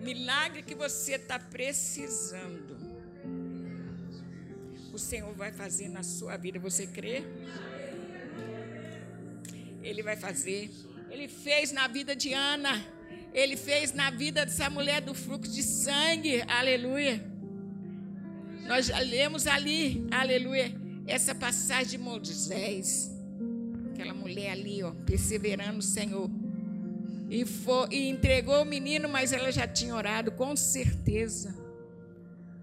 O 0.00 0.02
milagre 0.02 0.62
que 0.62 0.74
você 0.74 1.16
está 1.16 1.38
precisando 1.38 2.81
o 4.92 4.98
Senhor 4.98 5.32
vai 5.34 5.52
fazer 5.52 5.88
na 5.88 6.02
sua 6.02 6.36
vida. 6.36 6.58
Você 6.58 6.86
crê? 6.86 7.24
Ele 9.82 10.02
vai 10.02 10.16
fazer. 10.16 10.70
Ele 11.10 11.28
fez 11.28 11.72
na 11.72 11.88
vida 11.88 12.14
de 12.14 12.32
Ana. 12.32 12.84
Ele 13.32 13.56
fez 13.56 13.92
na 13.92 14.10
vida 14.10 14.44
dessa 14.44 14.68
mulher 14.68 15.00
do 15.00 15.14
fluxo 15.14 15.50
de 15.50 15.62
sangue. 15.62 16.42
Aleluia. 16.42 17.24
Nós 18.66 18.86
já 18.86 18.98
lemos 19.00 19.46
ali, 19.46 20.06
aleluia, 20.10 20.72
essa 21.06 21.34
passagem 21.34 21.92
de 21.92 21.98
Moisés. 21.98 23.10
Aquela 23.92 24.14
mulher 24.14 24.52
ali, 24.52 24.82
ó, 24.82 24.92
perseverando 24.92 25.74
no 25.74 25.82
Senhor. 25.82 26.30
E, 27.28 27.44
foi, 27.44 27.88
e 27.90 28.08
entregou 28.08 28.62
o 28.62 28.64
menino, 28.64 29.08
mas 29.08 29.32
ela 29.32 29.50
já 29.50 29.66
tinha 29.66 29.94
orado, 29.94 30.30
com 30.32 30.54
certeza. 30.54 31.56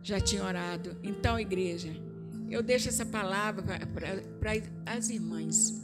Já 0.02 0.20
tinha 0.22 0.44
orado. 0.44 0.98
Então, 1.04 1.40
igreja, 1.40 1.94
eu 2.50 2.64
deixo 2.64 2.90
essa 2.90 3.06
palavra 3.06 3.80
para 4.40 4.52
as 4.86 5.10
irmãs. 5.10 5.82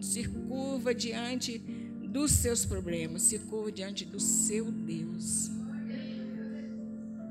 Se 0.00 0.28
curva 0.28 0.94
diante 0.94 1.58
dos 1.58 2.30
seus 2.30 2.64
problemas, 2.64 3.22
se 3.22 3.38
curva 3.38 3.72
diante 3.72 4.04
do 4.04 4.20
seu 4.20 4.70
Deus. 4.70 5.50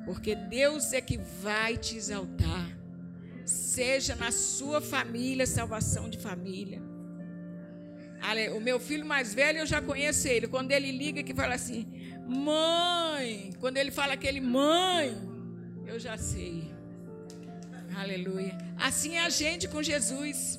Porque 0.06 0.36
Deus 0.36 0.92
é 0.92 1.00
que 1.00 1.18
vai 1.18 1.78
te 1.78 1.96
exaltar. 1.96 2.78
Seja 3.46 4.16
na 4.16 4.32
sua 4.32 4.82
família, 4.82 5.46
salvação 5.46 6.10
de 6.10 6.18
família. 6.18 6.82
O 8.56 8.60
meu 8.60 8.80
filho 8.80 9.06
mais 9.06 9.34
velho, 9.34 9.60
eu 9.60 9.66
já 9.66 9.82
conheço 9.82 10.28
ele. 10.28 10.48
Quando 10.48 10.72
ele 10.72 10.92
liga 10.92 11.24
que 11.24 11.34
fala 11.34 11.56
assim, 11.56 11.86
mãe, 12.28 13.54
quando 13.60 13.78
ele 13.78 13.92
fala 13.92 14.14
aquele 14.14 14.42
mãe, 14.42 15.16
eu 15.86 16.00
já 16.00 16.18
sei. 16.18 16.73
Aleluia. 17.96 18.58
Assim 18.78 19.16
é 19.16 19.22
a 19.26 19.30
gente 19.30 19.68
com 19.68 19.82
Jesus. 19.82 20.58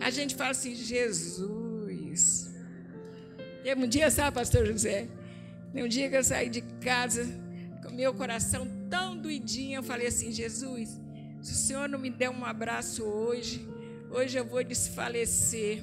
A 0.00 0.10
gente 0.10 0.34
fala 0.34 0.50
assim, 0.50 0.74
Jesus. 0.74 2.54
Teve 3.62 3.84
um 3.84 3.88
dia, 3.88 4.10
sabe, 4.10 4.34
pastor 4.34 4.66
José? 4.66 5.08
Um 5.74 5.88
dia 5.88 6.08
que 6.08 6.16
eu 6.16 6.24
saí 6.24 6.48
de 6.48 6.60
casa 6.80 7.26
com 7.82 7.92
meu 7.92 8.14
coração 8.14 8.66
tão 8.88 9.16
doidinho, 9.16 9.78
eu 9.78 9.82
falei 9.82 10.06
assim, 10.06 10.32
Jesus, 10.32 11.00
se 11.40 11.52
o 11.52 11.56
Senhor 11.56 11.88
não 11.88 11.98
me 11.98 12.10
der 12.10 12.30
um 12.30 12.44
abraço 12.44 13.04
hoje, 13.04 13.66
hoje 14.10 14.38
eu 14.38 14.44
vou 14.44 14.62
desfalecer. 14.64 15.82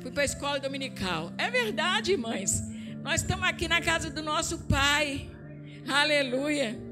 Fui 0.00 0.10
para 0.10 0.22
a 0.22 0.26
escola 0.26 0.58
dominical. 0.60 1.32
É 1.36 1.50
verdade, 1.50 2.16
mães. 2.16 2.62
Nós 3.02 3.20
estamos 3.20 3.46
aqui 3.46 3.68
na 3.68 3.80
casa 3.80 4.10
do 4.10 4.22
nosso 4.22 4.58
Pai. 4.60 5.28
Aleluia. 5.86 6.87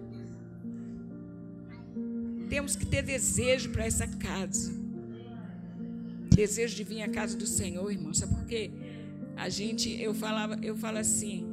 Temos 2.49 2.76
que 2.76 2.86
ter 2.86 3.03
desejo 3.03 3.70
para 3.70 3.84
essa 3.84 4.07
casa. 4.07 4.72
Desejo 6.30 6.76
de 6.76 6.84
vir 6.84 7.03
à 7.03 7.09
casa 7.09 7.36
do 7.36 7.47
Senhor, 7.47 7.90
irmão. 7.90 8.12
Sabe 8.14 8.34
por 8.34 8.44
quê? 8.47 8.70
A 9.36 9.49
gente, 9.49 9.90
eu 10.01 10.14
falava, 10.14 10.59
eu 10.62 10.76
falo 10.76 10.99
assim, 10.99 11.47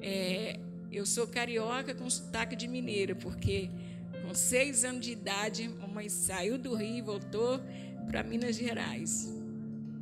é, 0.00 0.58
eu 0.90 1.04
sou 1.04 1.26
carioca 1.26 1.94
com 1.94 2.08
sotaque 2.08 2.56
de 2.56 2.66
mineira, 2.66 3.14
porque 3.14 3.70
com 4.26 4.34
seis 4.34 4.84
anos 4.84 5.04
de 5.04 5.12
idade, 5.12 5.70
a 5.82 5.86
mãe 5.86 6.08
saiu 6.08 6.58
do 6.58 6.74
Rio 6.74 6.98
e 6.98 7.02
voltou 7.02 7.60
para 8.06 8.22
Minas 8.22 8.56
Gerais. 8.56 9.32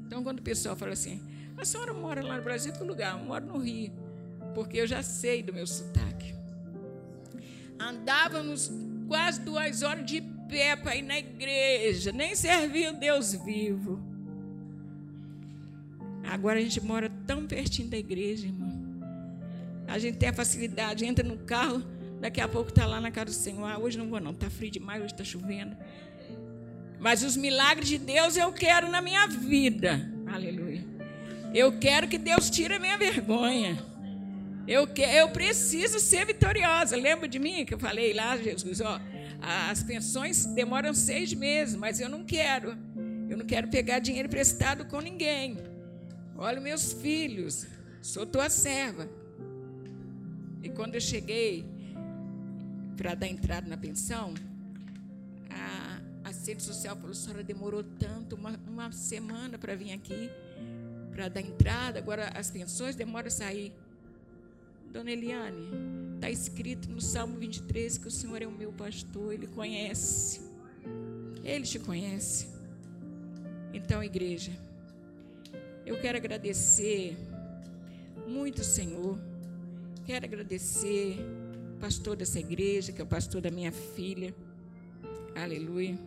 Então, 0.06 0.22
quando 0.22 0.38
o 0.38 0.42
pessoal 0.42 0.76
fala 0.76 0.92
assim, 0.92 1.20
a 1.56 1.64
senhora 1.64 1.92
mora 1.92 2.22
lá 2.22 2.36
no 2.36 2.42
Brasil, 2.42 2.72
que 2.72 2.82
lugar? 2.82 3.18
Eu 3.18 3.24
moro 3.24 3.46
no 3.46 3.58
Rio, 3.58 3.92
porque 4.54 4.78
eu 4.78 4.86
já 4.86 5.02
sei 5.02 5.42
do 5.42 5.52
meu 5.52 5.66
sotaque. 5.66 6.34
Andávamos 7.78 8.70
quase 9.06 9.40
duas 9.40 9.82
horas 9.82 10.04
de 10.04 10.20
pé 10.48 10.76
para 10.76 10.96
ir 10.96 11.02
na 11.02 11.18
igreja, 11.18 12.12
nem 12.12 12.34
servia 12.34 12.92
o 12.92 12.96
Deus 12.96 13.32
vivo. 13.32 14.00
Agora 16.24 16.58
a 16.58 16.62
gente 16.62 16.80
mora 16.80 17.10
tão 17.26 17.46
pertinho 17.46 17.88
da 17.88 17.96
igreja, 17.96 18.46
irmão. 18.46 18.76
A 19.86 19.98
gente 19.98 20.18
tem 20.18 20.28
a 20.28 20.32
facilidade, 20.32 21.04
entra 21.04 21.26
no 21.26 21.38
carro, 21.38 21.82
daqui 22.20 22.40
a 22.40 22.48
pouco 22.48 22.70
está 22.70 22.84
lá 22.84 23.00
na 23.00 23.10
casa 23.10 23.26
do 23.26 23.32
Senhor. 23.32 23.64
Ah, 23.64 23.78
hoje 23.78 23.96
não 23.96 24.08
vou 24.08 24.20
não, 24.20 24.32
está 24.32 24.50
frio 24.50 24.70
demais, 24.70 25.02
hoje 25.02 25.12
está 25.12 25.24
chovendo. 25.24 25.76
Mas 26.98 27.22
os 27.22 27.36
milagres 27.36 27.88
de 27.88 27.98
Deus 27.98 28.36
eu 28.36 28.52
quero 28.52 28.90
na 28.90 29.00
minha 29.00 29.26
vida. 29.28 30.10
Aleluia. 30.26 30.84
Eu 31.54 31.78
quero 31.78 32.08
que 32.08 32.18
Deus 32.18 32.50
tire 32.50 32.74
a 32.74 32.80
minha 32.80 32.98
vergonha. 32.98 33.78
Eu, 34.66 34.86
que, 34.86 35.02
eu 35.02 35.30
preciso 35.30 36.00
ser 36.00 36.26
vitoriosa. 36.26 36.96
Lembra 36.96 37.28
de 37.28 37.38
mim 37.38 37.64
que 37.64 37.74
eu 37.74 37.78
falei 37.78 38.12
lá, 38.12 38.36
Jesus? 38.36 38.80
Ó, 38.80 39.00
as 39.40 39.82
pensões 39.82 40.44
demoram 40.46 40.92
seis 40.92 41.32
meses, 41.32 41.76
mas 41.76 42.00
eu 42.00 42.08
não 42.08 42.24
quero. 42.24 42.76
Eu 43.28 43.36
não 43.36 43.46
quero 43.46 43.68
pegar 43.68 44.00
dinheiro 44.00 44.26
emprestado 44.26 44.86
com 44.86 45.00
ninguém. 45.00 45.56
Olha, 46.36 46.60
meus 46.60 46.92
filhos, 46.92 47.66
sou 48.02 48.26
tua 48.26 48.50
serva. 48.50 49.08
E 50.62 50.68
quando 50.68 50.96
eu 50.96 51.00
cheguei 51.00 51.64
para 52.96 53.14
dar 53.14 53.28
entrada 53.28 53.68
na 53.68 53.76
pensão, 53.76 54.34
a 56.24 56.28
assistente 56.28 56.62
social 56.62 56.96
falou: 56.96 57.14
senhora 57.14 57.44
demorou 57.44 57.84
tanto, 57.84 58.34
uma, 58.34 58.58
uma 58.66 58.90
semana 58.90 59.58
para 59.58 59.76
vir 59.76 59.92
aqui, 59.92 60.28
para 61.12 61.28
dar 61.28 61.40
entrada. 61.40 61.98
Agora 61.98 62.30
as 62.34 62.50
pensões 62.50 62.96
demoram 62.96 63.28
a 63.28 63.30
sair. 63.30 63.72
Dona 64.96 65.10
Eliane, 65.10 65.68
Está 66.14 66.30
escrito 66.30 66.88
no 66.88 67.02
Salmo 67.02 67.36
23 67.36 67.98
que 67.98 68.08
o 68.08 68.10
Senhor 68.10 68.40
é 68.40 68.46
o 68.46 68.50
meu 68.50 68.72
pastor, 68.72 69.34
Ele 69.34 69.46
conhece. 69.46 70.40
Ele 71.44 71.66
te 71.66 71.78
conhece. 71.78 72.48
Então, 73.74 74.02
igreja, 74.02 74.52
eu 75.84 76.00
quero 76.00 76.16
agradecer 76.16 77.14
muito, 78.26 78.64
Senhor. 78.64 79.18
Quero 80.06 80.24
agradecer 80.24 81.18
o 81.74 81.78
pastor 81.78 82.16
dessa 82.16 82.40
igreja, 82.40 82.90
que 82.90 83.02
é 83.02 83.04
o 83.04 83.06
pastor 83.06 83.42
da 83.42 83.50
minha 83.50 83.72
filha. 83.72 84.34
Aleluia. 85.34 85.98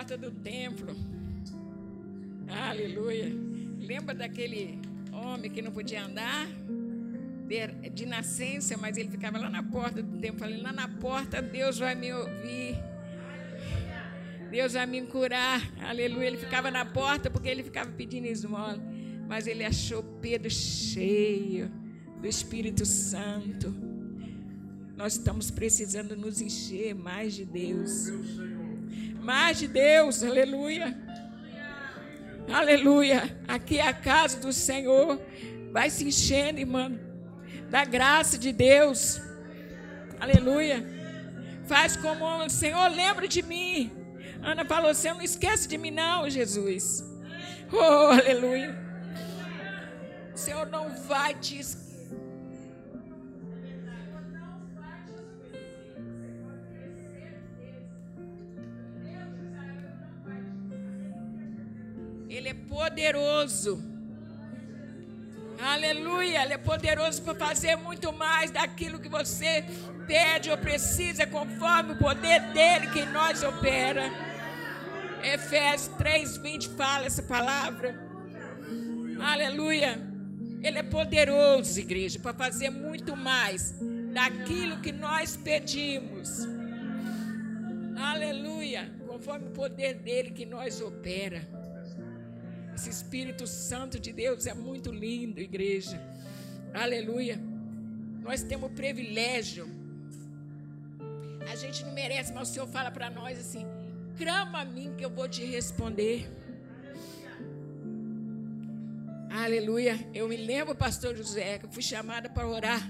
Porta 0.00 0.16
do 0.16 0.30
templo. 0.30 0.96
Aleluia. 2.48 3.30
Lembra 3.78 4.14
daquele 4.14 4.78
homem 5.12 5.50
que 5.50 5.60
não 5.60 5.70
podia 5.70 6.06
andar? 6.06 6.48
De, 7.92 8.06
nascença, 8.06 8.78
mas 8.78 8.96
ele 8.96 9.10
ficava 9.10 9.36
lá 9.36 9.50
na 9.50 9.62
porta 9.62 10.02
do 10.02 10.18
templo. 10.18 10.38
Falei, 10.38 10.58
lá 10.58 10.72
na 10.72 10.88
porta 10.88 11.42
Deus 11.42 11.78
vai 11.78 11.94
me 11.94 12.14
ouvir. 12.14 12.82
Deus 14.50 14.72
vai 14.72 14.86
me 14.86 15.02
curar. 15.02 15.60
Aleluia. 15.82 16.28
Ele 16.28 16.38
ficava 16.38 16.70
na 16.70 16.86
porta 16.86 17.28
porque 17.28 17.50
ele 17.50 17.62
ficava 17.62 17.90
pedindo 17.90 18.26
esmola. 18.26 18.82
Mas 19.28 19.46
ele 19.46 19.66
achou 19.66 20.02
Pedro 20.22 20.50
cheio 20.50 21.70
do 22.22 22.26
Espírito 22.26 22.86
Santo. 22.86 23.68
Nós 24.96 25.12
estamos 25.12 25.50
precisando 25.50 26.16
nos 26.16 26.40
encher 26.40 26.94
mais 26.94 27.34
de 27.34 27.44
Deus. 27.44 28.08
Mais 29.20 29.58
de 29.58 29.68
Deus. 29.68 30.22
Aleluia. 30.22 30.96
Aleluia. 32.52 33.38
Aqui 33.46 33.78
é 33.78 33.86
a 33.86 33.92
casa 33.92 34.38
do 34.40 34.52
Senhor. 34.52 35.20
Vai 35.72 35.90
se 35.90 36.04
enchendo, 36.04 36.58
irmão. 36.58 36.98
Da 37.68 37.84
graça 37.84 38.38
de 38.38 38.52
Deus. 38.52 39.20
Aleluia. 40.18 40.84
Faz 41.66 41.96
como 41.96 42.24
o 42.24 42.50
Senhor 42.50 42.88
lembra 42.88 43.28
de 43.28 43.42
mim. 43.42 43.92
Ana 44.42 44.64
falou: 44.64 44.92
Você 44.92 45.12
não 45.12 45.22
esquece 45.22 45.68
de 45.68 45.78
mim, 45.78 45.90
não, 45.90 46.28
Jesus. 46.28 47.04
Oh, 47.72 48.12
aleluia. 48.12 48.76
O 50.34 50.38
Senhor 50.38 50.66
não 50.66 50.90
vai 51.06 51.34
te 51.34 51.58
esquecer. 51.60 51.89
Poderoso. 62.80 63.72
Aleluia, 65.72 66.42
Ele 66.44 66.54
é 66.54 66.58
poderoso 66.58 67.20
para 67.20 67.34
fazer 67.34 67.76
muito 67.76 68.10
mais 68.10 68.50
daquilo 68.50 68.98
que 68.98 69.10
você 69.10 69.62
pede 70.06 70.50
ou 70.50 70.56
precisa, 70.56 71.26
conforme 71.26 71.92
o 71.92 71.98
poder 71.98 72.40
dele 72.54 72.86
que 72.86 73.00
em 73.00 73.10
nós 73.18 73.42
opera. 73.42 74.04
Efésios 75.22 75.94
3:20 75.98 76.70
fala 76.80 77.04
essa 77.04 77.22
palavra. 77.22 77.88
Aleluia. 79.32 80.00
Ele 80.62 80.78
é 80.78 80.82
poderoso, 80.82 81.78
igreja, 81.78 82.18
para 82.18 82.32
fazer 82.32 82.70
muito 82.70 83.14
mais 83.14 83.74
daquilo 84.14 84.80
que 84.80 84.92
nós 84.92 85.36
pedimos. 85.36 86.30
Aleluia. 88.10 88.82
Conforme 89.06 89.48
o 89.48 89.50
poder 89.62 89.92
dele 90.06 90.30
que 90.30 90.46
nós 90.46 90.80
opera. 90.80 91.59
Esse 92.80 92.88
Espírito 92.88 93.46
Santo 93.46 94.00
de 94.00 94.10
Deus 94.10 94.46
é 94.46 94.54
muito 94.54 94.90
lindo, 94.90 95.38
igreja. 95.38 96.00
Aleluia. 96.72 97.38
Nós 98.22 98.42
temos 98.42 98.70
o 98.70 98.74
privilégio. 98.74 99.68
A 101.46 101.54
gente 101.56 101.84
não 101.84 101.92
merece, 101.92 102.32
mas 102.32 102.48
o 102.48 102.52
Senhor 102.54 102.66
fala 102.68 102.90
para 102.90 103.10
nós 103.10 103.38
assim: 103.38 103.66
clama 104.16 104.62
a 104.62 104.64
mim 104.64 104.94
que 104.96 105.04
eu 105.04 105.10
vou 105.10 105.28
te 105.28 105.44
responder. 105.44 106.26
Aleluia. 109.28 110.00
Eu 110.14 110.26
me 110.26 110.38
lembro, 110.38 110.74
pastor 110.74 111.14
José, 111.14 111.58
que 111.58 111.66
eu 111.66 111.70
fui 111.70 111.82
chamada 111.82 112.30
para 112.30 112.48
orar 112.48 112.80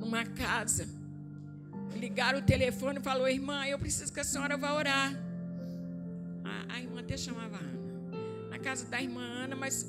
numa 0.00 0.24
casa. 0.26 0.88
Ligaram 1.94 2.40
o 2.40 2.42
telefone 2.42 2.98
e 2.98 3.02
falou: 3.04 3.28
Irmã, 3.28 3.64
eu 3.68 3.78
preciso 3.78 4.12
que 4.12 4.18
a 4.18 4.24
senhora 4.24 4.56
vá 4.56 4.72
orar. 4.72 5.12
A, 6.44 6.74
a 6.74 6.80
irmã 6.80 7.02
até 7.02 7.16
chamava. 7.16 7.77
Casa 8.58 8.86
da 8.86 9.00
irmã 9.00 9.22
Ana, 9.22 9.56
mas 9.56 9.86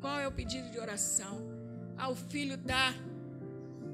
qual 0.00 0.20
é 0.20 0.28
o 0.28 0.32
pedido 0.32 0.70
de 0.70 0.78
oração? 0.78 1.40
Ah, 1.96 2.08
o 2.08 2.14
filho 2.14 2.54
está, 2.54 2.94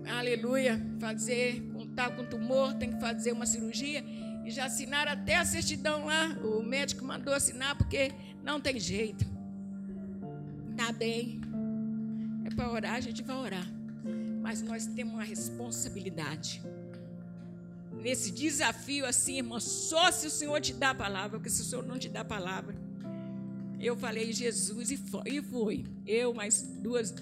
aleluia, 0.07 0.80
fazer, 1.01 1.62
tá 1.95 2.11
com 2.11 2.24
tumor, 2.24 2.74
tem 2.74 2.92
que 2.92 3.01
fazer 3.01 3.32
uma 3.32 3.47
cirurgia 3.47 4.05
e 4.45 4.51
já 4.51 4.66
assinaram 4.66 5.12
até 5.12 5.36
a 5.36 5.45
certidão 5.45 6.07
lá. 6.07 6.36
O 6.42 6.62
médico 6.62 7.05
mandou 7.05 7.32
assinar 7.32 7.76
porque 7.76 8.12
não 8.42 8.61
tem 8.61 8.78
jeito. 8.78 9.24
Tá 10.76 10.92
bem. 10.92 11.40
É 12.45 12.51
para 12.55 12.70
orar, 12.70 12.95
a 12.95 13.01
gente 13.01 13.22
vai 13.22 13.36
orar. 13.36 13.66
Mas 14.42 14.61
nós 14.61 14.86
temos 14.86 15.14
uma 15.14 15.24
responsabilidade. 15.24 16.62
Nesse 17.92 18.30
desafio 18.30 19.07
assim, 19.07 19.38
irmão, 19.38 19.59
só 19.61 20.11
se 20.11 20.26
o 20.26 20.30
Senhor 20.30 20.61
te 20.61 20.74
dá 20.74 20.90
a 20.90 20.95
palavra, 20.95 21.38
porque 21.38 21.49
se 21.49 21.62
o 21.62 21.64
Senhor 21.64 21.86
não 21.86 21.99
te 21.99 22.09
dá 22.09 22.20
a 22.20 22.24
palavra. 22.24 22.76
Eu 23.85 23.97
falei 23.97 24.32
Jesus 24.32 24.91
e. 24.91 24.99
E 25.26 25.43
fui. 25.43 25.85
Eu 26.07 26.32
mais 26.32 26.62
duas. 26.62 27.14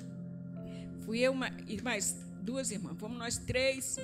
Fui 1.05 1.19
eu 1.19 1.35
e 1.67 1.83
mais 1.83 2.17
duas 2.41 2.71
irmãs. 2.71 2.97
Fomos 2.99 3.19
nós 3.19 3.37
três. 3.37 3.97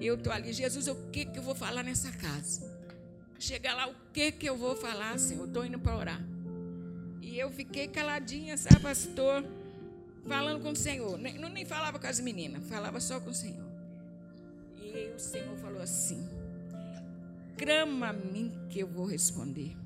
Eu 0.00 0.14
estou 0.14 0.32
ali, 0.32 0.52
Jesus, 0.52 0.88
o 0.88 0.94
que, 1.10 1.26
que 1.26 1.38
eu 1.38 1.42
vou 1.42 1.54
falar 1.54 1.82
nessa 1.82 2.10
casa? 2.12 2.74
Chegar 3.38 3.74
lá, 3.74 3.88
o 3.88 3.94
que, 4.12 4.32
que 4.32 4.48
eu 4.48 4.56
vou 4.56 4.74
falar, 4.76 5.18
Senhor? 5.18 5.42
Eu 5.42 5.46
estou 5.46 5.64
indo 5.64 5.78
para 5.78 5.96
orar. 5.96 6.22
E 7.20 7.38
eu 7.38 7.50
fiquei 7.50 7.86
caladinha, 7.86 8.56
sabe, 8.56 8.80
pastor? 8.80 9.44
Falando 10.26 10.62
com 10.62 10.70
o 10.70 10.76
Senhor. 10.76 11.18
Nem, 11.18 11.38
não 11.38 11.50
nem 11.50 11.64
falava 11.64 11.98
com 11.98 12.06
as 12.06 12.20
meninas, 12.20 12.66
falava 12.66 12.98
só 12.98 13.20
com 13.20 13.30
o 13.30 13.34
Senhor. 13.34 13.66
E 14.78 15.12
o 15.14 15.18
Senhor 15.18 15.56
falou 15.58 15.82
assim: 15.82 16.26
Crama 17.56 18.08
a 18.08 18.12
mim 18.12 18.52
que 18.70 18.80
eu 18.80 18.86
vou 18.86 19.04
responder. 19.04 19.76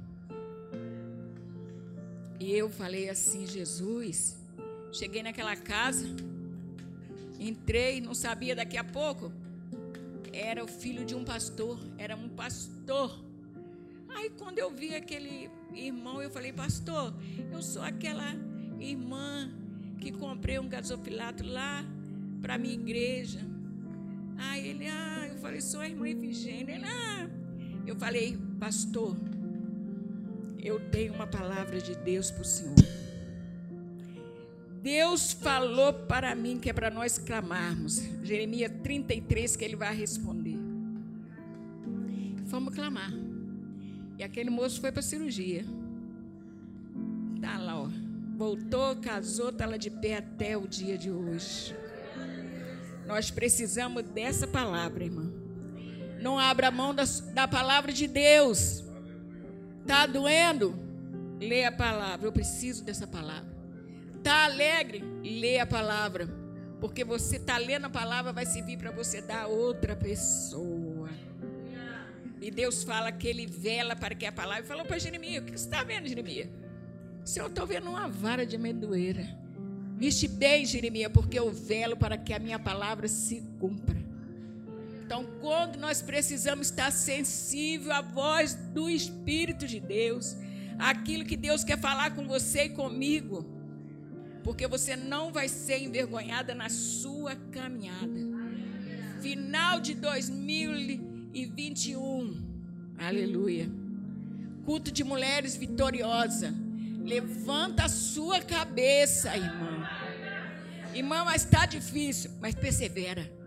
E 2.40 2.52
eu 2.52 2.68
falei 2.68 3.08
assim: 3.08 3.46
Jesus, 3.46 4.36
cheguei 4.90 5.22
naquela 5.22 5.54
casa, 5.54 6.08
entrei, 7.38 8.00
não 8.00 8.14
sabia 8.14 8.56
daqui 8.56 8.76
a 8.76 8.84
pouco 8.84 9.30
era 10.32 10.62
o 10.62 10.66
filho 10.66 11.04
de 11.04 11.14
um 11.14 11.24
pastor, 11.24 11.78
era 11.98 12.16
um 12.16 12.28
pastor. 12.28 13.22
Aí 14.08 14.30
quando 14.30 14.58
eu 14.58 14.70
vi 14.70 14.94
aquele 14.94 15.50
irmão, 15.72 16.22
eu 16.22 16.30
falei, 16.30 16.52
pastor, 16.52 17.14
eu 17.52 17.62
sou 17.62 17.82
aquela 17.82 18.34
irmã 18.78 19.50
que 19.98 20.10
comprei 20.12 20.58
um 20.58 20.68
gasofilato 20.68 21.44
lá 21.44 21.84
para 22.40 22.58
minha 22.58 22.74
igreja. 22.74 23.40
Aí 24.38 24.68
ele, 24.68 24.86
ah, 24.86 25.28
eu 25.28 25.38
falei, 25.38 25.60
sou 25.60 25.80
a 25.80 25.88
irmã 25.88 26.08
Efigênia. 26.08 26.74
Ele, 26.74 26.84
ah. 26.86 27.28
Eu 27.86 27.96
falei, 27.96 28.38
pastor, 28.58 29.16
eu 30.62 30.80
tenho 30.90 31.14
uma 31.14 31.26
palavra 31.26 31.80
de 31.80 31.94
Deus 31.94 32.30
para 32.30 32.42
o 32.42 32.44
senhor. 32.44 32.74
Deus 34.82 35.32
falou 35.32 35.92
para 35.92 36.34
mim 36.34 36.58
que 36.58 36.70
é 36.70 36.72
para 36.72 36.90
nós 36.90 37.18
clamarmos. 37.18 38.02
Jeremias 38.22 38.72
33, 38.82 39.56
que 39.56 39.64
ele 39.64 39.76
vai 39.76 39.94
responder. 39.94 40.56
Vamos 42.44 42.74
clamar. 42.74 43.12
E 44.18 44.22
aquele 44.22 44.50
moço 44.50 44.80
foi 44.80 44.90
para 44.90 45.00
a 45.00 45.02
cirurgia. 45.02 45.64
Está 47.36 47.58
lá, 47.58 47.82
ó. 47.82 47.88
Voltou, 48.36 48.96
casou, 48.96 49.50
está 49.50 49.66
lá 49.66 49.76
de 49.76 49.90
pé 49.90 50.16
até 50.16 50.56
o 50.56 50.66
dia 50.66 50.96
de 50.96 51.10
hoje. 51.10 51.76
Nós 53.06 53.30
precisamos 53.30 54.02
dessa 54.02 54.46
palavra, 54.46 55.04
irmão. 55.04 55.30
Não 56.22 56.38
abra 56.38 56.70
mão 56.70 56.94
da, 56.94 57.04
da 57.34 57.46
palavra 57.46 57.92
de 57.92 58.06
Deus. 58.06 58.84
Está 59.90 60.06
doendo? 60.06 60.78
Lê 61.40 61.64
a 61.64 61.72
palavra. 61.72 62.28
Eu 62.28 62.30
preciso 62.30 62.84
dessa 62.84 63.08
palavra. 63.08 63.50
Está 64.14 64.44
alegre? 64.44 65.02
Lê 65.20 65.58
a 65.58 65.66
palavra. 65.66 66.28
Porque 66.80 67.02
você 67.02 67.38
está 67.38 67.58
lendo 67.58 67.86
a 67.86 67.90
palavra, 67.90 68.32
vai 68.32 68.46
servir 68.46 68.78
para 68.78 68.92
você 68.92 69.20
dar 69.20 69.42
a 69.42 69.46
outra 69.48 69.96
pessoa. 69.96 71.10
E 72.40 72.52
Deus 72.52 72.84
fala 72.84 73.10
que 73.10 73.26
Ele 73.26 73.48
vela 73.48 73.96
para 73.96 74.14
que 74.14 74.24
a 74.26 74.30
palavra. 74.30 74.62
Falou 74.62 74.84
para 74.84 74.96
Jeremias: 74.96 75.42
O 75.42 75.46
que 75.46 75.58
você 75.58 75.64
está 75.64 75.82
vendo, 75.82 76.06
Jeremias? 76.06 76.48
Senhor, 77.24 77.48
estou 77.48 77.66
vendo 77.66 77.90
uma 77.90 78.06
vara 78.06 78.46
de 78.46 78.54
amendoeira. 78.54 79.26
Viste 79.96 80.28
bem, 80.28 80.64
Jeremias, 80.64 81.10
porque 81.12 81.36
eu 81.36 81.50
velo 81.50 81.96
para 81.96 82.16
que 82.16 82.32
a 82.32 82.38
minha 82.38 82.60
palavra 82.60 83.08
se 83.08 83.42
cumpra. 83.58 83.99
Então, 85.10 85.26
quando 85.40 85.76
nós 85.76 86.00
precisamos 86.00 86.68
estar 86.68 86.92
sensível 86.92 87.92
à 87.92 88.00
voz 88.00 88.54
do 88.54 88.88
Espírito 88.88 89.66
de 89.66 89.80
Deus, 89.80 90.36
aquilo 90.78 91.24
que 91.24 91.36
Deus 91.36 91.64
quer 91.64 91.80
falar 91.80 92.14
com 92.14 92.28
você 92.28 92.66
e 92.66 92.68
comigo, 92.68 93.44
porque 94.44 94.68
você 94.68 94.94
não 94.94 95.32
vai 95.32 95.48
ser 95.48 95.82
envergonhada 95.82 96.54
na 96.54 96.68
sua 96.68 97.34
caminhada. 97.34 98.20
Final 99.20 99.80
de 99.80 99.96
2021, 99.96 102.94
aleluia. 102.96 103.68
Culto 104.64 104.92
de 104.92 105.02
mulheres 105.02 105.56
vitoriosa. 105.56 106.54
Levanta 107.04 107.86
a 107.86 107.88
sua 107.88 108.40
cabeça, 108.40 109.36
irmão. 109.36 109.84
Irmão, 110.94 111.24
mas 111.24 111.42
está 111.42 111.66
difícil, 111.66 112.30
mas 112.40 112.54
persevera. 112.54 113.39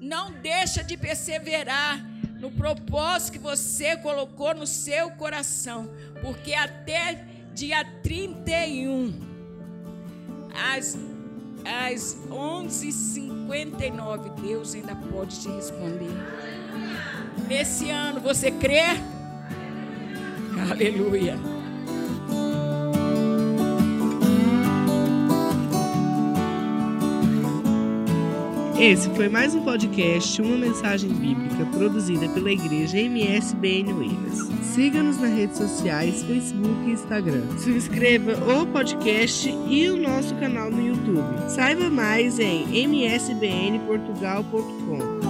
Não 0.00 0.32
deixa 0.32 0.82
de 0.82 0.96
perseverar 0.96 2.04
no 2.38 2.50
propósito 2.50 3.32
que 3.32 3.38
você 3.38 3.96
colocou 3.96 4.54
no 4.54 4.66
seu 4.66 5.10
coração, 5.12 5.88
porque 6.20 6.52
até 6.52 7.24
dia 7.54 7.84
31 8.02 9.14
às 10.54 10.98
às 11.64 12.18
11h59 12.28 14.34
Deus 14.42 14.74
ainda 14.74 14.94
pode 14.94 15.40
te 15.40 15.48
responder. 15.48 16.12
Nesse 17.48 17.88
ano 17.88 18.20
você 18.20 18.50
crê? 18.50 18.82
Aleluia. 20.70 21.53
Esse 28.78 29.10
foi 29.10 29.28
mais 29.28 29.54
um 29.54 29.62
podcast, 29.62 30.40
uma 30.42 30.56
mensagem 30.56 31.08
bíblica 31.10 31.64
produzida 31.66 32.28
pela 32.30 32.50
igreja 32.50 32.98
MSBN 32.98 33.92
Oeiras. 33.92 34.48
Siga-nos 34.62 35.18
nas 35.18 35.32
redes 35.32 35.58
sociais, 35.58 36.24
Facebook 36.24 36.74
e 36.84 36.90
Instagram. 36.90 37.56
Se 37.56 37.70
inscreva 37.70 38.32
o 38.52 38.66
podcast 38.66 39.48
e 39.68 39.88
o 39.88 39.96
nosso 39.96 40.34
canal 40.36 40.68
no 40.70 40.84
YouTube. 40.84 41.48
Saiba 41.48 41.88
mais 41.88 42.40
em 42.40 42.64
msbnportugal.com. 42.84 45.23